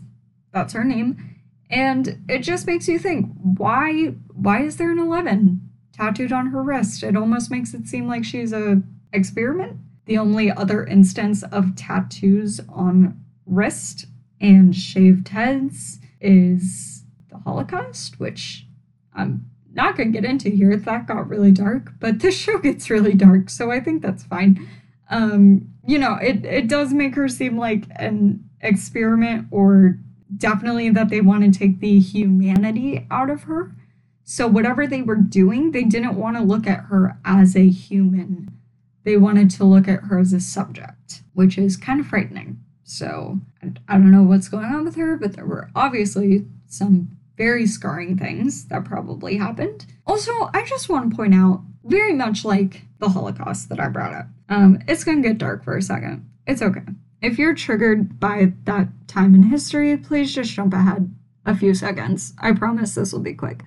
that's 0.53 0.73
her 0.73 0.84
name. 0.84 1.29
And 1.69 2.23
it 2.27 2.39
just 2.39 2.65
makes 2.65 2.88
you 2.88 2.97
think, 2.97 3.32
why 3.36 4.15
why 4.34 4.63
is 4.63 4.77
there 4.77 4.91
an 4.91 4.99
11 4.99 5.62
tattooed 5.93 6.32
on 6.32 6.47
her 6.47 6.63
wrist? 6.63 7.03
It 7.03 7.15
almost 7.15 7.51
makes 7.51 7.73
it 7.73 7.88
seem 7.88 8.08
like 8.08 8.23
she's 8.23 8.53
a 8.53 8.82
experiment. 9.13 9.77
The 10.05 10.17
only 10.17 10.51
other 10.51 10.86
instance 10.86 11.43
of 11.43 11.75
tattoos 11.75 12.60
on 12.69 13.23
wrist 13.45 14.08
and 14.41 14.75
shaved 14.75 15.29
heads 15.29 15.99
is 16.19 17.03
the 17.29 17.38
Holocaust, 17.38 18.19
which 18.19 18.65
I'm 19.13 19.49
not 19.73 19.95
going 19.95 20.12
to 20.12 20.19
get 20.19 20.29
into 20.29 20.49
here. 20.49 20.75
That 20.75 21.08
got 21.08 21.29
really 21.29 21.51
dark, 21.51 21.91
but 21.99 22.19
this 22.19 22.36
show 22.36 22.58
gets 22.58 22.89
really 22.89 23.13
dark, 23.13 23.49
so 23.49 23.71
I 23.71 23.79
think 23.79 24.01
that's 24.01 24.23
fine. 24.23 24.67
Um, 25.10 25.69
you 25.86 25.99
know, 25.99 26.15
it, 26.15 26.45
it 26.45 26.67
does 26.67 26.93
make 26.93 27.15
her 27.15 27.27
seem 27.27 27.58
like 27.58 27.84
an 27.95 28.43
experiment, 28.62 29.47
or 29.51 29.97
definitely 30.36 30.89
that 30.92 31.10
they 31.10 31.22
want 31.22 31.44
to 31.44 31.58
take 31.60 31.80
the 31.80 32.00
humanity 32.00 33.08
out 33.10 33.30
of 33.30 33.44
her. 33.44 33.76
So, 34.24 34.48
whatever 34.48 34.86
they 34.86 35.02
were 35.02 35.15
doing, 35.15 35.72
they 35.72 35.84
didn't 35.84 36.15
want 36.15 36.38
to 36.38 36.44
look 36.44 36.68
at 36.68 36.86
her 36.86 37.18
as 37.26 37.56
a 37.56 37.68
human. 37.68 38.56
They 39.04 39.18
wanted 39.18 39.50
to 39.52 39.63
look 39.63 39.88
at 39.88 40.04
her 40.04 40.20
as 40.20 40.34
a 40.34 40.39
subject, 40.39 41.24
which 41.34 41.58
is 41.58 41.78
kind 41.78 42.00
of 42.00 42.08
frightening. 42.08 42.63
So, 42.84 43.39
I, 43.88 43.94
don't 43.94 44.12
know 44.12 44.23
what's 44.23 44.48
going 44.48 44.65
on 44.65 44.86
with 44.86 44.96
her, 44.96 45.17
but 45.17 45.34
there 45.34 45.46
were 45.46 45.69
obviously 45.75 46.46
some 46.67 47.17
very 47.38 47.65
scarring 47.65 48.17
things 48.17 48.65
that 48.65 48.86
probably 48.86 49.38
happened. 49.38 49.86
Also, 50.06 50.32
I 50.54 50.65
just 50.67 50.90
want 50.90 51.10
to 51.10 51.15
point 51.15 51.34
out, 51.34 51.63
very 51.84 52.13
much 52.13 52.46
like 52.46 52.84
the 53.00 53.10
Holocaust 53.10 53.69
that 53.69 53.80
I 53.80 53.88
brought 53.88 54.13
up, 54.13 54.27
um, 54.50 54.80
it's 54.88 55.04
going 55.04 55.23
to 55.23 55.27
get 55.27 55.38
dark 55.38 55.63
for 55.63 55.75
a 55.77 55.82
second. 55.82 56.30
It's 56.46 56.62
okay. 56.62 56.82
If 57.22 57.38
you're 57.38 57.56
triggered 57.56 58.20
by 58.20 58.54
that 58.63 58.88
time 59.08 59.36
in 59.36 59.44
history, 59.44 59.98
please 59.98 60.34
just 60.34 60.54
jump 60.54 60.74
ahead 60.74 61.13
a 61.46 61.56
few 61.56 61.74
seconds. 61.74 62.34
I 62.40 62.54
promise 62.54 62.96
this 62.96 63.12
will 63.12 63.20
be 63.20 63.34
quick. 63.34 63.63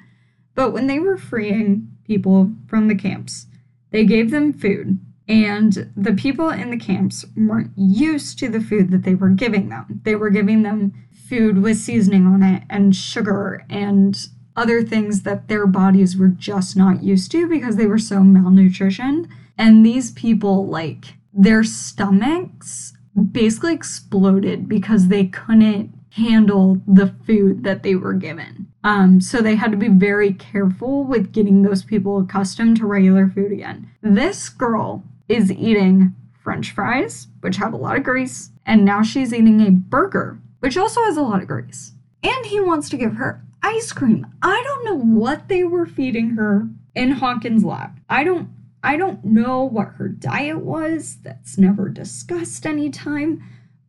But 0.55 0.73
when 0.73 0.87
they 0.87 0.99
were 0.99 1.17
freeing 1.17 1.89
people 2.07 2.53
from 2.67 2.89
the 2.89 2.95
camps, 2.95 3.47
they 3.91 4.05
gave 4.05 4.31
them 4.31 4.53
food, 4.53 4.99
and 5.29 5.91
the 5.97 6.15
people 6.15 6.49
in 6.49 6.71
the 6.71 6.79
camps 6.79 7.25
weren't 7.37 7.73
used 7.77 8.39
to 8.39 8.49
the 8.49 8.61
food 8.61 8.91
that 8.91 9.03
they 9.03 9.15
were 9.15 9.29
giving 9.29 9.69
them. 9.69 10.01
They 10.05 10.17
were 10.17 10.31
giving 10.31 10.63
them 10.63 10.93
food 11.29 11.59
with 11.59 11.77
seasoning 11.77 12.27
on 12.27 12.43
it 12.43 12.65
and 12.71 12.97
sugar 12.97 13.65
and 13.69 14.17
other 14.57 14.83
things 14.83 15.23
that 15.23 15.49
their 15.49 15.67
bodies 15.67 16.17
were 16.17 16.29
just 16.29 16.77
not 16.77 17.03
used 17.03 17.31
to 17.33 17.49
because 17.49 17.77
they 17.77 17.87
were 17.87 17.99
so 17.99 18.17
malnutritioned. 18.17 19.29
And 19.57 19.85
these 19.85 20.11
people, 20.11 20.67
like, 20.67 21.15
their 21.33 21.65
stomachs 21.65 22.95
basically 23.31 23.75
exploded 23.75 24.69
because 24.69 25.09
they 25.09 25.27
couldn't 25.27 25.95
handle 26.11 26.81
the 26.87 27.15
food 27.27 27.65
that 27.65 27.83
they 27.83 27.95
were 27.95 28.13
given. 28.13 28.67
Um, 28.85 29.21
so 29.21 29.41
they 29.41 29.57
had 29.57 29.71
to 29.71 29.77
be 29.77 29.89
very 29.89 30.33
careful 30.33 31.05
with 31.05 31.33
getting 31.33 31.63
those 31.63 31.85
people 31.85 32.19
accustomed 32.19 32.77
to 32.79 32.87
regular 32.87 33.29
food 33.29 33.53
again. 33.53 33.91
This 34.03 34.49
girl 34.49 35.05
is 35.29 35.51
eating 35.51 36.15
french 36.43 36.73
fries, 36.73 37.29
which 37.41 37.57
have 37.57 37.73
a 37.73 37.77
lot 37.77 37.97
of 37.97 38.03
grease, 38.03 38.51
and 38.67 38.85
now 38.85 39.03
she's 39.03 39.33
eating 39.33 39.61
a 39.61 39.71
burger, 39.71 40.39
which 40.61 40.77
also 40.77 41.03
has 41.05 41.17
a 41.17 41.23
lot 41.23 41.41
of 41.41 41.49
grease. 41.49 41.93
And 42.23 42.47
he 42.47 42.61
wants 42.61 42.89
to 42.91 42.97
give 42.97 43.15
her 43.15 43.43
ice 43.63 43.93
cream. 43.93 44.27
I 44.43 44.63
don't 44.65 44.85
know 44.85 44.99
what 44.99 45.49
they 45.49 45.65
were 45.65 45.87
feeding 45.87 46.31
her 46.31 46.69
in 46.95 47.13
Hawkins' 47.13 47.65
lab. 47.65 47.99
I 48.11 48.25
don't 48.25 48.49
I 48.83 48.97
don't 48.97 49.24
know 49.24 49.64
what 49.64 49.95
her 49.99 50.09
diet 50.09 50.61
was. 50.64 51.18
That's 51.22 51.57
never 51.57 51.89
discussed 51.89 52.66
anytime. 52.66 53.43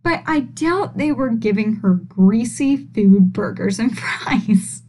But 0.04 0.22
I 0.28 0.42
doubt 0.42 0.98
they 0.98 1.12
were 1.12 1.30
giving 1.30 1.78
her 1.78 1.94
greasy 1.94 2.76
food 2.78 3.34
burgers 3.34 3.80
and 3.80 3.98
fries. 4.00 4.84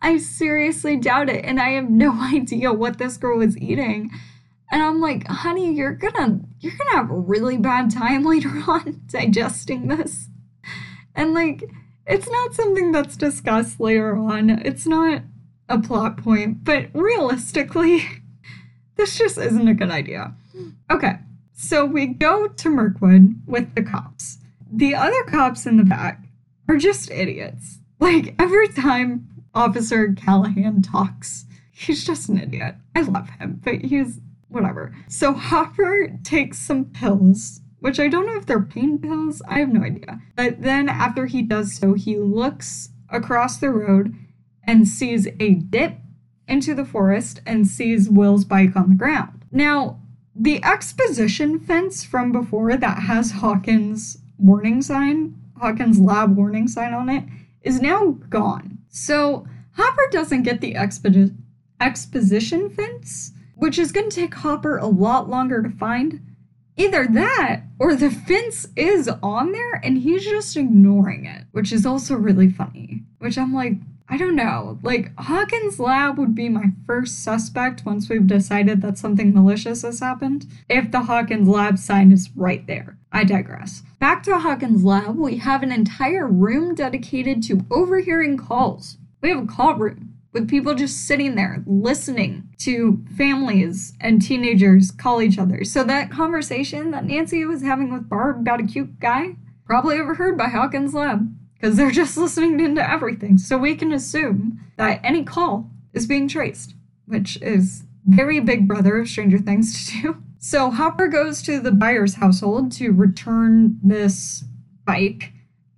I 0.00 0.16
seriously 0.16 0.96
doubt 0.96 1.28
it. 1.28 1.44
And 1.44 1.60
I 1.60 1.70
have 1.70 1.90
no 1.90 2.12
idea 2.34 2.72
what 2.72 2.98
this 2.98 3.16
girl 3.16 3.38
was 3.38 3.58
eating. 3.58 4.10
And 4.70 4.82
I'm 4.82 5.00
like, 5.00 5.26
honey, 5.26 5.74
you're 5.74 5.92
gonna 5.92 6.40
you're 6.60 6.76
gonna 6.76 6.96
have 6.96 7.10
a 7.10 7.18
really 7.18 7.58
bad 7.58 7.90
time 7.90 8.24
later 8.24 8.62
on 8.68 9.02
digesting 9.06 9.88
this. 9.88 10.28
And 11.14 11.34
like, 11.34 11.64
it's 12.06 12.30
not 12.30 12.54
something 12.54 12.92
that's 12.92 13.16
discussed 13.16 13.80
later 13.80 14.16
on. 14.16 14.48
It's 14.50 14.86
not 14.86 15.22
a 15.68 15.78
plot 15.78 16.16
point, 16.16 16.64
but 16.64 16.88
realistically, 16.94 18.19
this 19.00 19.16
just 19.16 19.38
isn't 19.38 19.66
a 19.66 19.72
good 19.72 19.90
idea. 19.90 20.34
Okay, 20.90 21.14
so 21.54 21.86
we 21.86 22.06
go 22.06 22.48
to 22.48 22.68
Mirkwood 22.68 23.40
with 23.46 23.74
the 23.74 23.82
cops. 23.82 24.36
The 24.70 24.94
other 24.94 25.24
cops 25.24 25.64
in 25.64 25.78
the 25.78 25.84
back 25.84 26.22
are 26.68 26.76
just 26.76 27.10
idiots. 27.10 27.78
Like 27.98 28.34
every 28.38 28.68
time 28.68 29.26
Officer 29.54 30.12
Callahan 30.12 30.82
talks, 30.82 31.46
he's 31.72 32.04
just 32.04 32.28
an 32.28 32.38
idiot. 32.38 32.74
I 32.94 33.00
love 33.00 33.30
him, 33.30 33.62
but 33.64 33.76
he's 33.76 34.20
whatever. 34.48 34.94
So 35.08 35.32
Hopper 35.32 36.18
takes 36.22 36.58
some 36.58 36.84
pills, 36.84 37.62
which 37.78 37.98
I 37.98 38.08
don't 38.08 38.26
know 38.26 38.36
if 38.36 38.44
they're 38.44 38.60
pain 38.60 38.98
pills. 38.98 39.40
I 39.48 39.60
have 39.60 39.72
no 39.72 39.82
idea. 39.82 40.20
But 40.36 40.60
then 40.60 40.90
after 40.90 41.24
he 41.24 41.40
does 41.40 41.74
so, 41.74 41.94
he 41.94 42.18
looks 42.18 42.90
across 43.08 43.56
the 43.56 43.70
road 43.70 44.14
and 44.62 44.86
sees 44.86 45.26
a 45.40 45.54
dip 45.54 45.94
into 46.50 46.74
the 46.74 46.84
forest 46.84 47.40
and 47.46 47.66
sees 47.66 48.10
Will's 48.10 48.44
bike 48.44 48.76
on 48.76 48.90
the 48.90 48.96
ground. 48.96 49.44
Now, 49.50 50.00
the 50.34 50.62
exposition 50.64 51.58
fence 51.58 52.04
from 52.04 52.32
before 52.32 52.76
that 52.76 53.02
has 53.04 53.30
Hawkins' 53.30 54.18
warning 54.38 54.82
sign, 54.82 55.36
Hawkins' 55.58 55.98
lab 56.00 56.36
warning 56.36 56.68
sign 56.68 56.92
on 56.92 57.08
it, 57.08 57.24
is 57.62 57.80
now 57.80 58.18
gone. 58.28 58.78
So 58.88 59.46
Hopper 59.72 60.08
doesn't 60.10 60.42
get 60.42 60.60
the 60.60 60.74
expo- 60.74 61.36
exposition 61.80 62.70
fence, 62.70 63.32
which 63.54 63.78
is 63.78 63.92
going 63.92 64.08
to 64.10 64.16
take 64.16 64.34
Hopper 64.34 64.78
a 64.78 64.86
lot 64.86 65.28
longer 65.28 65.62
to 65.62 65.70
find. 65.70 66.20
Either 66.76 67.06
that 67.06 67.62
or 67.78 67.94
the 67.94 68.10
fence 68.10 68.66
is 68.76 69.08
on 69.22 69.52
there 69.52 69.74
and 69.84 69.98
he's 69.98 70.24
just 70.24 70.56
ignoring 70.56 71.26
it, 71.26 71.44
which 71.52 71.72
is 71.72 71.84
also 71.84 72.14
really 72.14 72.48
funny. 72.48 73.02
Which 73.18 73.36
I'm 73.36 73.52
like, 73.52 73.74
I 74.12 74.16
don't 74.16 74.34
know. 74.34 74.80
Like, 74.82 75.12
Hawkins' 75.16 75.78
lab 75.78 76.18
would 76.18 76.34
be 76.34 76.48
my 76.48 76.72
first 76.84 77.22
suspect 77.22 77.86
once 77.86 78.08
we've 78.08 78.26
decided 78.26 78.82
that 78.82 78.98
something 78.98 79.32
malicious 79.32 79.82
has 79.82 80.00
happened, 80.00 80.46
if 80.68 80.90
the 80.90 81.02
Hawkins 81.02 81.48
lab 81.48 81.78
sign 81.78 82.10
is 82.10 82.28
right 82.34 82.66
there. 82.66 82.98
I 83.12 83.22
digress. 83.22 83.84
Back 84.00 84.24
to 84.24 84.36
Hawkins' 84.36 84.82
lab, 84.82 85.16
we 85.16 85.36
have 85.36 85.62
an 85.62 85.70
entire 85.70 86.26
room 86.26 86.74
dedicated 86.74 87.40
to 87.44 87.64
overhearing 87.70 88.36
calls. 88.36 88.98
We 89.20 89.28
have 89.28 89.44
a 89.44 89.46
call 89.46 89.76
room 89.76 90.14
with 90.32 90.50
people 90.50 90.74
just 90.74 91.06
sitting 91.06 91.36
there 91.36 91.62
listening 91.66 92.48
to 92.58 93.04
families 93.16 93.92
and 94.00 94.20
teenagers 94.20 94.90
call 94.90 95.22
each 95.22 95.38
other. 95.38 95.62
So 95.62 95.84
that 95.84 96.10
conversation 96.10 96.90
that 96.90 97.04
Nancy 97.04 97.44
was 97.44 97.62
having 97.62 97.92
with 97.92 98.08
Barb 98.08 98.40
about 98.40 98.60
a 98.60 98.66
cute 98.66 98.98
guy, 98.98 99.36
probably 99.66 100.00
overheard 100.00 100.36
by 100.36 100.48
Hawkins 100.48 100.94
Lab, 100.94 101.32
because 101.60 101.76
they're 101.76 101.90
just 101.90 102.16
listening 102.16 102.60
into 102.60 102.88
everything. 102.88 103.38
So 103.38 103.58
we 103.58 103.74
can 103.74 103.92
assume 103.92 104.60
that 104.76 105.00
any 105.04 105.24
call 105.24 105.70
is 105.92 106.06
being 106.06 106.28
traced, 106.28 106.74
which 107.06 107.36
is 107.42 107.84
very 108.06 108.40
big 108.40 108.66
brother 108.66 108.98
of 108.98 109.08
Stranger 109.08 109.38
Things 109.38 109.86
to 109.90 110.02
do. 110.02 110.22
So 110.38 110.70
Hopper 110.70 111.08
goes 111.08 111.42
to 111.42 111.60
the 111.60 111.72
Byers 111.72 112.14
household 112.14 112.72
to 112.72 112.92
return 112.92 113.78
this 113.82 114.44
bike 114.86 115.32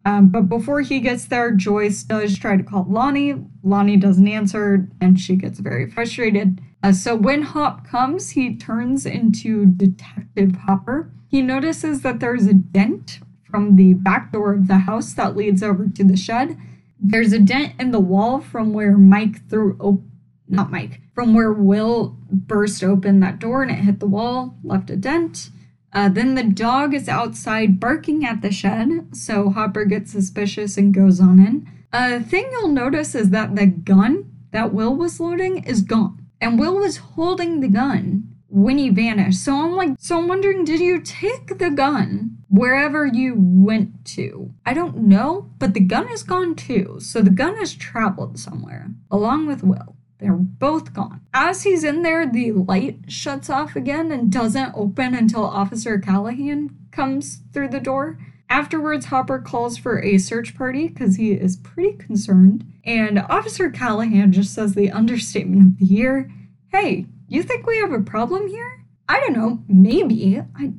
um, 0.05 0.29
but 0.29 0.49
before 0.49 0.81
he 0.81 1.01
gets 1.01 1.27
there, 1.27 1.53
Joyce 1.53 2.03
does 2.03 2.39
try 2.39 2.57
to 2.57 2.63
call 2.63 2.87
Lonnie. 2.89 3.35
Lonnie 3.63 3.97
doesn't 3.97 4.27
answer, 4.27 4.89
and 5.01 5.19
she 5.19 5.37
gets 5.37 5.61
very 5.61 5.89
frustrated. 5.89 6.61
Uh, 6.83 6.93
so 6.93 7.15
when 7.15 7.43
Hop 7.43 7.87
comes, 7.87 8.31
he 8.31 8.57
turns 8.57 9.07
into 9.07 9.67
Detective 9.67 10.57
Hopper. 10.67 11.11
He 11.29 11.41
notices 11.41 12.03
that 12.03 12.19
there's 12.19 12.47
a 12.47 12.55
dent 12.55 13.21
from 13.53 13.77
the 13.77 13.93
back 13.93 14.33
door 14.33 14.55
of 14.55 14.67
the 14.67 14.79
house 14.79 15.13
that 15.13 15.37
leads 15.37 15.63
over 15.63 15.87
to 15.87 16.03
the 16.03 16.17
shed. 16.17 16.59
There's 16.99 17.33
a 17.33 17.39
dent 17.39 17.75
in 17.79 17.93
the 17.93 18.01
wall 18.01 18.41
from 18.41 18.73
where 18.73 18.97
Mike 18.97 19.49
threw 19.49 19.77
op- 19.79 20.03
not 20.49 20.71
Mike, 20.73 21.01
from 21.15 21.35
where 21.35 21.53
Will 21.53 22.17
burst 22.31 22.83
open 22.83 23.21
that 23.21 23.39
door 23.39 23.63
and 23.63 23.71
it 23.71 23.85
hit 23.85 24.01
the 24.01 24.07
wall, 24.07 24.57
left 24.65 24.91
a 24.91 24.97
dent. 24.97 25.51
Uh, 25.93 26.09
then 26.09 26.35
the 26.35 26.43
dog 26.43 26.95
is 26.95 27.09
outside 27.09 27.79
barking 27.79 28.25
at 28.25 28.41
the 28.41 28.51
shed, 28.51 29.15
so 29.15 29.51
Hopper 29.51 29.85
gets 29.85 30.11
suspicious 30.11 30.79
and 30.79 30.95
goes 30.95 31.21
on 31.21 31.39
in. 31.39 31.69
A 31.93 32.17
uh, 32.17 32.21
thing 32.21 32.49
you'll 32.51 32.69
notice 32.69 33.15
is 33.15 33.29
that 33.31 33.55
the 33.55 33.67
gun 33.67 34.33
that 34.53 34.73
Will 34.73 34.97
was 34.97 35.21
loading 35.21 35.63
is 35.65 35.83
gone. 35.83 36.27
And 36.41 36.59
Will 36.59 36.77
was 36.77 36.97
holding 36.97 37.61
the 37.61 37.69
gun 37.69 38.32
when 38.53 38.77
he 38.77 38.91
vanished. 38.91 39.43
So 39.43 39.57
I'm 39.57 39.73
like, 39.73 39.93
so 39.99 40.19
I'm 40.19 40.29
wondering, 40.29 40.65
did 40.65 40.79
you 40.79 41.01
take 41.01 41.59
the 41.59 41.71
gun 41.71 42.37
wherever 42.51 43.07
you 43.07 43.35
went 43.37 44.05
to? 44.07 44.53
I 44.67 44.75
don't 44.75 44.99
know, 44.99 45.51
but 45.59 45.73
the 45.73 45.81
gun 45.81 46.11
is 46.11 46.23
gone 46.23 46.55
too. 46.55 46.99
So 47.01 47.23
the 47.23 47.31
gun 47.31 47.57
has 47.57 47.75
traveled 47.75 48.39
somewhere 48.39 48.91
along 49.11 49.47
with 49.47 49.65
Will. 49.65 49.97
They're 50.19 50.35
both 50.35 50.93
gone. 50.93 51.23
As 51.33 51.63
he's 51.63 51.83
in 51.83 52.03
there, 52.03 52.31
the 52.31 52.53
light 52.53 53.01
shuts 53.09 53.49
off 53.49 53.75
again 53.75 54.13
and 54.13 54.31
doesn't 54.31 54.75
open 54.77 55.15
until 55.15 55.45
Officer 55.45 55.99
Callahan 55.99 56.77
comes 56.93 57.41
through 57.53 57.69
the 57.69 57.81
door. 57.81 58.19
Afterwards, 58.51 59.07
Hopper 59.07 59.39
calls 59.39 59.79
for 59.79 60.01
a 60.03 60.19
search 60.19 60.55
party 60.55 60.89
because 60.89 61.17
he 61.17 61.33
is 61.33 61.57
pretty 61.57 61.95
concerned. 61.97 62.71
And 62.85 63.19
Officer 63.19 63.71
Callahan 63.71 64.31
just 64.31 64.53
says 64.53 64.75
the 64.75 64.91
understatement 64.91 65.63
of 65.63 65.79
the 65.79 65.87
year 65.87 66.31
Hey, 66.73 67.05
you 67.37 67.43
think 67.43 67.67
we 67.67 67.79
have 67.79 67.93
a 67.93 68.01
problem 68.01 68.49
here? 68.49 68.85
I 69.09 69.21
don't 69.21 69.35
know, 69.35 69.63
maybe. 69.69 70.41
I. 70.57 70.73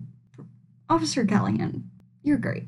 Officer 0.90 1.26
Callahan, 1.26 1.90
you're 2.22 2.38
great. 2.38 2.68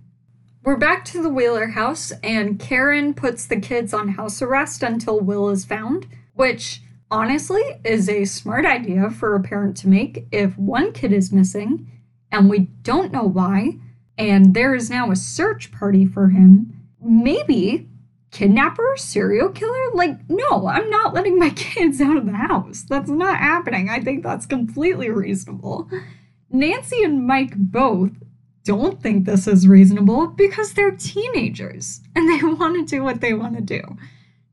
We're 0.64 0.78
back 0.78 1.06
to 1.06 1.22
the 1.22 1.30
Wheeler 1.30 1.68
house, 1.68 2.12
and 2.24 2.60
Karen 2.60 3.14
puts 3.14 3.46
the 3.46 3.60
kids 3.60 3.94
on 3.94 4.10
house 4.10 4.42
arrest 4.42 4.82
until 4.84 5.20
Will 5.20 5.50
is 5.50 5.66
found 5.66 6.08
which 6.36 6.82
honestly 7.10 7.62
is 7.84 8.08
a 8.08 8.26
smart 8.26 8.66
idea 8.66 9.10
for 9.10 9.36
a 9.36 9.42
parent 9.42 9.76
to 9.78 9.88
make 9.88 10.28
if 10.32 10.58
one 10.58 10.92
kid 10.92 11.12
is 11.12 11.32
missing 11.32 11.90
and 12.32 12.50
we 12.50 12.60
don't 12.60 13.14
know 13.14 13.24
why, 13.24 13.80
and 14.18 14.54
there 14.54 14.76
is 14.76 14.90
now 14.90 15.10
a 15.10 15.16
search 15.16 15.72
party 15.72 16.06
for 16.06 16.28
him. 16.28 16.88
Maybe 17.02 17.88
kidnapper, 18.36 18.96
serial 18.98 19.48
killer? 19.48 19.94
Like, 19.94 20.30
no, 20.30 20.68
I'm 20.68 20.90
not 20.90 21.14
letting 21.14 21.40
my 21.40 21.50
kids 21.56 22.02
out 22.02 22.18
of 22.18 22.26
the 22.26 22.34
house. 22.34 22.84
That's 22.90 23.10
not 23.10 23.38
happening. 23.38 23.90
I 23.90 24.02
think 24.02 24.24
that's 24.24 24.46
completely 24.46 25.10
reasonable. 25.10 25.90
Nancy 26.50 27.02
and 27.02 27.26
Mike 27.26 27.56
both 27.56 28.12
don't 28.66 29.02
think 29.02 29.26
this 29.26 29.48
is 29.48 29.70
reasonable 29.70 30.28
because 30.28 30.74
they're 30.74 30.92
teenagers 30.92 32.02
and 32.14 32.30
they 32.30 32.46
want 32.56 32.76
to 32.76 32.96
do 32.96 33.04
what 33.04 33.22
they 33.22 33.34
want 33.34 33.56
to 33.56 33.62
do. 33.62 33.82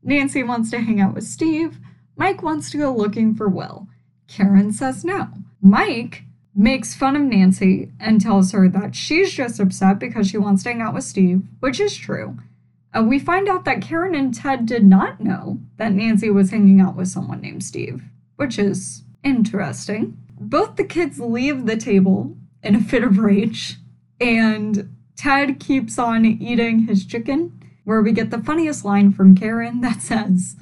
Nancy 0.01 0.43
wants 0.43 0.71
to 0.71 0.79
hang 0.79 1.01
out 1.01 1.13
with 1.13 1.25
Steve. 1.25 1.77
Mike 2.15 2.41
wants 2.41 2.71
to 2.71 2.77
go 2.77 2.93
looking 2.93 3.35
for 3.35 3.49
Will. 3.49 3.87
Karen 4.29 4.71
says 4.71 5.03
no. 5.03 5.27
Mike 5.61 6.23
makes 6.55 6.95
fun 6.95 7.17
of 7.17 7.23
Nancy 7.23 7.91
and 7.99 8.21
tells 8.21 8.53
her 8.53 8.69
that 8.69 8.95
she's 8.95 9.33
just 9.33 9.59
upset 9.59 9.99
because 9.99 10.29
she 10.29 10.37
wants 10.37 10.63
to 10.63 10.69
hang 10.69 10.81
out 10.81 10.93
with 10.93 11.03
Steve, 11.03 11.41
which 11.59 11.81
is 11.81 11.97
true. 11.97 12.37
Uh, 12.95 13.03
we 13.03 13.17
find 13.17 13.49
out 13.49 13.65
that 13.65 13.81
Karen 13.81 14.15
and 14.15 14.33
Ted 14.33 14.65
did 14.65 14.85
not 14.85 15.19
know 15.19 15.59
that 15.77 15.93
Nancy 15.93 16.29
was 16.29 16.51
hanging 16.51 16.79
out 16.79 16.95
with 16.95 17.07
someone 17.07 17.41
named 17.41 17.63
Steve, 17.63 18.03
which 18.35 18.59
is 18.59 19.03
interesting. 19.23 20.17
Both 20.39 20.75
the 20.75 20.83
kids 20.83 21.19
leave 21.19 21.65
the 21.65 21.77
table 21.77 22.35
in 22.61 22.75
a 22.75 22.81
fit 22.81 23.03
of 23.03 23.17
rage, 23.17 23.77
and 24.19 24.95
Ted 25.15 25.59
keeps 25.59 25.97
on 25.97 26.25
eating 26.25 26.87
his 26.87 27.05
chicken 27.05 27.59
where 27.83 28.01
we 28.01 28.11
get 28.11 28.29
the 28.29 28.41
funniest 28.41 28.85
line 28.85 29.11
from 29.11 29.35
Karen 29.35 29.81
that 29.81 30.01
says, 30.01 30.55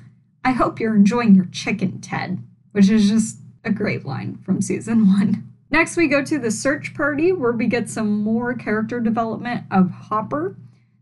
I 0.43 0.51
hope 0.51 0.79
you're 0.79 0.95
enjoying 0.95 1.35
your 1.35 1.45
chicken, 1.45 2.01
Ted, 2.01 2.39
which 2.71 2.89
is 2.89 3.09
just 3.09 3.37
a 3.63 3.71
great 3.71 4.05
line 4.05 4.37
from 4.37 4.61
season 4.61 5.07
one. 5.19 5.47
Next, 5.69 5.95
we 5.95 6.07
go 6.07 6.23
to 6.23 6.37
the 6.37 6.51
search 6.51 6.93
party 6.93 7.31
where 7.31 7.53
we 7.53 7.67
get 7.67 7.89
some 7.89 8.21
more 8.23 8.53
character 8.53 8.99
development 8.99 9.65
of 9.71 9.89
Hopper. 9.89 10.57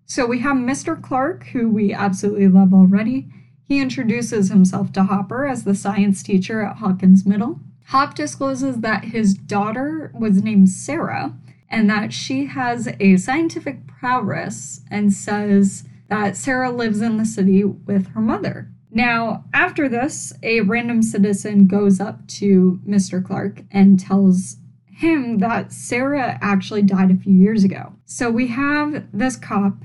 So 0.10 0.26
we 0.26 0.40
have 0.40 0.58
Mr. 0.58 1.00
Clark, 1.00 1.46
who 1.50 1.70
we 1.70 1.94
absolutely 1.94 2.48
love 2.48 2.74
already. 2.74 3.28
He 3.64 3.80
introduces 3.80 4.50
himself 4.50 4.92
to 4.94 5.04
Hopper 5.04 5.46
as 5.46 5.66
the 5.66 5.76
science 5.76 6.24
teacher 6.24 6.64
at 6.64 6.78
Hawkins 6.78 7.28
Middle. 7.28 7.60
Hop 7.90 8.16
discloses 8.16 8.78
that 8.78 9.04
his 9.04 9.36
daughter 9.36 10.12
was 10.20 10.42
named 10.42 10.72
Sarah 10.72 11.36
and 11.70 11.88
that 11.92 12.12
she 12.12 12.48
has 12.48 12.90
a 13.00 13.18
scientific 13.18 13.86
prowess 13.86 14.82
and 14.90 15.14
says 15.14 15.84
that 16.08 16.36
Sarah 16.36 16.72
lives 16.72 17.02
in 17.02 17.18
the 17.18 17.26
city 17.26 17.64
with 17.64 18.08
her 18.14 18.22
mother. 18.22 18.68
Now, 18.90 19.46
after 19.54 19.88
this, 19.88 20.34
a 20.42 20.62
random 20.62 21.04
citizen 21.04 21.68
goes 21.68 22.00
up 22.00 22.28
to 22.40 22.80
Mr. 22.84 23.24
Clark 23.24 23.62
and 23.70 24.00
tells 24.00 24.58
him 24.88 25.38
that 25.38 25.72
Sarah 25.72 26.40
actually 26.42 26.82
died 26.82 27.12
a 27.12 27.16
few 27.16 27.34
years 27.34 27.64
ago. 27.64 27.94
So 28.06 28.32
we 28.32 28.48
have 28.48 29.06
this 29.14 29.36
cop 29.36 29.76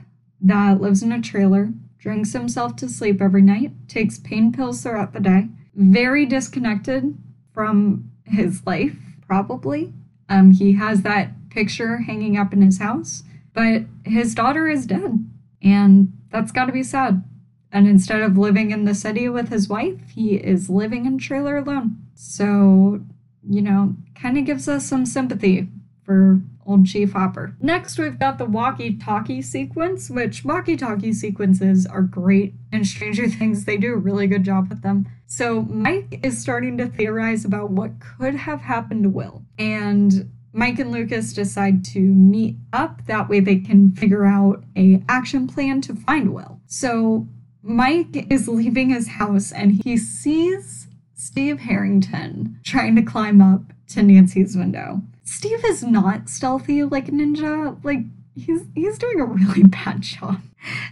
that 0.45 0.81
lives 0.81 1.03
in 1.03 1.11
a 1.11 1.23
trailer, 1.23 1.73
drinks 1.99 2.33
himself 2.33 2.77
to 2.77 2.89
sleep 2.89 3.21
every 3.21 3.43
night, 3.43 3.73
takes 3.89 4.19
pain 4.19 4.53
pills 4.53 4.83
throughout 4.83 5.15
the 5.15 5.21
day, 5.21 5.49
very 5.75 6.27
disconnected 6.27 7.17
from 7.53 8.11
his 8.27 8.65
life, 8.67 8.97
probably. 9.27 9.93
Um, 10.29 10.53
he 10.53 10.75
has 10.75 11.03
that 11.03 11.31
picture 11.51 11.99
hanging 11.99 12.37
up 12.37 12.53
in 12.53 12.61
his 12.61 12.79
house, 12.79 13.23
but 13.55 13.83
his 14.05 14.35
daughter 14.35 14.69
is 14.69 14.87
dead, 14.87 15.25
and 15.63 16.13
that's 16.31 16.53
got 16.53 16.67
to 16.67 16.73
be 16.73 16.83
sad. 16.83 17.25
And 17.73 17.89
instead 17.89 18.21
of 18.21 18.37
living 18.37 18.71
in 18.71 18.85
the 18.85 18.95
city 18.95 19.29
with 19.29 19.49
his 19.49 19.69
wife, 19.69 20.11
he 20.11 20.35
is 20.35 20.71
living 20.71 21.07
in 21.07 21.19
trailer 21.19 21.57
alone. 21.57 21.97
So, 22.15 23.01
you 23.49 23.63
know, 23.63 23.97
kind 24.15 24.39
of 24.39 24.45
gives 24.45 24.69
us 24.69 24.87
some 24.87 25.07
sympathy 25.07 25.69
for 26.05 26.41
old 26.67 26.87
Chief 26.87 27.13
Hopper. 27.13 27.55
Next, 27.61 27.99
we've 27.99 28.19
got 28.19 28.39
the 28.39 28.45
walkie 28.45 28.97
talkie 28.97 29.43
sequence, 29.43 30.11
which 30.11 30.45
walkie 30.45 30.77
talkie 30.77 31.13
sequences 31.13 31.87
are 31.87 32.03
great 32.03 32.55
in 32.73 32.85
Stranger 32.85 33.29
Things. 33.29 33.65
They 33.65 33.77
do 33.77 33.95
a 33.95 33.99
really 33.99 34.27
good 34.27 34.45
job 34.45 34.69
with 34.69 34.83
them. 34.83 35.07
So, 35.27 35.63
Mike 35.63 36.21
is 36.23 36.41
starting 36.41 36.79
to 36.79 36.87
theorize 36.87 37.45
about 37.45 37.71
what 37.71 37.93
could 38.01 38.35
have 38.35 38.61
happened 38.61 39.05
to 39.05 39.09
Will. 39.09 39.45
And 39.59 40.31
Mike 40.53 40.79
and 40.79 40.93
Lucas 40.93 41.33
decide 41.33 41.85
to 41.87 41.99
meet 41.99 42.57
up. 42.73 43.05
That 43.07 43.29
way 43.29 43.41
they 43.41 43.57
can 43.57 43.91
figure 43.93 44.25
out 44.25 44.63
a 44.77 45.03
action 45.09 45.49
plan 45.49 45.81
to 45.83 45.95
find 45.97 46.33
Will. 46.33 46.61
So 46.67 47.27
Mike 47.61 48.31
is 48.31 48.47
leaving 48.47 48.91
his 48.91 49.09
house 49.09 49.51
and 49.51 49.83
he 49.85 49.97
sees 49.97 50.87
Steve 51.15 51.61
Harrington 51.61 52.61
trying 52.63 52.95
to 52.95 53.03
climb 53.03 53.41
up 53.41 53.63
to 53.89 54.03
Nancy's 54.03 54.57
window. 54.57 55.03
Steve 55.25 55.65
is 55.65 55.83
not 55.83 56.29
stealthy 56.29 56.85
like 56.85 57.07
Ninja. 57.07 57.83
Like 57.85 58.01
he's 58.35 58.63
he's 58.75 58.99
doing 58.99 59.21
a 59.21 59.25
really 59.25 59.63
bad 59.65 60.03
job. 60.03 60.41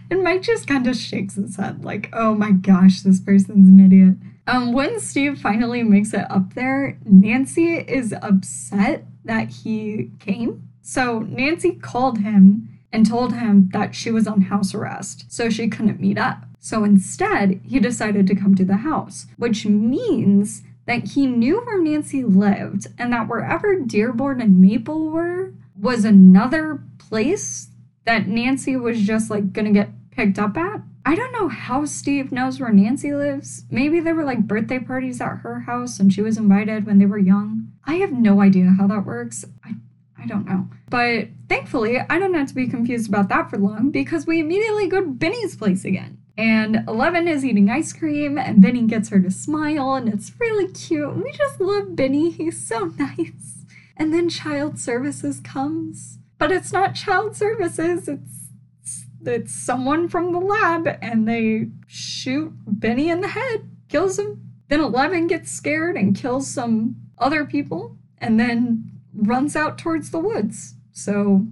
And 0.09 0.23
Mike 0.23 0.41
just 0.41 0.67
kind 0.67 0.85
of 0.87 0.95
shakes 0.95 1.35
his 1.35 1.55
head 1.55 1.83
like, 1.85 2.09
"Oh 2.13 2.35
my 2.35 2.51
gosh, 2.51 3.01
this 3.01 3.19
person's 3.19 3.69
an 3.69 3.79
idiot." 3.79 4.15
Um 4.45 4.73
when 4.73 4.99
Steve 4.99 5.39
finally 5.39 5.83
makes 5.83 6.13
it 6.13 6.29
up 6.29 6.53
there, 6.53 6.97
Nancy 7.05 7.75
is 7.75 8.13
upset 8.21 9.05
that 9.23 9.49
he 9.49 10.11
came. 10.19 10.67
So 10.81 11.19
Nancy 11.19 11.71
called 11.71 12.19
him 12.19 12.69
and 12.91 13.05
told 13.05 13.33
him 13.33 13.69
that 13.73 13.95
she 13.95 14.11
was 14.11 14.27
on 14.27 14.41
house 14.41 14.73
arrest, 14.75 15.25
so 15.31 15.49
she 15.49 15.67
couldn't 15.67 15.99
meet 15.99 16.17
up. 16.17 16.45
So 16.59 16.83
instead, 16.83 17.59
he 17.65 17.79
decided 17.79 18.27
to 18.27 18.35
come 18.35 18.55
to 18.55 18.63
the 18.63 18.77
house, 18.77 19.25
which 19.37 19.65
means 19.65 20.63
that 20.85 21.09
he 21.09 21.25
knew 21.25 21.61
where 21.61 21.81
Nancy 21.81 22.23
lived 22.23 22.87
and 22.97 23.13
that 23.13 23.27
wherever 23.27 23.79
Dearborn 23.79 24.41
and 24.41 24.59
Maple 24.59 25.09
were 25.09 25.53
was 25.79 26.05
another 26.05 26.81
place 26.97 27.69
that 28.05 28.27
Nancy 28.27 28.75
was 28.75 29.01
just 29.01 29.29
like 29.29 29.53
gonna 29.53 29.71
get 29.71 29.89
picked 30.11 30.37
up 30.37 30.57
at. 30.57 30.81
I 31.05 31.15
don't 31.15 31.33
know 31.33 31.49
how 31.49 31.85
Steve 31.85 32.31
knows 32.31 32.59
where 32.59 32.71
Nancy 32.71 33.13
lives. 33.13 33.63
Maybe 33.69 33.99
there 33.99 34.15
were 34.15 34.23
like 34.23 34.47
birthday 34.47 34.79
parties 34.79 35.19
at 35.19 35.39
her 35.39 35.61
house 35.61 35.99
and 35.99 36.13
she 36.13 36.21
was 36.21 36.37
invited 36.37 36.85
when 36.85 36.99
they 36.99 37.05
were 37.05 37.17
young. 37.17 37.71
I 37.85 37.95
have 37.95 38.13
no 38.13 38.41
idea 38.41 38.75
how 38.77 38.87
that 38.87 39.05
works. 39.05 39.43
I 39.63 39.75
I 40.23 40.25
don't 40.25 40.47
know. 40.47 40.69
But 40.89 41.27
thankfully, 41.49 41.99
I 41.99 42.17
don't 42.17 42.33
have 42.33 42.47
to 42.47 42.55
be 42.55 42.67
confused 42.67 43.09
about 43.09 43.27
that 43.29 43.49
for 43.49 43.57
long 43.57 43.91
because 43.91 44.25
we 44.25 44.39
immediately 44.39 44.87
go 44.87 45.01
to 45.01 45.07
Benny's 45.07 45.55
place 45.55 45.83
again. 45.83 46.17
And 46.37 46.83
Eleven 46.87 47.27
is 47.27 47.45
eating 47.45 47.69
ice 47.69 47.93
cream, 47.93 48.37
and 48.39 48.61
Benny 48.61 48.83
gets 48.83 49.09
her 49.09 49.19
to 49.19 49.29
smile, 49.29 49.93
and 49.93 50.09
it's 50.09 50.31
really 50.39 50.71
cute. 50.71 51.15
We 51.15 51.31
just 51.31 51.61
love 51.61 51.95
Benny, 51.95 52.31
he's 52.31 52.65
so 52.65 52.85
nice. 52.97 53.65
And 53.95 54.11
then 54.11 54.29
Child 54.29 54.79
Services 54.79 55.39
comes, 55.39 56.17
but 56.39 56.51
it's 56.51 56.73
not 56.73 56.95
Child 56.95 57.35
Services, 57.35 58.07
it's, 58.07 59.05
it's 59.23 59.53
someone 59.53 60.09
from 60.09 60.33
the 60.33 60.39
lab, 60.39 60.97
and 61.01 61.27
they 61.27 61.67
shoot 61.85 62.51
Benny 62.65 63.09
in 63.09 63.21
the 63.21 63.27
head, 63.27 63.69
kills 63.87 64.17
him. 64.17 64.49
Then 64.69 64.79
Eleven 64.79 65.27
gets 65.27 65.51
scared 65.51 65.95
and 65.95 66.15
kills 66.15 66.49
some 66.49 66.95
other 67.19 67.45
people, 67.45 67.97
and 68.17 68.39
then 68.39 68.91
runs 69.13 69.55
out 69.55 69.77
towards 69.77 70.09
the 70.09 70.17
woods. 70.17 70.73
So 70.91 71.45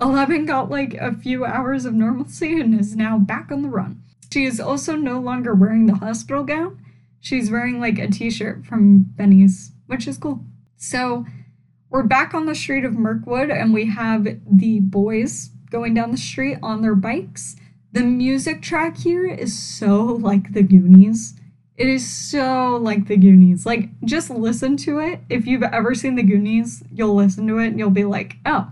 Eleven 0.00 0.46
got 0.46 0.70
like 0.70 0.94
a 0.94 1.12
few 1.14 1.44
hours 1.44 1.84
of 1.84 1.92
normalcy 1.92 2.58
and 2.58 2.78
is 2.78 2.96
now 2.96 3.18
back 3.18 3.52
on 3.52 3.60
the 3.60 3.68
run. 3.68 4.01
She 4.32 4.46
is 4.46 4.58
also 4.58 4.96
no 4.96 5.20
longer 5.20 5.54
wearing 5.54 5.84
the 5.84 5.96
hospital 5.96 6.42
gown. 6.42 6.82
She's 7.20 7.50
wearing 7.50 7.78
like 7.78 7.98
a 7.98 8.08
t 8.08 8.30
shirt 8.30 8.64
from 8.64 9.02
Benny's, 9.02 9.72
which 9.88 10.08
is 10.08 10.16
cool. 10.16 10.42
So 10.78 11.26
we're 11.90 12.04
back 12.04 12.32
on 12.32 12.46
the 12.46 12.54
street 12.54 12.86
of 12.86 12.94
Mirkwood 12.94 13.50
and 13.50 13.74
we 13.74 13.90
have 13.90 14.26
the 14.50 14.80
boys 14.80 15.50
going 15.70 15.92
down 15.92 16.12
the 16.12 16.16
street 16.16 16.56
on 16.62 16.80
their 16.80 16.94
bikes. 16.94 17.56
The 17.92 18.04
music 18.04 18.62
track 18.62 18.96
here 18.96 19.26
is 19.26 19.58
so 19.58 20.02
like 20.02 20.54
the 20.54 20.62
Goonies. 20.62 21.34
It 21.76 21.88
is 21.88 22.10
so 22.10 22.78
like 22.80 23.08
the 23.08 23.18
Goonies. 23.18 23.66
Like, 23.66 23.90
just 24.06 24.30
listen 24.30 24.78
to 24.78 24.98
it. 24.98 25.20
If 25.28 25.46
you've 25.46 25.62
ever 25.62 25.94
seen 25.94 26.14
the 26.14 26.22
Goonies, 26.22 26.82
you'll 26.90 27.14
listen 27.14 27.46
to 27.48 27.58
it 27.58 27.66
and 27.66 27.78
you'll 27.78 27.90
be 27.90 28.04
like, 28.04 28.36
oh, 28.46 28.70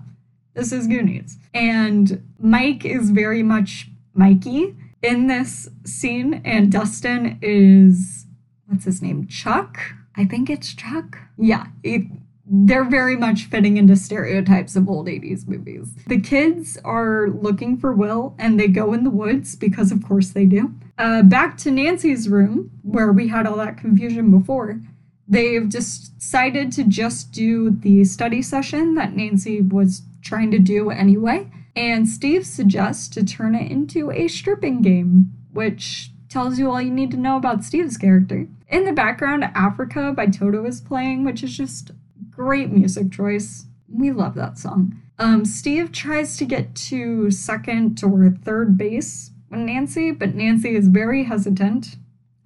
this 0.54 0.72
is 0.72 0.86
Goonies. 0.86 1.36
And 1.52 2.22
Mike 2.38 2.86
is 2.86 3.10
very 3.10 3.42
much 3.42 3.88
Mikey 4.14 4.74
in 5.02 5.26
this 5.26 5.68
scene, 5.84 6.42
and 6.44 6.70
Dustin 6.70 7.38
is 7.42 8.26
what's 8.66 8.84
his 8.84 9.02
name? 9.02 9.26
Chuck? 9.26 9.78
I 10.16 10.24
think 10.24 10.48
it's 10.48 10.74
Chuck. 10.74 11.18
Yeah, 11.36 11.66
it, 11.82 12.02
they're 12.46 12.88
very 12.88 13.16
much 13.16 13.44
fitting 13.46 13.76
into 13.76 13.96
stereotypes 13.96 14.76
of 14.76 14.88
old 14.88 15.06
80s 15.06 15.46
movies. 15.48 15.94
The 16.06 16.20
kids 16.20 16.78
are 16.84 17.28
looking 17.28 17.76
for 17.76 17.92
Will 17.92 18.34
and 18.38 18.58
they 18.58 18.68
go 18.68 18.92
in 18.92 19.04
the 19.04 19.10
woods 19.10 19.56
because, 19.56 19.92
of 19.92 20.04
course, 20.04 20.30
they 20.30 20.46
do. 20.46 20.74
Uh, 20.98 21.22
back 21.22 21.56
to 21.58 21.70
Nancy's 21.70 22.28
room, 22.28 22.70
where 22.82 23.12
we 23.12 23.28
had 23.28 23.46
all 23.46 23.56
that 23.56 23.78
confusion 23.78 24.30
before. 24.30 24.80
They've 25.26 25.68
decided 25.68 26.72
to 26.72 26.84
just 26.84 27.30
do 27.30 27.70
the 27.70 28.04
study 28.04 28.42
session 28.42 28.96
that 28.96 29.16
Nancy 29.16 29.60
was 29.60 30.02
trying 30.22 30.50
to 30.50 30.58
do 30.58 30.90
anyway 30.90 31.48
and 31.76 32.08
Steve 32.08 32.46
suggests 32.46 33.08
to 33.08 33.24
turn 33.24 33.54
it 33.54 33.70
into 33.70 34.10
a 34.10 34.28
stripping 34.28 34.82
game, 34.82 35.32
which 35.52 36.10
tells 36.28 36.58
you 36.58 36.70
all 36.70 36.80
you 36.80 36.90
need 36.90 37.10
to 37.10 37.16
know 37.16 37.36
about 37.36 37.64
Steve's 37.64 37.96
character. 37.96 38.46
In 38.68 38.84
the 38.84 38.92
background, 38.92 39.44
Africa 39.54 40.12
by 40.12 40.26
Toto 40.26 40.64
is 40.64 40.80
playing, 40.80 41.24
which 41.24 41.42
is 41.42 41.56
just 41.56 41.90
great 42.30 42.70
music 42.70 43.10
choice. 43.10 43.66
We 43.88 44.12
love 44.12 44.34
that 44.36 44.56
song. 44.56 45.00
Um, 45.18 45.44
Steve 45.44 45.92
tries 45.92 46.36
to 46.38 46.44
get 46.44 46.74
to 46.76 47.30
second 47.30 48.02
or 48.02 48.30
third 48.30 48.78
base 48.78 49.32
with 49.50 49.60
Nancy, 49.60 50.12
but 50.12 50.34
Nancy 50.34 50.74
is 50.74 50.88
very 50.88 51.24
hesitant. 51.24 51.96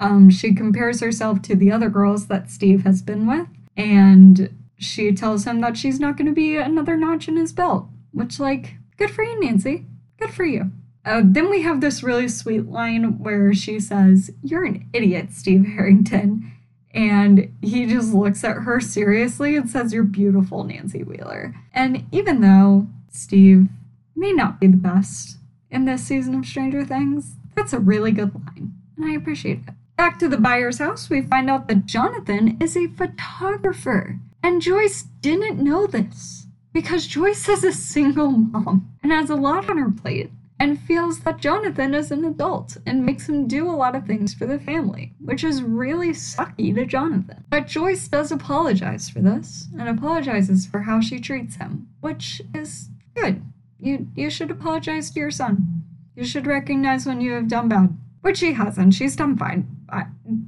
Um, 0.01 0.29
she 0.31 0.55
compares 0.55 1.01
herself 1.01 1.41
to 1.43 1.55
the 1.55 1.71
other 1.71 1.89
girls 1.89 2.27
that 2.27 2.51
Steve 2.51 2.85
has 2.85 3.01
been 3.01 3.27
with, 3.27 3.47
and 3.77 4.51
she 4.77 5.13
tells 5.13 5.45
him 5.45 5.61
that 5.61 5.77
she's 5.77 6.01
not 6.01 6.17
going 6.17 6.27
to 6.27 6.33
be 6.33 6.57
another 6.57 6.97
notch 6.97 7.29
in 7.29 7.37
his 7.37 7.53
belt, 7.53 7.87
which, 8.11 8.41
like, 8.41 8.75
Good 8.97 9.11
for 9.11 9.25
you, 9.25 9.41
Nancy. 9.41 9.87
Good 10.19 10.31
for 10.31 10.45
you. 10.45 10.71
Uh, 11.05 11.23
then 11.25 11.51
we 11.51 11.63
have 11.63 11.81
this 11.81 12.03
really 12.03 12.29
sweet 12.29 12.67
line 12.67 13.19
where 13.19 13.53
she 13.53 13.79
says, 13.79 14.31
You're 14.43 14.65
an 14.65 14.89
idiot, 14.93 15.33
Steve 15.33 15.67
Harrington. 15.67 16.51
And 16.93 17.53
he 17.61 17.87
just 17.87 18.15
looks 18.15 18.45
at 18.45 18.59
her 18.59 18.81
seriously 18.81 19.57
and 19.57 19.69
says, 19.69 19.93
You're 19.93 20.05
beautiful, 20.05 20.65
Nancy 20.65 21.03
Wheeler. 21.03 21.55
And 21.73 22.07
even 22.13 22.41
though 22.41 22.87
Steve 23.11 23.69
may 24.17 24.33
not 24.33 24.61
be 24.61 24.69
the 24.69 24.77
best 24.77 25.39
in 25.71 25.85
this 25.85 26.05
season 26.05 26.35
of 26.37 26.47
Stranger 26.47 26.85
Things, 26.85 27.35
that's 27.55 27.73
a 27.73 27.81
really 27.81 28.13
good 28.13 28.33
line. 28.35 28.73
And 28.97 29.05
I 29.05 29.15
appreciate 29.15 29.59
it. 29.67 29.75
Back 29.97 30.19
to 30.21 30.29
the 30.29 30.37
Byers' 30.37 30.79
house, 30.79 31.11
we 31.11 31.23
find 31.23 31.51
out 31.51 31.69
that 31.69 31.87
Jonathan 31.87 32.57
is 32.61 32.77
a 32.77 32.89
photographer. 32.89 34.19
And 34.43 34.63
Joyce 34.63 35.05
didn't 35.21 35.63
know 35.63 35.87
this 35.87 36.44
because 36.75 37.07
Joyce 37.07 37.49
is 37.49 37.65
a 37.65 37.73
single 37.73 38.31
mom 38.31 38.93
and 39.03 39.11
has 39.13 39.31
a 39.31 39.37
lot 39.37 39.71
on 39.71 39.79
her 39.79 39.91
plate. 39.91 40.31
and 40.59 40.79
feels 40.81 41.21
that 41.21 41.39
Jonathan 41.39 41.95
is 41.95 42.11
an 42.13 42.25
adult 42.25 42.77
and 42.87 43.05
makes 43.05 43.29
him 43.29 43.47
do 43.49 43.69
a 43.69 43.75
lot 43.75 43.97
of 43.97 44.07
things 44.07 44.33
for 44.35 44.47
the 44.47 44.59
family, 44.59 45.13
which 45.19 45.43
is 45.43 45.63
really 45.63 46.11
sucky 46.11 46.75
to 46.75 46.87
Jonathan. 46.87 47.45
But 47.51 47.67
Joyce 47.67 48.07
does 48.09 48.31
apologize 48.31 49.11
for 49.11 49.21
this 49.21 49.67
and 49.79 49.89
apologizes 49.89 50.65
for 50.67 50.81
how 50.83 51.01
she 51.01 51.19
treats 51.19 51.57
him, 51.57 51.89
which 52.01 52.41
is 52.55 52.89
good. 53.17 53.43
You 53.81 54.07
you 54.15 54.31
should 54.31 54.51
apologize 54.51 55.11
to 55.11 55.21
your 55.21 55.31
son. 55.33 55.83
You 56.15 56.25
should 56.25 56.47
recognize 56.47 57.05
when 57.05 57.21
you 57.21 57.33
have 57.33 57.49
done 57.49 57.69
bad, 57.69 57.97
which 58.23 58.39
she 58.39 58.53
hasn't. 58.53 58.95
She's 58.95 59.17
done 59.17 59.37
fine. 59.37 59.67
I, 59.89 60.05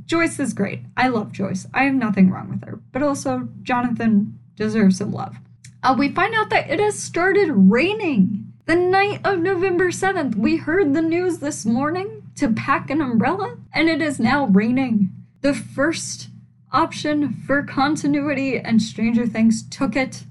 Joyce 0.07 0.39
is 0.39 0.55
great. 0.55 0.83
I 0.97 1.09
love 1.09 1.33
Joyce. 1.33 1.67
I 1.75 1.83
have 1.85 1.95
nothing 1.95 2.31
wrong 2.31 2.49
with 2.49 2.65
her. 2.65 2.81
But 2.93 3.03
also, 3.03 3.49
Jonathan 3.63 4.39
deserves 4.55 4.99
some 4.99 5.13
love. 5.13 5.37
Uh, 5.83 5.95
we 5.97 6.09
find 6.09 6.35
out 6.35 6.51
that 6.51 6.71
it 6.71 6.81
has 6.81 6.99
started 6.99 7.51
raining. 7.51 8.53
The 8.67 8.75
night 8.75 9.21
of 9.25 9.39
November 9.39 9.91
7th, 9.91 10.35
we 10.35 10.57
heard 10.57 10.93
the 10.93 11.03
news 11.03 11.39
this 11.39 11.65
morning 11.65 12.23
to 12.37 12.53
pack 12.53 12.91
an 12.91 13.01
umbrella, 13.01 13.59
and 13.73 13.89
it 13.89 14.03
is 14.03 14.19
now 14.19 14.47
raining. 14.47 15.11
The 15.43 15.55
first 15.55 16.31
option 16.73 17.33
for 17.33 17.63
continuity, 17.63 18.59
and 18.59 18.83
Stranger 18.83 19.27
Things 19.27 19.63
took 19.69 19.95
it. 19.95 20.25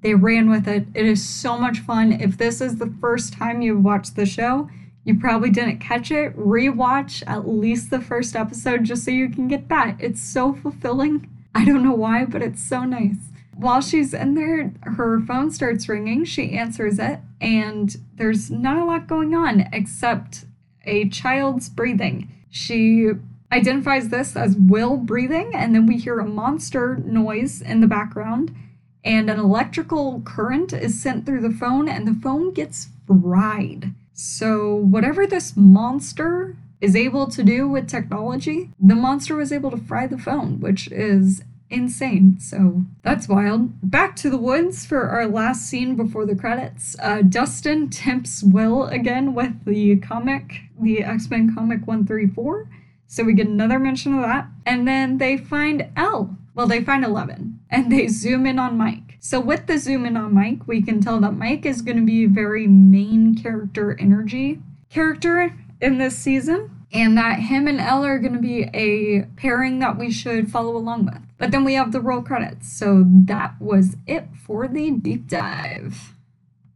They 0.00 0.14
ran 0.14 0.50
with 0.50 0.66
it. 0.66 0.88
It 0.94 1.06
is 1.06 1.26
so 1.26 1.58
much 1.58 1.78
fun. 1.80 2.12
If 2.12 2.36
this 2.36 2.60
is 2.60 2.76
the 2.76 2.92
first 3.00 3.32
time 3.32 3.62
you've 3.62 3.84
watched 3.84 4.16
the 4.16 4.26
show, 4.26 4.68
you 5.04 5.18
probably 5.18 5.50
didn't 5.50 5.78
catch 5.78 6.10
it. 6.10 6.36
Rewatch 6.36 7.22
at 7.26 7.48
least 7.48 7.90
the 7.90 8.00
first 8.00 8.34
episode 8.34 8.84
just 8.84 9.04
so 9.04 9.12
you 9.12 9.28
can 9.28 9.46
get 9.46 9.68
that. 9.68 9.96
It's 10.00 10.20
so 10.20 10.52
fulfilling. 10.52 11.30
I 11.54 11.64
don't 11.64 11.84
know 11.84 11.94
why, 11.94 12.24
but 12.24 12.42
it's 12.42 12.62
so 12.62 12.84
nice. 12.84 13.16
While 13.56 13.80
she's 13.80 14.12
in 14.12 14.34
there, 14.34 14.72
her 14.82 15.20
phone 15.20 15.50
starts 15.50 15.88
ringing. 15.88 16.24
She 16.24 16.52
answers 16.52 16.98
it, 16.98 17.20
and 17.40 17.96
there's 18.14 18.50
not 18.50 18.76
a 18.76 18.84
lot 18.84 19.06
going 19.06 19.34
on 19.34 19.68
except 19.72 20.44
a 20.84 21.08
child's 21.08 21.70
breathing. 21.70 22.30
She 22.50 23.12
identifies 23.50 24.10
this 24.10 24.36
as 24.36 24.56
Will 24.56 24.98
breathing, 24.98 25.52
and 25.54 25.74
then 25.74 25.86
we 25.86 25.96
hear 25.96 26.18
a 26.18 26.26
monster 26.26 26.96
noise 26.96 27.62
in 27.62 27.80
the 27.80 27.86
background, 27.86 28.54
and 29.02 29.30
an 29.30 29.38
electrical 29.38 30.20
current 30.24 30.74
is 30.74 31.00
sent 31.00 31.24
through 31.24 31.40
the 31.40 31.50
phone, 31.50 31.88
and 31.88 32.06
the 32.06 32.20
phone 32.20 32.52
gets 32.52 32.88
fried. 33.06 33.94
So, 34.12 34.74
whatever 34.74 35.26
this 35.26 35.56
monster 35.56 36.56
is 36.80 36.94
able 36.94 37.26
to 37.28 37.42
do 37.42 37.68
with 37.68 37.88
technology, 37.88 38.70
the 38.78 38.94
monster 38.94 39.34
was 39.34 39.52
able 39.52 39.70
to 39.70 39.76
fry 39.76 40.06
the 40.06 40.18
phone, 40.18 40.60
which 40.60 40.88
is 40.88 41.42
insane. 41.70 42.38
So 42.40 42.84
that's 43.02 43.28
wild. 43.28 43.70
Back 43.90 44.16
to 44.16 44.30
the 44.30 44.38
woods 44.38 44.86
for 44.86 45.08
our 45.08 45.26
last 45.26 45.68
scene 45.68 45.96
before 45.96 46.26
the 46.26 46.36
credits. 46.36 46.96
Uh, 47.00 47.22
Dustin 47.22 47.90
tempts 47.90 48.42
Will 48.42 48.84
again 48.86 49.34
with 49.34 49.64
the 49.64 49.96
comic, 49.96 50.60
the 50.80 51.02
X 51.02 51.30
Men 51.30 51.54
comic 51.54 51.86
134. 51.86 52.68
So 53.08 53.24
we 53.24 53.34
get 53.34 53.46
another 53.46 53.78
mention 53.78 54.14
of 54.14 54.22
that. 54.22 54.48
And 54.64 54.86
then 54.86 55.18
they 55.18 55.36
find 55.36 55.88
L. 55.96 56.36
Well, 56.54 56.66
they 56.66 56.82
find 56.82 57.04
Eleven 57.04 57.60
and 57.70 57.92
they 57.92 58.08
zoom 58.08 58.46
in 58.46 58.58
on 58.58 58.78
Mike. 58.78 59.18
So 59.20 59.40
with 59.40 59.66
the 59.66 59.78
zoom 59.78 60.06
in 60.06 60.16
on 60.16 60.34
Mike, 60.34 60.66
we 60.66 60.82
can 60.82 61.00
tell 61.00 61.20
that 61.20 61.32
Mike 61.32 61.66
is 61.66 61.82
going 61.82 61.98
to 61.98 62.06
be 62.06 62.26
very 62.26 62.66
main 62.66 63.34
character 63.34 63.96
energy 63.98 64.60
character 64.88 65.52
in 65.80 65.98
this 65.98 66.16
season 66.16 66.75
and 66.92 67.16
that 67.16 67.40
him 67.40 67.66
and 67.66 67.80
El 67.80 68.04
are 68.04 68.18
going 68.18 68.32
to 68.32 68.38
be 68.38 68.70
a 68.72 69.22
pairing 69.36 69.78
that 69.80 69.98
we 69.98 70.10
should 70.10 70.50
follow 70.50 70.76
along 70.76 71.06
with. 71.06 71.20
But 71.38 71.50
then 71.50 71.64
we 71.64 71.74
have 71.74 71.92
the 71.92 72.00
roll 72.00 72.22
credits, 72.22 72.72
so 72.72 73.04
that 73.06 73.60
was 73.60 73.96
it 74.06 74.28
for 74.44 74.68
the 74.68 74.90
deep 74.90 75.28
dive. 75.28 76.14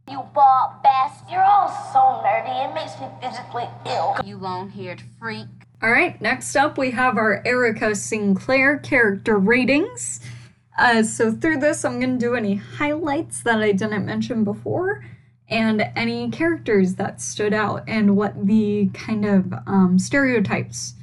You 0.09 0.23
bald 0.33 0.83
bastard. 0.83 1.29
You're 1.31 1.43
all 1.43 1.69
so 1.69 1.99
nerdy. 2.23 2.69
It 2.69 2.73
makes 2.75 2.99
me 2.99 3.07
physically 3.21 3.67
ill. 3.85 4.17
You 4.23 4.37
long-haired 4.37 5.01
freak. 5.19 5.47
All 5.81 5.89
right, 5.89 6.19
next 6.21 6.55
up 6.55 6.77
we 6.77 6.91
have 6.91 7.17
our 7.17 7.41
Erica 7.45 7.95
Sinclair 7.95 8.77
character 8.77 9.37
ratings. 9.37 10.19
Uh, 10.77 11.03
so 11.03 11.31
through 11.31 11.57
this, 11.57 11.83
I'm 11.83 11.99
going 11.99 12.19
to 12.19 12.25
do 12.25 12.35
any 12.35 12.55
highlights 12.55 13.41
that 13.43 13.61
I 13.61 13.71
didn't 13.71 14.05
mention 14.05 14.43
before 14.43 15.03
and 15.51 15.85
any 15.95 16.29
characters 16.29 16.95
that 16.95 17.21
stood 17.21 17.53
out 17.53 17.83
and 17.87 18.15
what 18.15 18.47
the 18.47 18.89
kind 18.93 19.25
of 19.25 19.53
um, 19.67 19.99
stereotypes 19.99 20.95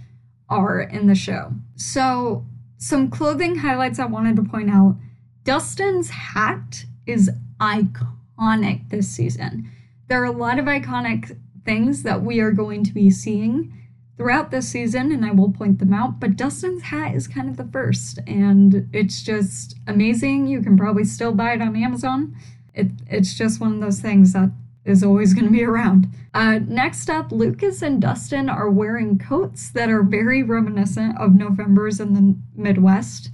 are 0.48 0.80
in 0.80 1.06
the 1.06 1.14
show. 1.14 1.52
So, 1.76 2.44
some 2.78 3.10
clothing 3.10 3.56
highlights 3.56 3.98
I 3.98 4.06
wanted 4.06 4.36
to 4.36 4.42
point 4.42 4.70
out 4.70 4.96
Dustin's 5.44 6.10
hat 6.10 6.84
is 7.06 7.30
iconic 7.60 8.88
this 8.88 9.08
season. 9.08 9.70
There 10.08 10.22
are 10.22 10.26
a 10.26 10.30
lot 10.30 10.58
of 10.58 10.64
iconic 10.64 11.36
things 11.64 12.02
that 12.04 12.22
we 12.22 12.40
are 12.40 12.52
going 12.52 12.84
to 12.84 12.94
be 12.94 13.10
seeing 13.10 13.74
throughout 14.16 14.50
this 14.50 14.68
season, 14.68 15.12
and 15.12 15.24
I 15.24 15.32
will 15.32 15.52
point 15.52 15.78
them 15.78 15.92
out. 15.92 16.18
But 16.18 16.36
Dustin's 16.36 16.84
hat 16.84 17.14
is 17.14 17.28
kind 17.28 17.48
of 17.48 17.56
the 17.56 17.70
first, 17.70 18.18
and 18.26 18.88
it's 18.92 19.22
just 19.22 19.76
amazing. 19.86 20.46
You 20.46 20.62
can 20.62 20.76
probably 20.76 21.04
still 21.04 21.32
buy 21.32 21.54
it 21.54 21.62
on 21.62 21.76
Amazon. 21.76 22.34
It, 22.78 22.88
it's 23.08 23.34
just 23.34 23.60
one 23.60 23.74
of 23.74 23.80
those 23.80 24.00
things 24.00 24.32
that 24.32 24.50
is 24.84 25.04
always 25.04 25.34
going 25.34 25.44
to 25.46 25.52
be 25.52 25.64
around. 25.64 26.08
Uh, 26.32 26.60
next 26.66 27.10
up, 27.10 27.30
Lucas 27.30 27.82
and 27.82 28.00
Dustin 28.00 28.48
are 28.48 28.70
wearing 28.70 29.18
coats 29.18 29.70
that 29.70 29.90
are 29.90 30.02
very 30.02 30.42
reminiscent 30.42 31.18
of 31.18 31.34
November's 31.34 32.00
in 32.00 32.14
the 32.14 32.36
Midwest. 32.54 33.30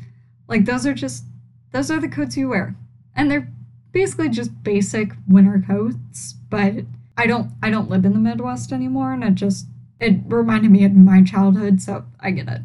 Like 0.48 0.64
those 0.64 0.86
are 0.86 0.94
just 0.94 1.24
those 1.72 1.90
are 1.90 2.00
the 2.00 2.08
coats 2.08 2.36
you 2.36 2.48
wear, 2.48 2.74
and 3.14 3.30
they're 3.30 3.48
basically 3.92 4.28
just 4.28 4.62
basic 4.62 5.12
winter 5.28 5.62
coats. 5.66 6.34
But 6.50 6.84
I 7.16 7.26
don't 7.26 7.52
I 7.62 7.70
don't 7.70 7.90
live 7.90 8.04
in 8.04 8.12
the 8.12 8.18
Midwest 8.18 8.72
anymore, 8.72 9.12
and 9.12 9.24
it 9.24 9.34
just 9.34 9.66
it 10.00 10.20
reminded 10.26 10.70
me 10.70 10.84
of 10.84 10.94
my 10.94 11.22
childhood, 11.22 11.80
so 11.80 12.04
I 12.20 12.30
get 12.32 12.48
it. 12.48 12.62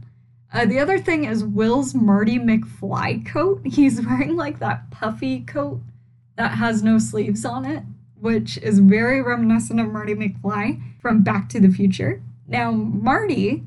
Uh, 0.52 0.66
the 0.66 0.80
other 0.80 0.98
thing 0.98 1.26
is 1.26 1.44
Will's 1.44 1.94
Marty 1.94 2.40
McFly 2.40 3.26
coat. 3.26 3.62
He's 3.66 4.02
wearing 4.06 4.36
like 4.36 4.60
that 4.60 4.90
puffy 4.90 5.42
coat 5.42 5.82
that 6.40 6.52
has 6.52 6.82
no 6.82 6.98
sleeves 6.98 7.44
on 7.44 7.66
it, 7.66 7.84
which 8.16 8.58
is 8.60 8.80
very 8.80 9.22
reminiscent 9.22 9.78
of 9.78 9.92
Marty 9.92 10.16
McFly 10.16 10.82
from 11.02 11.22
Back 11.22 11.50
to 11.50 11.60
the 11.60 11.70
Future. 11.70 12.24
Now, 12.48 12.72
Marty 12.72 13.66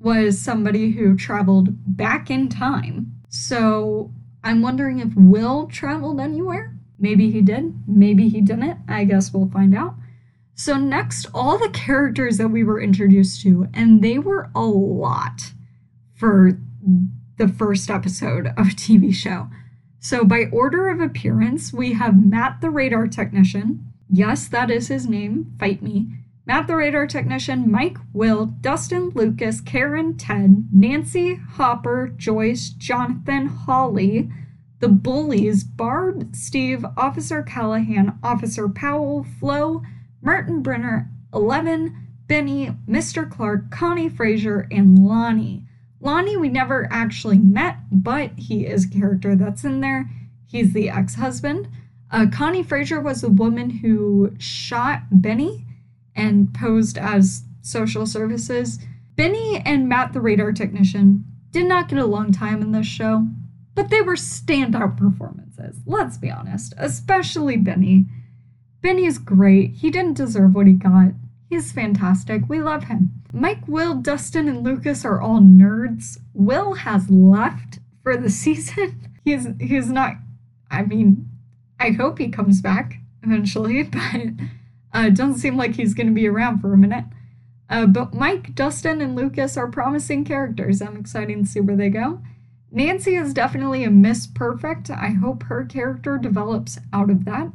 was 0.00 0.38
somebody 0.38 0.92
who 0.92 1.18
traveled 1.18 1.68
back 1.98 2.30
in 2.30 2.48
time. 2.48 3.14
So 3.28 4.10
I'm 4.42 4.62
wondering 4.62 5.00
if 5.00 5.12
Will 5.14 5.66
traveled 5.66 6.18
anywhere. 6.18 6.74
Maybe 6.98 7.30
he 7.30 7.42
did, 7.42 7.74
maybe 7.86 8.30
he 8.30 8.40
didn't. 8.40 8.78
I 8.88 9.04
guess 9.04 9.30
we'll 9.30 9.50
find 9.50 9.76
out. 9.76 9.94
So, 10.54 10.78
next, 10.78 11.26
all 11.34 11.58
the 11.58 11.68
characters 11.68 12.38
that 12.38 12.48
we 12.48 12.64
were 12.64 12.80
introduced 12.80 13.42
to, 13.42 13.68
and 13.74 14.02
they 14.02 14.18
were 14.18 14.50
a 14.54 14.62
lot 14.62 15.52
for 16.14 16.58
the 17.36 17.48
first 17.48 17.90
episode 17.90 18.46
of 18.56 18.68
a 18.68 18.70
TV 18.70 19.12
show. 19.12 19.48
So, 20.04 20.22
by 20.22 20.50
order 20.52 20.90
of 20.90 21.00
appearance, 21.00 21.72
we 21.72 21.94
have 21.94 22.22
Matt 22.22 22.60
the 22.60 22.68
radar 22.68 23.06
technician. 23.06 23.90
Yes, 24.10 24.46
that 24.48 24.70
is 24.70 24.88
his 24.88 25.06
name. 25.08 25.54
Fight 25.58 25.80
me. 25.80 26.08
Matt 26.44 26.66
the 26.66 26.76
radar 26.76 27.06
technician, 27.06 27.70
Mike, 27.70 27.96
Will, 28.12 28.44
Dustin, 28.44 29.12
Lucas, 29.14 29.62
Karen, 29.62 30.18
Ted, 30.18 30.68
Nancy, 30.70 31.36
Hopper, 31.36 32.12
Joyce, 32.18 32.68
Jonathan, 32.68 33.46
Holly, 33.46 34.30
the 34.80 34.88
bullies, 34.88 35.64
Barb, 35.64 36.36
Steve, 36.36 36.84
Officer 36.98 37.42
Callahan, 37.42 38.18
Officer 38.22 38.68
Powell, 38.68 39.24
Flo, 39.40 39.80
Martin 40.20 40.60
Brenner, 40.60 41.08
Eleven, 41.32 41.96
Benny, 42.26 42.76
Mr. 42.86 43.28
Clark, 43.28 43.70
Connie 43.70 44.10
Fraser, 44.10 44.68
and 44.70 44.98
Lonnie. 44.98 45.63
Lonnie, 46.04 46.36
we 46.36 46.50
never 46.50 46.86
actually 46.90 47.38
met, 47.38 47.78
but 47.90 48.30
he 48.36 48.66
is 48.66 48.84
a 48.84 48.90
character 48.90 49.34
that's 49.34 49.64
in 49.64 49.80
there. 49.80 50.10
He's 50.46 50.74
the 50.74 50.90
ex 50.90 51.14
husband. 51.14 51.66
Uh, 52.10 52.26
Connie 52.30 52.62
Fraser 52.62 53.00
was 53.00 53.22
the 53.22 53.30
woman 53.30 53.70
who 53.70 54.34
shot 54.38 55.04
Benny 55.10 55.64
and 56.14 56.52
posed 56.52 56.98
as 56.98 57.44
social 57.62 58.06
services. 58.06 58.78
Benny 59.16 59.62
and 59.64 59.88
Matt, 59.88 60.12
the 60.12 60.20
radar 60.20 60.52
technician, 60.52 61.24
did 61.50 61.66
not 61.66 61.88
get 61.88 61.98
a 61.98 62.04
long 62.04 62.32
time 62.32 62.60
in 62.60 62.72
this 62.72 62.86
show, 62.86 63.26
but 63.74 63.88
they 63.88 64.02
were 64.02 64.14
standout 64.14 64.98
performances. 64.98 65.80
Let's 65.86 66.18
be 66.18 66.30
honest, 66.30 66.74
especially 66.76 67.56
Benny. 67.56 68.04
Benny 68.82 69.06
is 69.06 69.16
great. 69.16 69.70
He 69.70 69.90
didn't 69.90 70.18
deserve 70.18 70.54
what 70.54 70.66
he 70.66 70.74
got. 70.74 71.12
He's 71.48 71.72
fantastic. 71.72 72.42
We 72.46 72.60
love 72.60 72.84
him. 72.84 73.22
Mike, 73.34 73.66
Will, 73.66 73.96
Dustin, 73.96 74.46
and 74.46 74.62
Lucas 74.62 75.04
are 75.04 75.20
all 75.20 75.40
nerds. 75.40 76.18
Will 76.32 76.74
has 76.74 77.10
left 77.10 77.80
for 78.02 78.16
the 78.16 78.30
season. 78.42 79.08
He's 79.24 79.48
he's 79.58 79.90
not. 79.90 80.14
I 80.70 80.82
mean, 80.82 81.28
I 81.80 81.90
hope 81.90 82.18
he 82.18 82.28
comes 82.28 82.60
back 82.60 83.00
eventually, 83.24 83.82
but 83.84 84.20
uh, 84.92 85.10
doesn't 85.10 85.38
seem 85.38 85.56
like 85.56 85.74
he's 85.74 85.94
going 85.94 86.06
to 86.06 86.12
be 86.12 86.28
around 86.28 86.60
for 86.60 86.72
a 86.72 86.78
minute. 86.78 87.06
Uh, 87.68 87.86
but 87.86 88.14
Mike, 88.14 88.54
Dustin, 88.54 89.00
and 89.00 89.16
Lucas 89.16 89.56
are 89.56 89.66
promising 89.66 90.24
characters. 90.24 90.80
I'm 90.80 90.96
excited 90.96 91.38
to 91.38 91.46
see 91.46 91.60
where 91.60 91.76
they 91.76 91.88
go. 91.88 92.20
Nancy 92.70 93.16
is 93.16 93.34
definitely 93.34 93.82
a 93.82 93.90
Miss 93.90 94.26
Perfect. 94.26 94.90
I 94.90 95.08
hope 95.08 95.44
her 95.44 95.64
character 95.64 96.18
develops 96.18 96.78
out 96.92 97.10
of 97.10 97.24
that. 97.24 97.50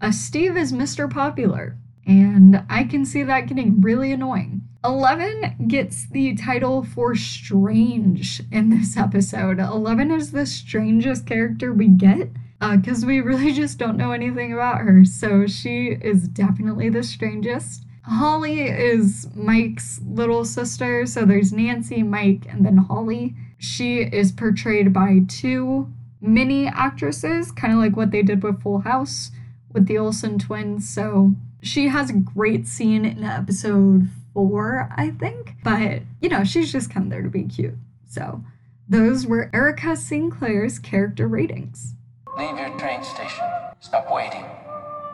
Uh, 0.00 0.12
Steve 0.12 0.56
is 0.56 0.72
Mr. 0.72 1.10
Popular. 1.10 1.78
And 2.06 2.62
I 2.70 2.84
can 2.84 3.04
see 3.04 3.24
that 3.24 3.48
getting 3.48 3.80
really 3.80 4.12
annoying. 4.12 4.62
Eleven 4.84 5.66
gets 5.66 6.08
the 6.08 6.36
title 6.36 6.84
for 6.84 7.16
strange 7.16 8.40
in 8.52 8.70
this 8.70 8.96
episode. 8.96 9.58
Eleven 9.58 10.12
is 10.12 10.30
the 10.30 10.46
strangest 10.46 11.26
character 11.26 11.72
we 11.72 11.88
get 11.88 12.30
because 12.60 13.02
uh, 13.02 13.06
we 13.06 13.20
really 13.20 13.52
just 13.52 13.78
don't 13.78 13.96
know 13.96 14.12
anything 14.12 14.52
about 14.52 14.82
her. 14.82 15.04
So 15.04 15.46
she 15.48 15.98
is 16.00 16.28
definitely 16.28 16.88
the 16.88 17.02
strangest. 17.02 17.84
Holly 18.02 18.68
is 18.68 19.26
Mike's 19.34 20.00
little 20.06 20.44
sister. 20.44 21.06
So 21.06 21.24
there's 21.24 21.52
Nancy, 21.52 22.04
Mike, 22.04 22.46
and 22.48 22.64
then 22.64 22.76
Holly. 22.76 23.34
She 23.58 24.02
is 24.02 24.30
portrayed 24.30 24.92
by 24.92 25.22
two 25.26 25.92
mini 26.20 26.68
actresses, 26.68 27.50
kind 27.50 27.72
of 27.72 27.80
like 27.80 27.96
what 27.96 28.12
they 28.12 28.22
did 28.22 28.44
with 28.44 28.62
Full 28.62 28.80
House 28.80 29.32
with 29.72 29.86
the 29.86 29.98
Olsen 29.98 30.38
twins. 30.38 30.88
So 30.88 31.34
she 31.66 31.88
has 31.88 32.10
a 32.10 32.14
great 32.14 32.66
scene 32.66 33.04
in 33.04 33.24
episode 33.24 34.08
four, 34.32 34.88
I 34.96 35.10
think. 35.10 35.54
But, 35.64 36.02
you 36.20 36.28
know, 36.28 36.44
she's 36.44 36.72
just 36.72 36.90
come 36.90 37.08
there 37.08 37.22
to 37.22 37.28
be 37.28 37.44
cute. 37.44 37.74
So 38.08 38.44
those 38.88 39.26
were 39.26 39.50
Erica 39.52 39.96
Sinclair's 39.96 40.78
character 40.78 41.26
ratings. 41.26 41.94
Leave 42.38 42.56
your 42.58 42.70
train 42.78 43.02
station. 43.02 43.44
Stop 43.80 44.12
waiting. 44.12 44.44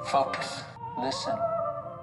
Focus. 0.05 0.63
Listen. 1.01 1.39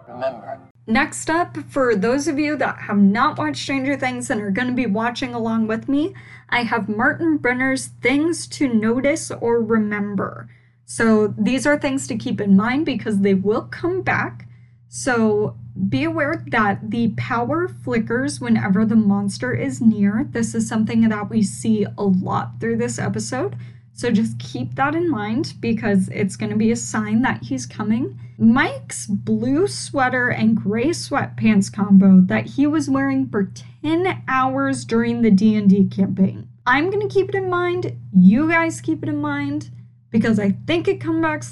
Remember. 0.07 0.59
Next 0.87 1.29
up, 1.29 1.55
for 1.69 1.95
those 1.95 2.27
of 2.27 2.39
you 2.39 2.57
that 2.57 2.79
have 2.79 2.97
not 2.97 3.37
watched 3.37 3.61
Stranger 3.61 3.95
Things 3.95 4.31
and 4.31 4.41
are 4.41 4.49
going 4.49 4.69
to 4.69 4.73
be 4.73 4.87
watching 4.87 5.35
along 5.35 5.67
with 5.67 5.87
me, 5.87 6.15
I 6.49 6.63
have 6.63 6.89
Martin 6.89 7.37
Brenner's 7.37 7.87
Things 8.01 8.47
to 8.47 8.67
Notice 8.67 9.29
or 9.29 9.61
Remember. 9.61 10.49
So 10.91 11.35
these 11.37 11.67
are 11.67 11.77
things 11.77 12.07
to 12.07 12.17
keep 12.17 12.41
in 12.41 12.57
mind 12.57 12.83
because 12.83 13.19
they 13.19 13.35
will 13.35 13.61
come 13.61 14.01
back. 14.01 14.47
So 14.87 15.55
be 15.87 16.03
aware 16.03 16.43
that 16.47 16.89
the 16.89 17.09
power 17.15 17.67
flickers 17.67 18.41
whenever 18.41 18.85
the 18.85 18.95
monster 18.95 19.53
is 19.53 19.81
near. 19.81 20.27
This 20.31 20.55
is 20.55 20.67
something 20.67 21.07
that 21.07 21.29
we 21.29 21.43
see 21.43 21.85
a 21.95 22.03
lot 22.03 22.59
through 22.59 22.77
this 22.77 22.97
episode. 22.97 23.55
So 23.93 24.09
just 24.09 24.39
keep 24.39 24.73
that 24.75 24.95
in 24.95 25.11
mind 25.11 25.53
because 25.59 26.09
it's 26.09 26.35
going 26.35 26.49
to 26.49 26.57
be 26.57 26.71
a 26.71 26.75
sign 26.75 27.21
that 27.21 27.43
he's 27.43 27.67
coming. 27.67 28.19
Mike's 28.39 29.05
blue 29.05 29.67
sweater 29.67 30.29
and 30.29 30.57
gray 30.57 30.87
sweatpants 30.87 31.71
combo 31.71 32.19
that 32.21 32.47
he 32.47 32.65
was 32.65 32.89
wearing 32.89 33.29
for 33.29 33.51
10 33.83 34.23
hours 34.27 34.85
during 34.85 35.21
the 35.21 35.29
D&D 35.29 35.89
campaign. 35.89 36.47
I'm 36.65 36.89
going 36.89 37.07
to 37.07 37.13
keep 37.13 37.29
it 37.29 37.35
in 37.35 37.47
mind. 37.47 37.95
You 38.11 38.49
guys 38.49 38.81
keep 38.81 39.03
it 39.03 39.09
in 39.09 39.17
mind 39.17 39.69
because 40.11 40.39
I 40.39 40.51
think 40.67 40.87
it 40.87 41.01
comes 41.01 41.21
back 41.21 41.43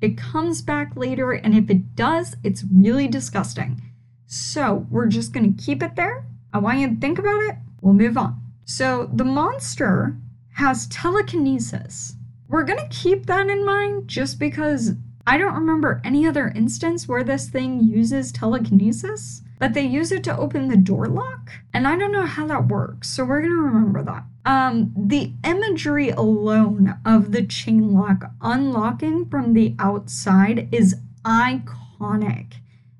it 0.00 0.16
comes 0.16 0.62
back 0.62 0.96
later 0.96 1.32
and 1.32 1.54
if 1.54 1.68
it 1.68 1.94
does, 1.94 2.34
it's 2.42 2.64
really 2.74 3.06
disgusting. 3.06 3.82
So, 4.26 4.86
we're 4.90 5.08
just 5.08 5.32
going 5.32 5.54
to 5.54 5.62
keep 5.62 5.82
it 5.82 5.96
there. 5.96 6.24
I 6.52 6.58
want 6.58 6.78
you 6.78 6.88
to 6.88 7.00
think 7.00 7.18
about 7.18 7.42
it. 7.42 7.56
We'll 7.80 7.94
move 7.94 8.16
on. 8.16 8.40
So, 8.64 9.10
the 9.12 9.24
monster 9.24 10.16
has 10.54 10.86
telekinesis. 10.86 12.14
We're 12.48 12.64
going 12.64 12.78
to 12.78 12.96
keep 12.96 13.26
that 13.26 13.48
in 13.48 13.66
mind 13.66 14.08
just 14.08 14.38
because 14.38 14.92
I 15.26 15.36
don't 15.36 15.54
remember 15.54 16.00
any 16.04 16.26
other 16.26 16.48
instance 16.48 17.06
where 17.06 17.22
this 17.22 17.48
thing 17.48 17.80
uses 17.80 18.32
telekinesis, 18.32 19.42
but 19.58 19.74
they 19.74 19.84
use 19.84 20.10
it 20.12 20.24
to 20.24 20.36
open 20.36 20.68
the 20.68 20.76
door 20.76 21.06
lock, 21.06 21.50
and 21.72 21.86
I 21.86 21.96
don't 21.96 22.12
know 22.12 22.26
how 22.26 22.46
that 22.46 22.68
works, 22.68 23.10
so 23.10 23.24
we're 23.24 23.40
going 23.40 23.52
to 23.52 23.62
remember 23.62 24.02
that. 24.02 24.24
Um, 24.50 24.92
the 24.96 25.32
imagery 25.44 26.10
alone 26.10 26.98
of 27.04 27.30
the 27.30 27.46
chain 27.46 27.92
lock 27.94 28.32
unlocking 28.40 29.26
from 29.26 29.52
the 29.52 29.76
outside 29.78 30.68
is 30.74 30.96
iconic. 31.24 32.54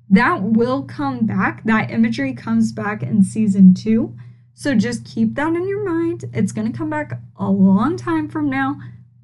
That 0.09 0.43
will 0.43 0.83
come 0.83 1.25
back. 1.25 1.65
That 1.65 1.91
imagery 1.91 2.33
comes 2.33 2.71
back 2.71 3.03
in 3.03 3.25
season 3.25 3.73
two. 3.73 4.15
So 4.53 4.75
just 4.75 5.03
keep 5.03 5.35
that 5.35 5.53
in 5.53 5.67
your 5.67 5.83
mind. 5.83 6.23
It's 6.33 6.53
going 6.53 6.71
to 6.71 6.77
come 6.77 6.89
back 6.89 7.19
a 7.35 7.49
long 7.49 7.97
time 7.97 8.29
from 8.29 8.49
now, 8.49 8.79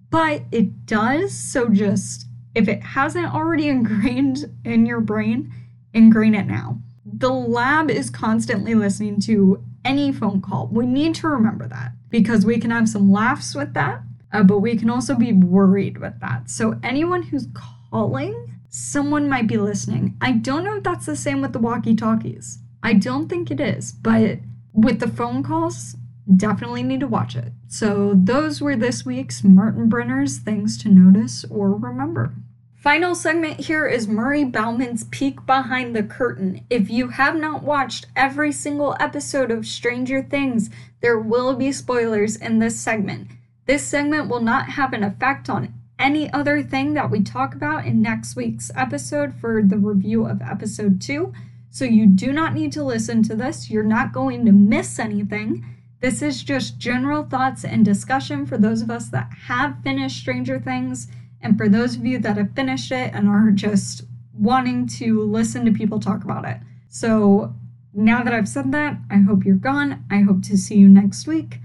but 0.10 0.42
it 0.52 0.86
does. 0.86 1.32
So 1.32 1.70
just, 1.70 2.26
if 2.54 2.68
it 2.68 2.84
hasn't 2.84 3.34
already 3.34 3.70
ingrained 3.70 4.54
in 4.66 4.86
your 4.86 5.00
brain, 5.00 5.54
ingrain 5.94 6.36
it 6.36 6.48
now. 6.48 6.82
The 7.06 7.32
lab 7.32 7.90
is 7.90 8.10
constantly 8.10 8.76
listening 8.76 9.22
to 9.22 9.64
any 9.86 10.12
phone 10.12 10.42
call. 10.42 10.68
We 10.68 10.86
need 10.86 11.16
to 11.16 11.30
remember 11.30 11.70
that 11.70 11.94
because 12.10 12.46
we 12.46 12.60
can 12.60 12.72
have 12.72 12.90
some 12.90 13.12
laughs 13.12 13.56
with 13.56 13.74
that, 13.74 14.02
uh, 14.32 14.44
but 14.44 14.60
we 14.60 14.78
can 14.78 14.90
also 14.90 15.16
be 15.16 15.34
worried 15.34 15.98
with 15.98 16.20
that. 16.22 16.50
So 16.50 16.80
anyone 16.84 17.24
who's 17.24 17.48
calling, 17.92 18.60
someone 18.70 19.30
might 19.30 19.48
be 19.48 19.58
listening. 19.58 20.16
I 20.22 20.34
don't 20.34 20.64
know 20.64 20.78
if 20.78 20.84
that's 20.84 21.06
the 21.06 21.16
same 21.16 21.42
with 21.42 21.54
the 21.54 21.60
walkie 21.60 21.96
talkies. 21.96 22.60
I 22.84 22.94
don't 22.94 23.28
think 23.28 23.52
it 23.52 23.60
is, 23.60 23.92
but 23.92 24.40
with 24.74 25.00
the 25.00 25.08
phone 25.08 25.44
calls, 25.44 25.96
definitely 26.36 26.84
need 26.84 27.00
to 27.00 27.08
watch 27.08 27.36
it. 27.36 27.54
So, 27.68 28.14
those 28.16 28.62
were 28.62 28.76
this 28.76 29.06
week's 29.06 29.44
Martin 29.44 29.90
Brenner's 29.90 30.38
Things 30.38 30.78
to 30.80 30.90
Notice 30.90 31.46
or 31.50 31.72
Remember. 31.74 32.34
Final 32.78 33.16
segment 33.16 33.60
here 33.62 33.88
is 33.88 34.08
Murray 34.08 34.44
Bauman's 34.44 35.06
Peek 35.06 35.44
Behind 35.48 35.96
the 35.96 36.04
Curtain. 36.04 36.64
If 36.70 36.92
you 36.92 37.08
have 37.08 37.36
not 37.36 37.64
watched 37.64 38.06
every 38.16 38.52
single 38.52 38.96
episode 39.00 39.50
of 39.50 39.66
Stranger 39.66 40.22
Things, 40.22 40.70
there 41.02 41.18
will 41.18 41.56
be 41.56 41.72
spoilers 41.72 42.36
in 42.36 42.60
this 42.60 42.80
segment. 42.80 43.30
This 43.66 43.82
segment 43.82 44.30
will 44.30 44.42
not 44.42 44.70
have 44.70 44.94
an 44.94 45.04
effect 45.04 45.50
on 45.50 45.74
any 45.98 46.32
other 46.32 46.62
thing 46.62 46.94
that 46.94 47.10
we 47.10 47.24
talk 47.24 47.56
about 47.56 47.88
in 47.88 48.00
next 48.00 48.36
week's 48.36 48.70
episode 48.76 49.34
for 49.34 49.64
the 49.64 49.80
review 49.80 50.28
of 50.28 50.44
episode 50.44 51.02
2. 51.02 51.34
So 51.72 51.84
you 51.84 52.06
do 52.06 52.32
not 52.32 52.54
need 52.54 52.72
to 52.74 52.84
listen 52.84 53.24
to 53.24 53.36
this. 53.36 53.72
You're 53.72 53.82
not 53.82 54.14
going 54.14 54.46
to 54.46 54.52
miss 54.52 55.00
anything. 55.00 55.66
This 56.00 56.22
is 56.22 56.44
just 56.44 56.78
general 56.78 57.24
thoughts 57.24 57.66
and 57.66 57.84
discussion 57.84 58.46
for 58.46 58.60
those 58.60 58.84
of 58.84 58.92
us 58.92 59.10
that 59.10 59.32
have 59.48 59.82
finished 59.84 60.20
Stranger 60.20 60.60
Things, 60.60 61.08
and 61.42 61.58
for 61.58 61.70
those 61.70 61.96
of 61.96 62.06
you 62.06 62.20
that 62.20 62.38
have 62.38 62.54
finished 62.56 62.92
it 62.92 63.14
and 63.14 63.28
are 63.28 63.52
just 63.52 64.04
wanting 64.34 64.88
to 64.88 65.22
listen 65.22 65.66
to 65.66 65.72
people 65.72 66.00
talk 66.00 66.24
about 66.24 66.46
it. 66.46 66.58
So 66.88 67.54
now 67.94 68.24
that 68.24 68.34
I've 68.34 68.48
said 68.48 68.72
that, 68.72 68.98
I 69.10 69.18
hope 69.18 69.46
you're 69.46 69.56
gone. 69.56 70.06
I 70.12 70.20
hope 70.22 70.44
to 70.44 70.58
see 70.58 70.76
you 70.76 70.88
next 70.88 71.28
week. 71.28 71.60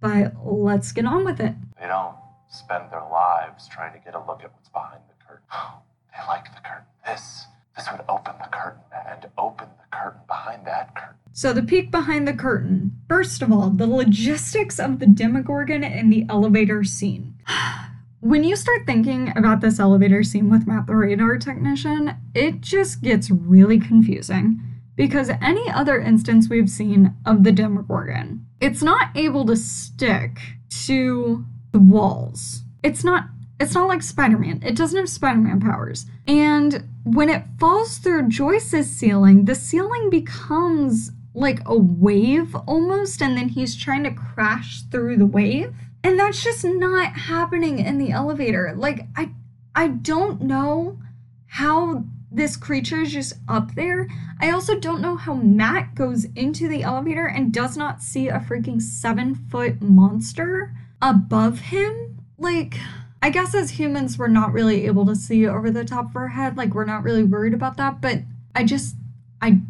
But 0.00 0.34
let's 0.44 0.92
get 0.92 1.06
on 1.06 1.24
with 1.24 1.40
it. 1.40 1.54
They 1.80 1.86
don't 1.86 2.14
spend 2.48 2.90
their 2.90 3.04
lives 3.10 3.68
trying 3.68 3.92
to 3.92 4.04
get 4.04 4.14
a 4.14 4.18
look 4.20 4.42
at 4.42 4.52
what's 4.52 4.68
behind 4.68 5.02
the 5.08 5.24
curtain. 5.24 5.46
they 6.12 6.26
like 6.26 6.44
the 6.54 6.60
curtain. 6.60 6.86
This 7.06 7.46
this 7.76 7.86
would 7.92 8.02
open 8.08 8.34
the 8.38 8.48
curtain 8.50 8.80
and 9.06 9.26
open 9.36 9.68
the 9.78 9.96
curtain 9.96 10.22
behind 10.26 10.66
that 10.66 10.94
curtain. 10.94 11.16
So, 11.32 11.52
the 11.52 11.62
peek 11.62 11.90
behind 11.90 12.26
the 12.26 12.32
curtain. 12.32 12.98
First 13.06 13.42
of 13.42 13.52
all, 13.52 13.68
the 13.68 13.86
logistics 13.86 14.80
of 14.80 14.98
the 14.98 15.06
Demogorgon 15.06 15.84
and 15.84 16.10
the 16.10 16.24
elevator 16.30 16.84
scene. 16.84 17.34
when 18.20 18.44
you 18.44 18.56
start 18.56 18.86
thinking 18.86 19.32
about 19.36 19.60
this 19.60 19.78
elevator 19.78 20.22
scene 20.22 20.50
with 20.50 20.66
Matt 20.66 20.86
the 20.86 20.96
radar 20.96 21.38
technician, 21.38 22.16
it 22.34 22.60
just 22.60 23.02
gets 23.02 23.30
really 23.30 23.78
confusing 23.78 24.60
because 24.96 25.30
any 25.42 25.70
other 25.70 26.00
instance 26.00 26.48
we've 26.48 26.70
seen 26.70 27.14
of 27.26 27.44
the 27.44 27.52
Demogorgon, 27.52 28.46
it's 28.60 28.82
not 28.82 29.16
able 29.16 29.44
to 29.46 29.56
stick 29.56 30.38
to 30.86 31.44
the 31.72 31.78
walls. 31.78 32.62
It's 32.82 33.04
not 33.04 33.26
it's 33.58 33.74
not 33.74 33.88
like 33.88 34.02
Spider-Man. 34.02 34.62
It 34.62 34.76
doesn't 34.76 34.98
have 34.98 35.08
Spider-Man 35.08 35.60
powers. 35.60 36.04
And 36.26 36.86
when 37.04 37.30
it 37.30 37.42
falls 37.58 37.96
through 37.96 38.28
Joyce's 38.28 38.90
ceiling, 38.90 39.46
the 39.46 39.54
ceiling 39.54 40.10
becomes 40.10 41.10
like 41.32 41.60
a 41.64 41.76
wave 41.76 42.54
almost, 42.66 43.22
and 43.22 43.36
then 43.36 43.48
he's 43.48 43.74
trying 43.74 44.04
to 44.04 44.10
crash 44.10 44.82
through 44.90 45.16
the 45.16 45.26
wave. 45.26 45.74
And 46.06 46.20
that's 46.20 46.44
just 46.44 46.64
not 46.64 47.14
happening 47.14 47.80
in 47.80 47.98
the 47.98 48.12
elevator. 48.12 48.72
Like 48.76 49.08
I 49.16 49.30
I 49.74 49.88
don't 49.88 50.40
know 50.40 51.00
how 51.48 52.04
this 52.30 52.56
creature 52.56 53.00
is 53.00 53.12
just 53.12 53.32
up 53.48 53.74
there. 53.74 54.06
I 54.40 54.52
also 54.52 54.78
don't 54.78 55.00
know 55.00 55.16
how 55.16 55.34
Matt 55.34 55.96
goes 55.96 56.26
into 56.36 56.68
the 56.68 56.84
elevator 56.84 57.26
and 57.26 57.52
does 57.52 57.76
not 57.76 58.04
see 58.04 58.28
a 58.28 58.38
freaking 58.38 58.80
seven 58.80 59.34
foot 59.34 59.82
monster 59.82 60.72
above 61.02 61.58
him. 61.58 62.18
Like, 62.38 62.78
I 63.20 63.30
guess 63.30 63.52
as 63.52 63.70
humans, 63.70 64.16
we're 64.16 64.28
not 64.28 64.52
really 64.52 64.86
able 64.86 65.06
to 65.06 65.16
see 65.16 65.44
over 65.44 65.72
the 65.72 65.84
top 65.84 66.10
of 66.10 66.16
our 66.16 66.28
head. 66.28 66.56
Like, 66.56 66.72
we're 66.72 66.84
not 66.84 67.02
really 67.02 67.24
worried 67.24 67.54
about 67.54 67.78
that. 67.78 68.00
But 68.00 68.20
I 68.54 68.62
just, 68.62 68.94
I, 69.42 69.60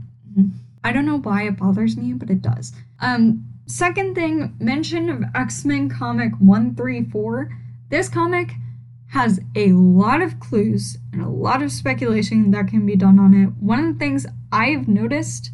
I 0.84 0.92
don't 0.92 1.06
know 1.06 1.18
why 1.18 1.44
it 1.44 1.56
bothers 1.56 1.96
me, 1.96 2.12
but 2.12 2.28
it 2.28 2.42
does. 2.42 2.72
Um, 3.00 3.44
second 3.66 4.14
thing, 4.14 4.56
mention 4.60 5.08
of 5.10 5.24
X 5.34 5.64
Men 5.64 5.88
comic 5.88 6.32
134. 6.38 7.50
This 7.88 8.08
comic 8.08 8.52
has 9.08 9.40
a 9.54 9.72
lot 9.72 10.20
of 10.20 10.40
clues 10.40 10.98
and 11.12 11.22
a 11.22 11.28
lot 11.28 11.62
of 11.62 11.70
speculation 11.70 12.50
that 12.50 12.68
can 12.68 12.84
be 12.84 12.96
done 12.96 13.18
on 13.18 13.34
it. 13.34 13.50
One 13.62 13.78
of 13.78 13.94
the 13.94 13.98
things 13.98 14.26
I've 14.50 14.88
noticed, 14.88 15.50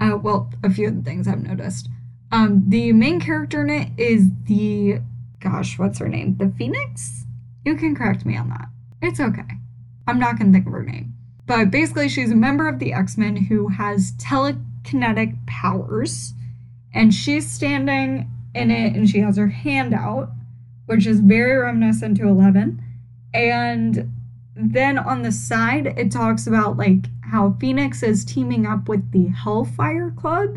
uh, 0.00 0.18
well, 0.20 0.50
a 0.64 0.70
few 0.70 0.88
of 0.88 0.96
the 0.96 1.02
things 1.02 1.28
I've 1.28 1.42
noticed, 1.42 1.88
um, 2.32 2.64
the 2.66 2.92
main 2.92 3.20
character 3.20 3.62
in 3.62 3.70
it 3.70 3.88
is 3.96 4.28
the 4.46 5.00
gosh, 5.40 5.78
what's 5.78 5.98
her 5.98 6.08
name? 6.08 6.36
The 6.36 6.52
Phoenix? 6.58 7.24
You 7.64 7.76
can 7.76 7.94
correct 7.94 8.26
me 8.26 8.36
on 8.36 8.48
that. 8.50 8.68
It's 9.02 9.20
okay. 9.20 9.42
I'm 10.06 10.18
not 10.18 10.38
going 10.38 10.52
to 10.52 10.56
think 10.56 10.66
of 10.66 10.72
her 10.72 10.82
name. 10.82 11.14
But 11.46 11.70
basically, 11.70 12.08
she's 12.08 12.30
a 12.30 12.36
member 12.36 12.68
of 12.68 12.78
the 12.78 12.92
X 12.92 13.16
Men 13.16 13.36
who 13.36 13.68
has 13.68 14.12
telekinetic 14.12 15.46
powers. 15.46 16.34
And 16.98 17.14
she's 17.14 17.48
standing 17.48 18.28
in 18.56 18.72
it 18.72 18.96
and 18.96 19.08
she 19.08 19.20
has 19.20 19.36
her 19.36 19.46
hand 19.46 19.94
out, 19.94 20.30
which 20.86 21.06
is 21.06 21.20
very 21.20 21.56
reminiscent 21.56 22.16
to 22.16 22.26
11. 22.26 22.82
And 23.32 24.12
then 24.56 24.98
on 24.98 25.22
the 25.22 25.30
side, 25.30 25.94
it 25.96 26.10
talks 26.10 26.48
about 26.48 26.76
like 26.76 27.04
how 27.20 27.54
Phoenix 27.60 28.02
is 28.02 28.24
teaming 28.24 28.66
up 28.66 28.88
with 28.88 29.12
the 29.12 29.28
Hellfire 29.28 30.10
Club, 30.10 30.56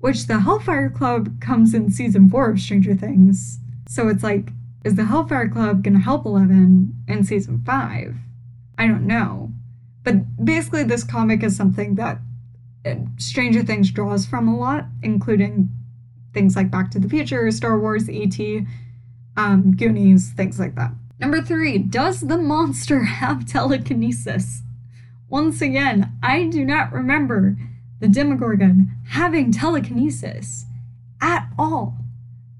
which 0.00 0.26
the 0.26 0.40
Hellfire 0.40 0.90
Club 0.90 1.40
comes 1.40 1.72
in 1.72 1.92
season 1.92 2.28
four 2.28 2.50
of 2.50 2.58
Stranger 2.58 2.96
Things. 2.96 3.60
So 3.88 4.08
it's 4.08 4.24
like, 4.24 4.50
is 4.84 4.96
the 4.96 5.04
Hellfire 5.04 5.48
Club 5.48 5.84
going 5.84 5.94
to 5.94 6.00
help 6.00 6.26
Eleven 6.26 6.96
in 7.06 7.22
season 7.22 7.62
five? 7.64 8.16
I 8.76 8.88
don't 8.88 9.06
know. 9.06 9.52
But 10.02 10.44
basically, 10.44 10.82
this 10.82 11.04
comic 11.04 11.44
is 11.44 11.56
something 11.56 11.94
that 11.94 12.18
uh, 12.84 12.96
Stranger 13.18 13.62
Things 13.62 13.92
draws 13.92 14.26
from 14.26 14.48
a 14.48 14.56
lot, 14.56 14.86
including 15.02 15.70
things 16.36 16.54
like 16.54 16.70
Back 16.70 16.90
to 16.90 16.98
the 16.98 17.08
Future, 17.08 17.50
Star 17.50 17.78
Wars, 17.78 18.10
E.T., 18.10 18.66
um, 19.38 19.74
Goonies, 19.74 20.32
things 20.32 20.60
like 20.60 20.74
that. 20.74 20.92
Number 21.18 21.40
three, 21.40 21.78
does 21.78 22.20
the 22.20 22.36
monster 22.36 23.04
have 23.20 23.46
telekinesis? 23.46 24.60
Once 25.30 25.62
again, 25.62 26.12
I 26.22 26.44
do 26.44 26.62
not 26.62 26.92
remember 26.92 27.56
the 28.00 28.08
Demogorgon 28.08 28.90
having 29.08 29.50
telekinesis 29.50 30.66
at 31.22 31.48
all. 31.58 31.96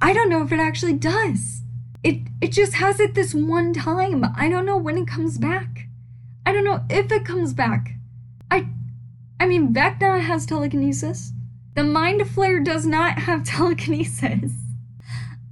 I 0.00 0.14
don't 0.14 0.30
know 0.30 0.42
if 0.42 0.52
it 0.52 0.58
actually 0.58 0.94
does. 0.94 1.60
It 2.02 2.22
it 2.40 2.52
just 2.52 2.74
has 2.74 2.98
it 2.98 3.14
this 3.14 3.34
one 3.34 3.74
time. 3.74 4.24
I 4.36 4.48
don't 4.48 4.64
know 4.64 4.78
when 4.78 4.96
it 4.96 5.06
comes 5.06 5.36
back. 5.36 5.86
I 6.46 6.52
don't 6.52 6.64
know 6.64 6.82
if 6.88 7.12
it 7.12 7.26
comes 7.26 7.52
back. 7.52 7.90
I 8.50 8.68
I 9.38 9.46
mean 9.46 9.74
Vecna 9.74 10.20
has 10.20 10.46
telekinesis. 10.46 11.32
The 11.76 11.84
Mind 11.84 12.22
Flayer 12.22 12.64
does 12.64 12.86
not 12.86 13.18
have 13.18 13.44
telekinesis. 13.44 14.50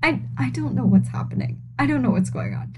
I 0.03 0.23
I 0.39 0.49
don't 0.51 0.75
know 0.75 0.87
what's 0.87 1.11
happening. 1.11 1.61
I 1.79 1.85
don't 1.87 2.01
know 2.01 2.13
what's 2.13 2.31
going 2.31 2.55
on. 2.55 2.75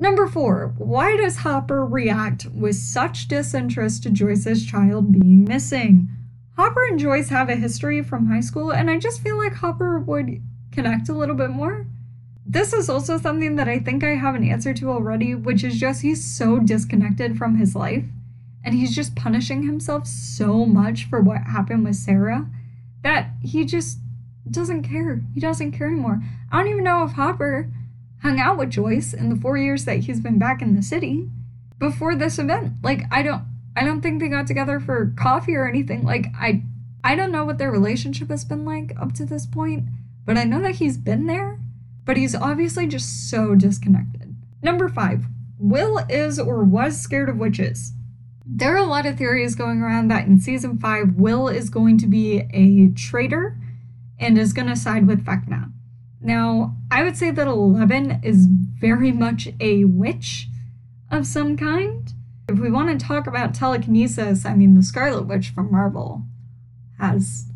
Number 0.00 0.26
four, 0.26 0.74
why 0.76 1.16
does 1.16 1.38
Hopper 1.38 1.86
react 1.86 2.46
with 2.46 2.74
such 2.74 3.28
disinterest 3.28 4.02
to 4.02 4.10
Joyce's 4.10 4.66
child 4.66 5.12
being 5.12 5.44
missing? 5.44 6.08
Hopper 6.56 6.84
and 6.88 6.98
Joyce 6.98 7.28
have 7.28 7.48
a 7.48 7.54
history 7.54 8.02
from 8.02 8.26
high 8.26 8.40
school, 8.40 8.72
and 8.72 8.90
I 8.90 8.98
just 8.98 9.22
feel 9.22 9.36
like 9.36 9.54
Hopper 9.54 10.00
would 10.00 10.42
connect 10.72 11.08
a 11.08 11.16
little 11.16 11.36
bit 11.36 11.50
more. 11.50 11.86
This 12.44 12.72
is 12.72 12.88
also 12.88 13.18
something 13.18 13.54
that 13.54 13.68
I 13.68 13.78
think 13.78 14.02
I 14.02 14.16
have 14.16 14.34
an 14.34 14.42
answer 14.42 14.74
to 14.74 14.90
already, 14.90 15.36
which 15.36 15.62
is 15.62 15.78
just 15.78 16.02
he's 16.02 16.24
so 16.24 16.58
disconnected 16.58 17.38
from 17.38 17.56
his 17.56 17.76
life 17.76 18.04
and 18.68 18.76
he's 18.76 18.94
just 18.94 19.16
punishing 19.16 19.62
himself 19.62 20.06
so 20.06 20.66
much 20.66 21.06
for 21.06 21.22
what 21.22 21.38
happened 21.38 21.86
with 21.86 21.96
Sarah 21.96 22.50
that 23.02 23.30
he 23.42 23.64
just 23.64 23.96
doesn't 24.50 24.82
care. 24.82 25.22
He 25.32 25.40
doesn't 25.40 25.72
care 25.72 25.86
anymore. 25.86 26.20
I 26.52 26.58
don't 26.58 26.68
even 26.68 26.84
know 26.84 27.02
if 27.02 27.12
Hopper 27.12 27.72
hung 28.20 28.38
out 28.38 28.58
with 28.58 28.68
Joyce 28.68 29.14
in 29.14 29.30
the 29.30 29.36
4 29.36 29.56
years 29.56 29.86
that 29.86 30.00
he's 30.00 30.20
been 30.20 30.38
back 30.38 30.60
in 30.60 30.76
the 30.76 30.82
city 30.82 31.30
before 31.78 32.14
this 32.14 32.38
event. 32.38 32.74
Like 32.82 33.04
I 33.10 33.22
don't 33.22 33.42
I 33.74 33.84
don't 33.84 34.02
think 34.02 34.20
they 34.20 34.28
got 34.28 34.46
together 34.46 34.80
for 34.80 35.14
coffee 35.16 35.56
or 35.56 35.66
anything. 35.66 36.02
Like 36.02 36.26
I 36.38 36.62
I 37.02 37.14
don't 37.14 37.32
know 37.32 37.46
what 37.46 37.56
their 37.56 37.70
relationship 37.70 38.28
has 38.28 38.44
been 38.44 38.66
like 38.66 38.92
up 39.00 39.14
to 39.14 39.24
this 39.24 39.46
point, 39.46 39.84
but 40.26 40.36
I 40.36 40.44
know 40.44 40.60
that 40.60 40.74
he's 40.74 40.98
been 40.98 41.24
there 41.24 41.58
but 42.04 42.18
he's 42.18 42.34
obviously 42.34 42.86
just 42.86 43.30
so 43.30 43.54
disconnected. 43.54 44.36
Number 44.62 44.90
five, 44.90 45.24
Will 45.58 45.98
is 46.10 46.38
or 46.38 46.64
was 46.64 47.00
scared 47.00 47.30
of 47.30 47.38
witches. 47.38 47.92
There 48.50 48.74
are 48.74 48.78
a 48.78 48.86
lot 48.86 49.04
of 49.04 49.18
theories 49.18 49.54
going 49.54 49.82
around 49.82 50.08
that 50.08 50.26
in 50.26 50.40
season 50.40 50.78
five, 50.78 51.16
Will 51.16 51.48
is 51.48 51.68
going 51.68 51.98
to 51.98 52.06
be 52.06 52.44
a 52.50 52.88
traitor 52.98 53.58
and 54.18 54.38
is 54.38 54.54
going 54.54 54.68
to 54.68 54.74
side 54.74 55.06
with 55.06 55.24
Vecna. 55.24 55.70
Now, 56.20 56.74
I 56.90 57.04
would 57.04 57.16
say 57.16 57.30
that 57.30 57.46
Eleven 57.46 58.20
is 58.24 58.46
very 58.48 59.12
much 59.12 59.48
a 59.60 59.84
witch 59.84 60.48
of 61.10 61.26
some 61.26 61.56
kind. 61.56 62.10
If 62.48 62.58
we 62.58 62.70
want 62.70 62.98
to 62.98 63.06
talk 63.06 63.26
about 63.26 63.54
telekinesis, 63.54 64.46
I 64.46 64.54
mean, 64.54 64.74
the 64.74 64.82
Scarlet 64.82 65.26
Witch 65.26 65.50
from 65.50 65.70
Marvel 65.70 66.22
has 66.98 67.52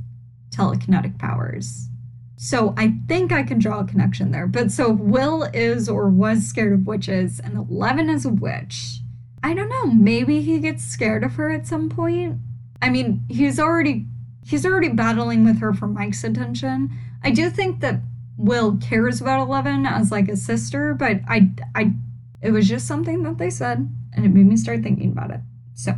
telekinetic 0.51 1.19
powers. 1.19 1.89
So 2.37 2.75
I 2.77 2.97
think 3.09 3.33
I 3.33 3.45
can 3.45 3.59
draw 3.59 3.81
a 3.81 3.87
connection 3.87 4.31
there. 4.31 4.47
But 4.47 4.71
so 4.71 4.91
Will 4.91 5.45
is 5.55 5.89
or 5.89 6.11
was 6.11 6.47
scared 6.47 6.75
of 6.75 6.87
witches, 6.87 7.41
and 7.41 7.57
Eleven 7.57 8.11
is 8.11 8.27
a 8.27 8.31
witch. 8.31 9.01
I 9.43 9.55
don't 9.55 9.69
know. 9.69 9.87
Maybe 9.87 10.41
he 10.41 10.59
gets 10.59 10.85
scared 10.85 11.25
of 11.25 11.35
her 11.35 11.51
at 11.51 11.67
some 11.67 11.89
point. 11.89 12.39
I 12.81 12.89
mean, 12.89 13.25
he's 13.29 13.59
already 13.59 14.07
he's 14.45 14.67
already 14.67 14.89
battling 14.89 15.45
with 15.45 15.61
her 15.61 15.73
for 15.73 15.87
Mike's 15.87 16.25
attention. 16.25 16.91
I 17.23 17.31
do 17.31 17.51
think 17.51 17.81
that 17.81 18.01
Will 18.37 18.77
cares 18.79 19.21
about 19.21 19.41
Eleven 19.47 19.87
as 19.87 20.11
like 20.11 20.29
a 20.29 20.37
sister, 20.37 20.95
but 20.95 21.21
I 21.29 21.51
I 21.75 21.93
it 22.41 22.51
was 22.51 22.69
just 22.69 22.87
something 22.87 23.23
that 23.23 23.39
they 23.39 23.51
said, 23.51 23.89
and 24.15 24.25
it 24.25 24.29
made 24.29 24.47
me 24.47 24.57
start 24.57 24.83
thinking 24.83 25.13
about 25.13 25.31
it. 25.31 25.41
So 25.75 25.95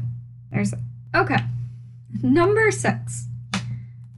there's 0.51 0.73
it. 0.73 0.79
Okay. 1.15 1.39
Number 2.23 2.71
six. 2.71 3.29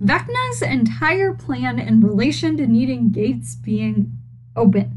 Vecna's 0.03 0.61
entire 0.61 1.33
plan 1.33 1.79
in 1.79 2.01
relation 2.01 2.57
to 2.59 2.67
needing 2.67 3.11
gates 3.11 3.55
being 3.55 4.13
open. 4.55 4.96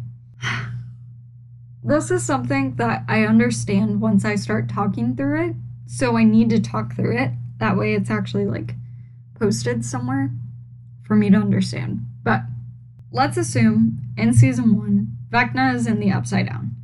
This 1.89 2.11
is 2.11 2.23
something 2.23 2.75
that 2.75 3.03
I 3.07 3.23
understand 3.23 3.99
once 3.99 4.23
I 4.23 4.35
start 4.35 4.69
talking 4.69 5.15
through 5.15 5.49
it, 5.49 5.55
so 5.87 6.17
I 6.17 6.23
need 6.23 6.49
to 6.51 6.59
talk 6.59 6.95
through 6.95 7.17
it. 7.17 7.31
That 7.57 7.77
way 7.77 7.93
it's 7.93 8.11
actually 8.11 8.45
like 8.45 8.75
posted 9.39 9.83
somewhere 9.83 10.29
for 11.03 11.15
me 11.15 11.29
to 11.29 11.37
understand. 11.37 12.05
But 12.23 12.41
let's 13.11 13.37
assume 13.37 13.99
in 14.17 14.33
season 14.33 14.77
one, 14.77 15.17
Vecna 15.31 15.73
is 15.73 15.87
in 15.87 15.99
the 15.99 16.11
upside 16.11 16.47
down. 16.47 16.75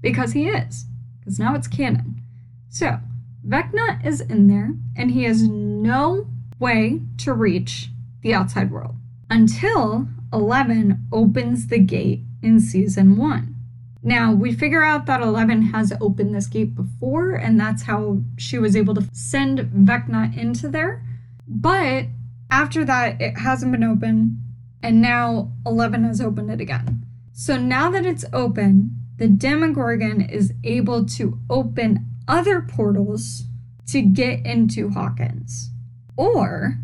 Because 0.00 0.32
he 0.32 0.48
is. 0.48 0.86
Because 1.18 1.38
now 1.38 1.54
it's 1.54 1.68
canon. 1.68 2.20
So, 2.68 2.98
Vecna 3.46 4.04
is 4.04 4.20
in 4.20 4.48
there, 4.48 4.74
and 4.96 5.10
he 5.10 5.24
has 5.24 5.42
no 5.42 6.26
way 6.58 7.00
to 7.18 7.32
reach 7.32 7.90
the 8.22 8.34
outside 8.34 8.70
world 8.70 8.96
until 9.28 10.08
Eleven 10.32 11.06
opens 11.12 11.66
the 11.66 11.78
gate 11.78 12.20
in 12.42 12.60
season 12.60 13.16
one. 13.16 13.56
Now, 14.02 14.32
we 14.32 14.52
figure 14.52 14.82
out 14.82 15.06
that 15.06 15.20
Eleven 15.20 15.62
has 15.62 15.92
opened 16.00 16.34
this 16.34 16.46
gate 16.46 16.74
before, 16.74 17.32
and 17.32 17.60
that's 17.60 17.82
how 17.82 18.22
she 18.38 18.58
was 18.58 18.74
able 18.74 18.94
to 18.94 19.06
send 19.12 19.58
Vecna 19.58 20.36
into 20.36 20.68
there. 20.68 21.04
But 21.46 22.06
after 22.50 22.84
that, 22.84 23.20
it 23.20 23.38
hasn't 23.38 23.72
been 23.72 23.84
open, 23.84 24.40
and 24.82 25.02
now 25.02 25.52
Eleven 25.66 26.04
has 26.04 26.20
opened 26.20 26.50
it 26.50 26.60
again. 26.60 27.04
So 27.32 27.58
now 27.58 27.90
that 27.90 28.06
it's 28.06 28.24
open, 28.32 28.96
the 29.18 29.28
Demogorgon 29.28 30.22
is 30.22 30.54
able 30.64 31.04
to 31.04 31.38
open 31.50 32.06
other 32.26 32.62
portals 32.62 33.44
to 33.88 34.00
get 34.00 34.46
into 34.46 34.90
Hawkins. 34.90 35.70
Or 36.16 36.78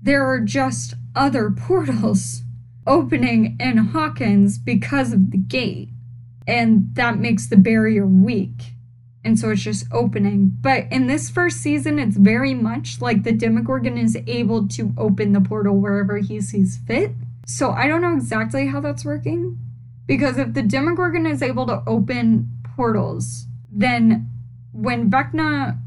there 0.00 0.24
are 0.26 0.40
just 0.40 0.94
other 1.14 1.50
portals 1.56 2.42
opening 2.86 3.56
in 3.60 3.76
Hawkins 3.78 4.58
because 4.58 5.12
of 5.12 5.30
the 5.30 5.38
gate. 5.38 5.90
And 6.46 6.94
that 6.94 7.18
makes 7.18 7.48
the 7.48 7.56
barrier 7.56 8.06
weak. 8.06 8.72
And 9.24 9.38
so 9.38 9.50
it's 9.50 9.62
just 9.62 9.86
opening. 9.90 10.52
But 10.60 10.86
in 10.90 11.06
this 11.06 11.30
first 11.30 11.58
season, 11.58 11.98
it's 11.98 12.16
very 12.16 12.52
much 12.52 13.00
like 13.00 13.22
the 13.22 13.32
Demogorgon 13.32 13.96
is 13.96 14.18
able 14.26 14.68
to 14.68 14.92
open 14.98 15.32
the 15.32 15.40
portal 15.40 15.76
wherever 15.76 16.18
he 16.18 16.40
sees 16.40 16.78
fit. 16.86 17.12
So 17.46 17.70
I 17.70 17.88
don't 17.88 18.02
know 18.02 18.14
exactly 18.14 18.66
how 18.66 18.80
that's 18.80 19.04
working. 19.04 19.58
Because 20.06 20.36
if 20.36 20.52
the 20.52 20.62
Demogorgon 20.62 21.26
is 21.26 21.42
able 21.42 21.66
to 21.66 21.82
open 21.86 22.50
portals, 22.76 23.46
then 23.72 24.30
when 24.72 25.10
Vecna 25.10 25.78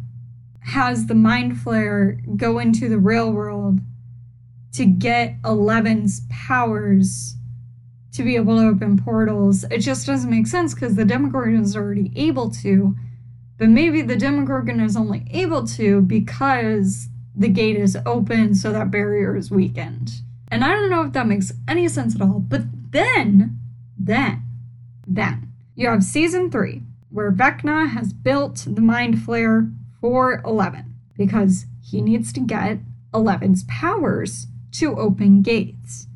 has 0.62 1.06
the 1.06 1.16
mind 1.16 1.54
flayer 1.54 2.20
go 2.36 2.60
into 2.60 2.90
the 2.90 2.98
real 2.98 3.32
world 3.32 3.80
to 4.74 4.86
get 4.86 5.36
Eleven's 5.46 6.22
powers 6.30 7.37
to 8.18 8.24
be 8.24 8.36
able 8.36 8.58
to 8.58 8.68
open 8.68 8.98
portals. 8.98 9.64
It 9.66 9.80
just 9.80 10.06
doesn't 10.06 10.30
make 10.30 10.48
sense 10.48 10.74
because 10.74 10.96
the 10.96 11.06
Demogorgon 11.06 11.62
is 11.62 11.78
already 11.78 12.12
able 12.16 12.50
to, 12.50 12.96
but 13.58 13.70
maybe 13.70 14.02
the 14.02 14.16
Demogorgon 14.16 14.80
is 14.80 14.98
only 14.98 15.26
able 15.32 15.66
to 15.68 16.02
because 16.02 17.08
the 17.36 17.48
gate 17.48 17.78
is 17.78 17.96
open, 18.06 18.56
so 18.56 18.72
that 18.72 18.90
barrier 18.90 19.38
is 19.38 19.52
weakened. 19.52 20.12
And 20.48 20.64
I 20.64 20.70
don't 20.70 20.90
know 20.90 21.04
if 21.04 21.14
that 21.14 21.28
makes 21.28 21.54
any 21.68 21.88
sense 21.88 22.16
at 22.16 22.22
all. 22.22 22.40
But 22.40 22.64
then, 22.92 23.60
then, 23.98 24.42
then, 25.06 25.54
you 25.76 25.88
have 25.88 26.04
season 26.04 26.50
three, 26.50 26.82
where 27.12 27.32
Vecna 27.32 27.92
has 27.92 28.14
built 28.14 28.66
the 28.68 28.82
Mind 28.82 29.16
Flayer 29.16 29.72
for 30.02 30.42
11 30.44 30.96
because 31.16 31.68
he 31.84 32.02
needs 32.02 32.34
to 32.34 32.40
get 32.40 32.80
11's 33.14 33.64
powers 33.68 34.48
to 34.72 34.98
open 34.98 35.44
gates. 35.44 36.08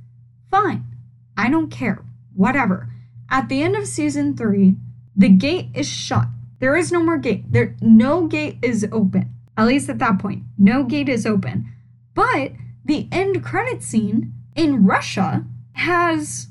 Fine. 0.50 0.91
I 1.38 1.50
don't 1.50 1.70
care. 1.70 2.04
Whatever. 2.34 2.90
At 3.30 3.50
the 3.50 3.62
end 3.62 3.76
of 3.76 3.88
season 3.88 4.36
three, 4.36 4.76
the 5.16 5.30
gate 5.30 5.70
is 5.74 5.88
shut 5.88 6.28
There 6.60 6.76
is 6.76 6.92
no 6.92 7.04
more 7.04 7.18
gate. 7.18 7.52
There 7.52 7.76
no 7.82 8.28
gate 8.28 8.58
is 8.62 8.88
open. 8.92 9.34
At 9.58 9.68
least 9.68 9.90
at 9.90 10.00
that 10.00 10.20
point, 10.20 10.44
no 10.58 10.84
gate 10.84 11.10
is 11.10 11.26
open. 11.26 11.72
But 12.14 12.54
the 12.86 13.08
end 13.12 13.44
credit 13.44 13.84
scene 13.84 14.34
in 14.56 14.86
Russia 14.86 15.46
has 15.74 16.48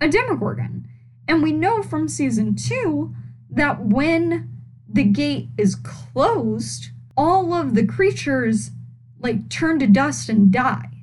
a 0.00 0.08
Demogorgon. 0.08 0.86
And 1.26 1.42
we 1.42 1.52
know 1.52 1.82
from 1.82 2.08
season 2.08 2.56
two 2.56 3.14
that 3.50 3.84
when 3.84 4.48
the 4.88 5.04
gate 5.04 5.48
is 5.56 5.74
closed, 5.74 6.90
all 7.16 7.52
of 7.52 7.74
the 7.74 7.86
creatures 7.86 8.70
like 9.20 9.48
turn 9.48 9.78
to 9.78 9.86
dust 9.86 10.28
and 10.28 10.50
die. 10.50 10.99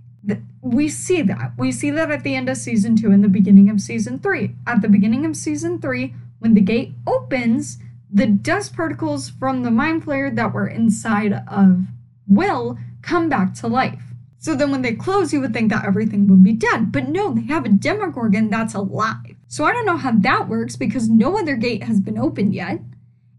We 0.67 0.89
see 0.89 1.21
that. 1.21 1.53
We 1.57 1.71
see 1.71 1.91
that 1.91 2.11
at 2.11 2.23
the 2.23 2.35
end 2.35 2.49
of 2.49 2.57
season 2.57 2.95
two 2.95 3.11
and 3.11 3.23
the 3.23 3.29
beginning 3.29 3.69
of 3.69 3.79
season 3.79 4.19
three. 4.19 4.55
At 4.65 4.81
the 4.81 4.89
beginning 4.89 5.25
of 5.25 5.35
season 5.35 5.79
three, 5.79 6.13
when 6.39 6.53
the 6.53 6.61
gate 6.61 6.93
opens, 7.05 7.77
the 8.11 8.27
dust 8.27 8.75
particles 8.75 9.29
from 9.29 9.63
the 9.63 9.71
mind 9.71 10.05
flayer 10.05 10.33
that 10.35 10.53
were 10.53 10.67
inside 10.67 11.33
of 11.47 11.85
Will 12.27 12.77
come 13.01 13.29
back 13.29 13.53
to 13.55 13.67
life. 13.67 14.03
So 14.39 14.55
then 14.55 14.71
when 14.71 14.81
they 14.81 14.93
close, 14.93 15.31
you 15.31 15.39
would 15.39 15.53
think 15.53 15.71
that 15.71 15.85
everything 15.85 16.27
would 16.27 16.43
be 16.43 16.53
dead. 16.53 16.91
But 16.91 17.07
no, 17.07 17.33
they 17.33 17.43
have 17.43 17.65
a 17.65 17.69
Demogorgon 17.69 18.49
that's 18.49 18.73
alive. 18.73 19.35
So 19.47 19.63
I 19.63 19.71
don't 19.71 19.85
know 19.85 19.97
how 19.97 20.11
that 20.11 20.49
works 20.49 20.75
because 20.75 21.09
no 21.09 21.37
other 21.39 21.55
gate 21.55 21.83
has 21.83 22.01
been 22.01 22.17
opened 22.17 22.53
yet. 22.53 22.81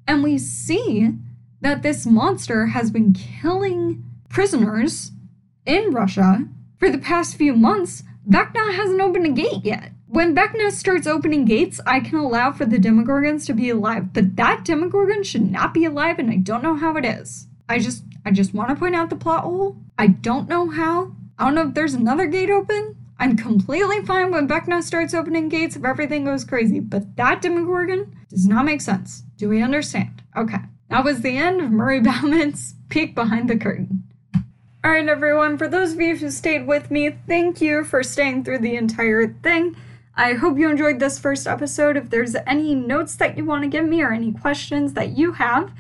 And 0.07 0.23
we 0.25 0.39
see 0.39 1.13
that 1.61 1.83
this 1.83 2.07
monster 2.07 2.69
has 2.69 2.91
been 2.91 3.13
killing 3.13 4.03
prisoners 4.31 5.13
in 5.67 5.91
Russia 5.91 6.49
for 6.79 6.91
the 6.91 6.99
past 6.99 7.37
few 7.37 7.55
months. 7.55 8.03
Vecna 8.29 8.75
hasn't 8.75 9.01
opened 9.01 9.27
a 9.27 9.31
gate 9.31 9.65
yet. 9.65 9.93
When 10.07 10.35
Vecna 10.35 10.71
starts 10.71 11.07
opening 11.07 11.45
gates, 11.45 11.81
I 11.87 12.01
can 12.01 12.19
allow 12.19 12.53
for 12.53 12.65
the 12.65 12.79
Demogorgons 12.79 13.47
to 13.47 13.53
be 13.53 13.69
alive, 13.69 14.13
but 14.13 14.37
that 14.37 14.65
Demogorgon 14.65 15.23
should 15.23 15.51
not 15.51 15.75
be 15.75 15.85
alive, 15.85 16.19
and 16.19 16.31
I 16.31 16.37
don't 16.37 16.63
know 16.63 16.77
how 16.77 16.97
it 16.97 17.05
is. 17.05 17.47
I 17.69 17.79
just 17.79 18.05
I 18.25 18.31
just 18.31 18.55
want 18.55 18.71
to 18.71 18.77
point 18.77 18.95
out 18.95 19.11
the 19.11 19.17
plot 19.17 19.45
hole. 19.45 19.77
I 19.99 20.07
don't 20.07 20.49
know 20.49 20.71
how. 20.71 21.13
I 21.39 21.45
don't 21.45 21.55
know 21.55 21.69
if 21.69 21.75
there's 21.75 21.95
another 21.95 22.27
gate 22.27 22.51
open. 22.51 22.97
I'm 23.19 23.37
completely 23.37 24.05
fine 24.05 24.31
when 24.31 24.49
Vecna 24.49 24.83
starts 24.83 25.13
opening 25.13 25.49
gates 25.49 25.77
if 25.77 25.85
everything 25.85 26.25
goes 26.25 26.45
crazy, 26.45 26.81
but 26.81 27.17
that 27.17 27.43
Demogorgon 27.43 28.17
does 28.31 28.47
not 28.47 28.65
make 28.65 28.81
sense. 28.81 29.25
Do 29.37 29.49
we 29.49 29.61
understand? 29.63 30.23
Okay. 30.37 30.59
That 30.89 31.05
was 31.05 31.21
the 31.21 31.37
end 31.37 31.61
of 31.61 31.71
Murray 31.71 32.01
Bauman's 32.01 32.75
peek 32.89 33.15
behind 33.15 33.51
the 33.51 33.57
curtain. 33.57 34.05
All 34.89 34.95
right, 34.95 35.07
everyone, 35.07 35.59
for 35.59 35.69
those 35.69 35.93
of 35.93 36.01
you 36.01 36.17
who 36.17 36.31
stayed 36.31 36.67
with 36.67 36.91
me, 36.91 37.11
thank 37.27 37.61
you 37.61 37.85
for 37.85 38.03
staying 38.03 38.43
through 38.43 38.61
the 38.61 38.75
entire 38.75 39.27
thing. 39.43 39.77
I 40.17 40.33
hope 40.33 40.57
you 40.57 40.71
enjoyed 40.71 40.99
this 40.99 41.19
first 41.19 41.47
episode. 41.47 41.99
If 41.99 42.09
there's 42.09 42.35
any 42.47 42.75
notes 42.75 43.15
that 43.17 43.37
you 43.37 43.45
want 43.45 43.65
to 43.65 43.69
give 43.69 43.85
me 43.85 44.01
or 44.01 44.13
any 44.13 44.33
questions 44.33 44.95
that 44.95 45.11
you 45.11 45.33
have, 45.33 45.75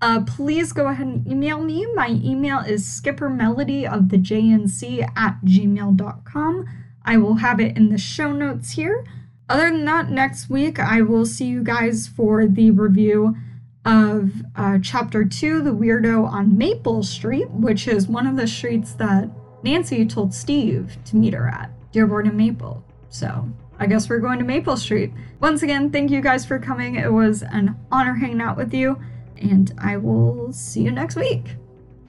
uh, 0.00 0.24
please 0.24 0.72
go 0.72 0.86
ahead 0.86 1.06
and 1.06 1.26
email 1.26 1.60
me. 1.60 1.86
My 1.94 2.08
email 2.08 2.60
is 2.60 2.86
skippermelody 2.86 3.86
of 3.86 4.08
the 4.08 4.16
JNC 4.16 5.10
at 5.14 5.42
gmail.com. 5.44 6.66
I 7.04 7.18
will 7.18 7.34
have 7.34 7.60
it 7.60 7.76
in 7.76 7.90
the 7.90 7.98
show 7.98 8.32
notes 8.32 8.70
here. 8.70 9.04
Other 9.46 9.70
than 9.70 9.84
that, 9.84 10.08
next 10.08 10.48
week 10.48 10.78
I 10.78 11.02
will 11.02 11.26
see 11.26 11.44
you 11.44 11.62
guys 11.62 12.08
for 12.08 12.46
the 12.46 12.70
review 12.70 13.36
of 13.84 14.32
uh, 14.56 14.78
chapter 14.82 15.24
two, 15.24 15.62
The 15.62 15.70
Weirdo 15.70 16.26
on 16.26 16.56
Maple 16.56 17.02
Street, 17.02 17.50
which 17.50 17.86
is 17.86 18.08
one 18.08 18.26
of 18.26 18.36
the 18.36 18.46
streets 18.46 18.92
that 18.94 19.28
Nancy 19.62 20.06
told 20.06 20.34
Steve 20.34 20.96
to 21.06 21.16
meet 21.16 21.34
her 21.34 21.48
at, 21.48 21.70
Dearborn 21.92 22.26
and 22.26 22.36
Maple. 22.36 22.84
So 23.08 23.48
I 23.78 23.86
guess 23.86 24.08
we're 24.08 24.18
going 24.18 24.38
to 24.38 24.44
Maple 24.44 24.76
Street. 24.76 25.12
Once 25.40 25.62
again, 25.62 25.90
thank 25.90 26.10
you 26.10 26.20
guys 26.20 26.44
for 26.44 26.58
coming. 26.58 26.96
It 26.96 27.12
was 27.12 27.42
an 27.42 27.76
honor 27.90 28.14
hanging 28.14 28.40
out 28.40 28.56
with 28.56 28.72
you, 28.72 28.98
and 29.36 29.72
I 29.78 29.96
will 29.96 30.52
see 30.52 30.82
you 30.82 30.90
next 30.90 31.16
week. 31.16 31.56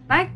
Bye. 0.07 0.31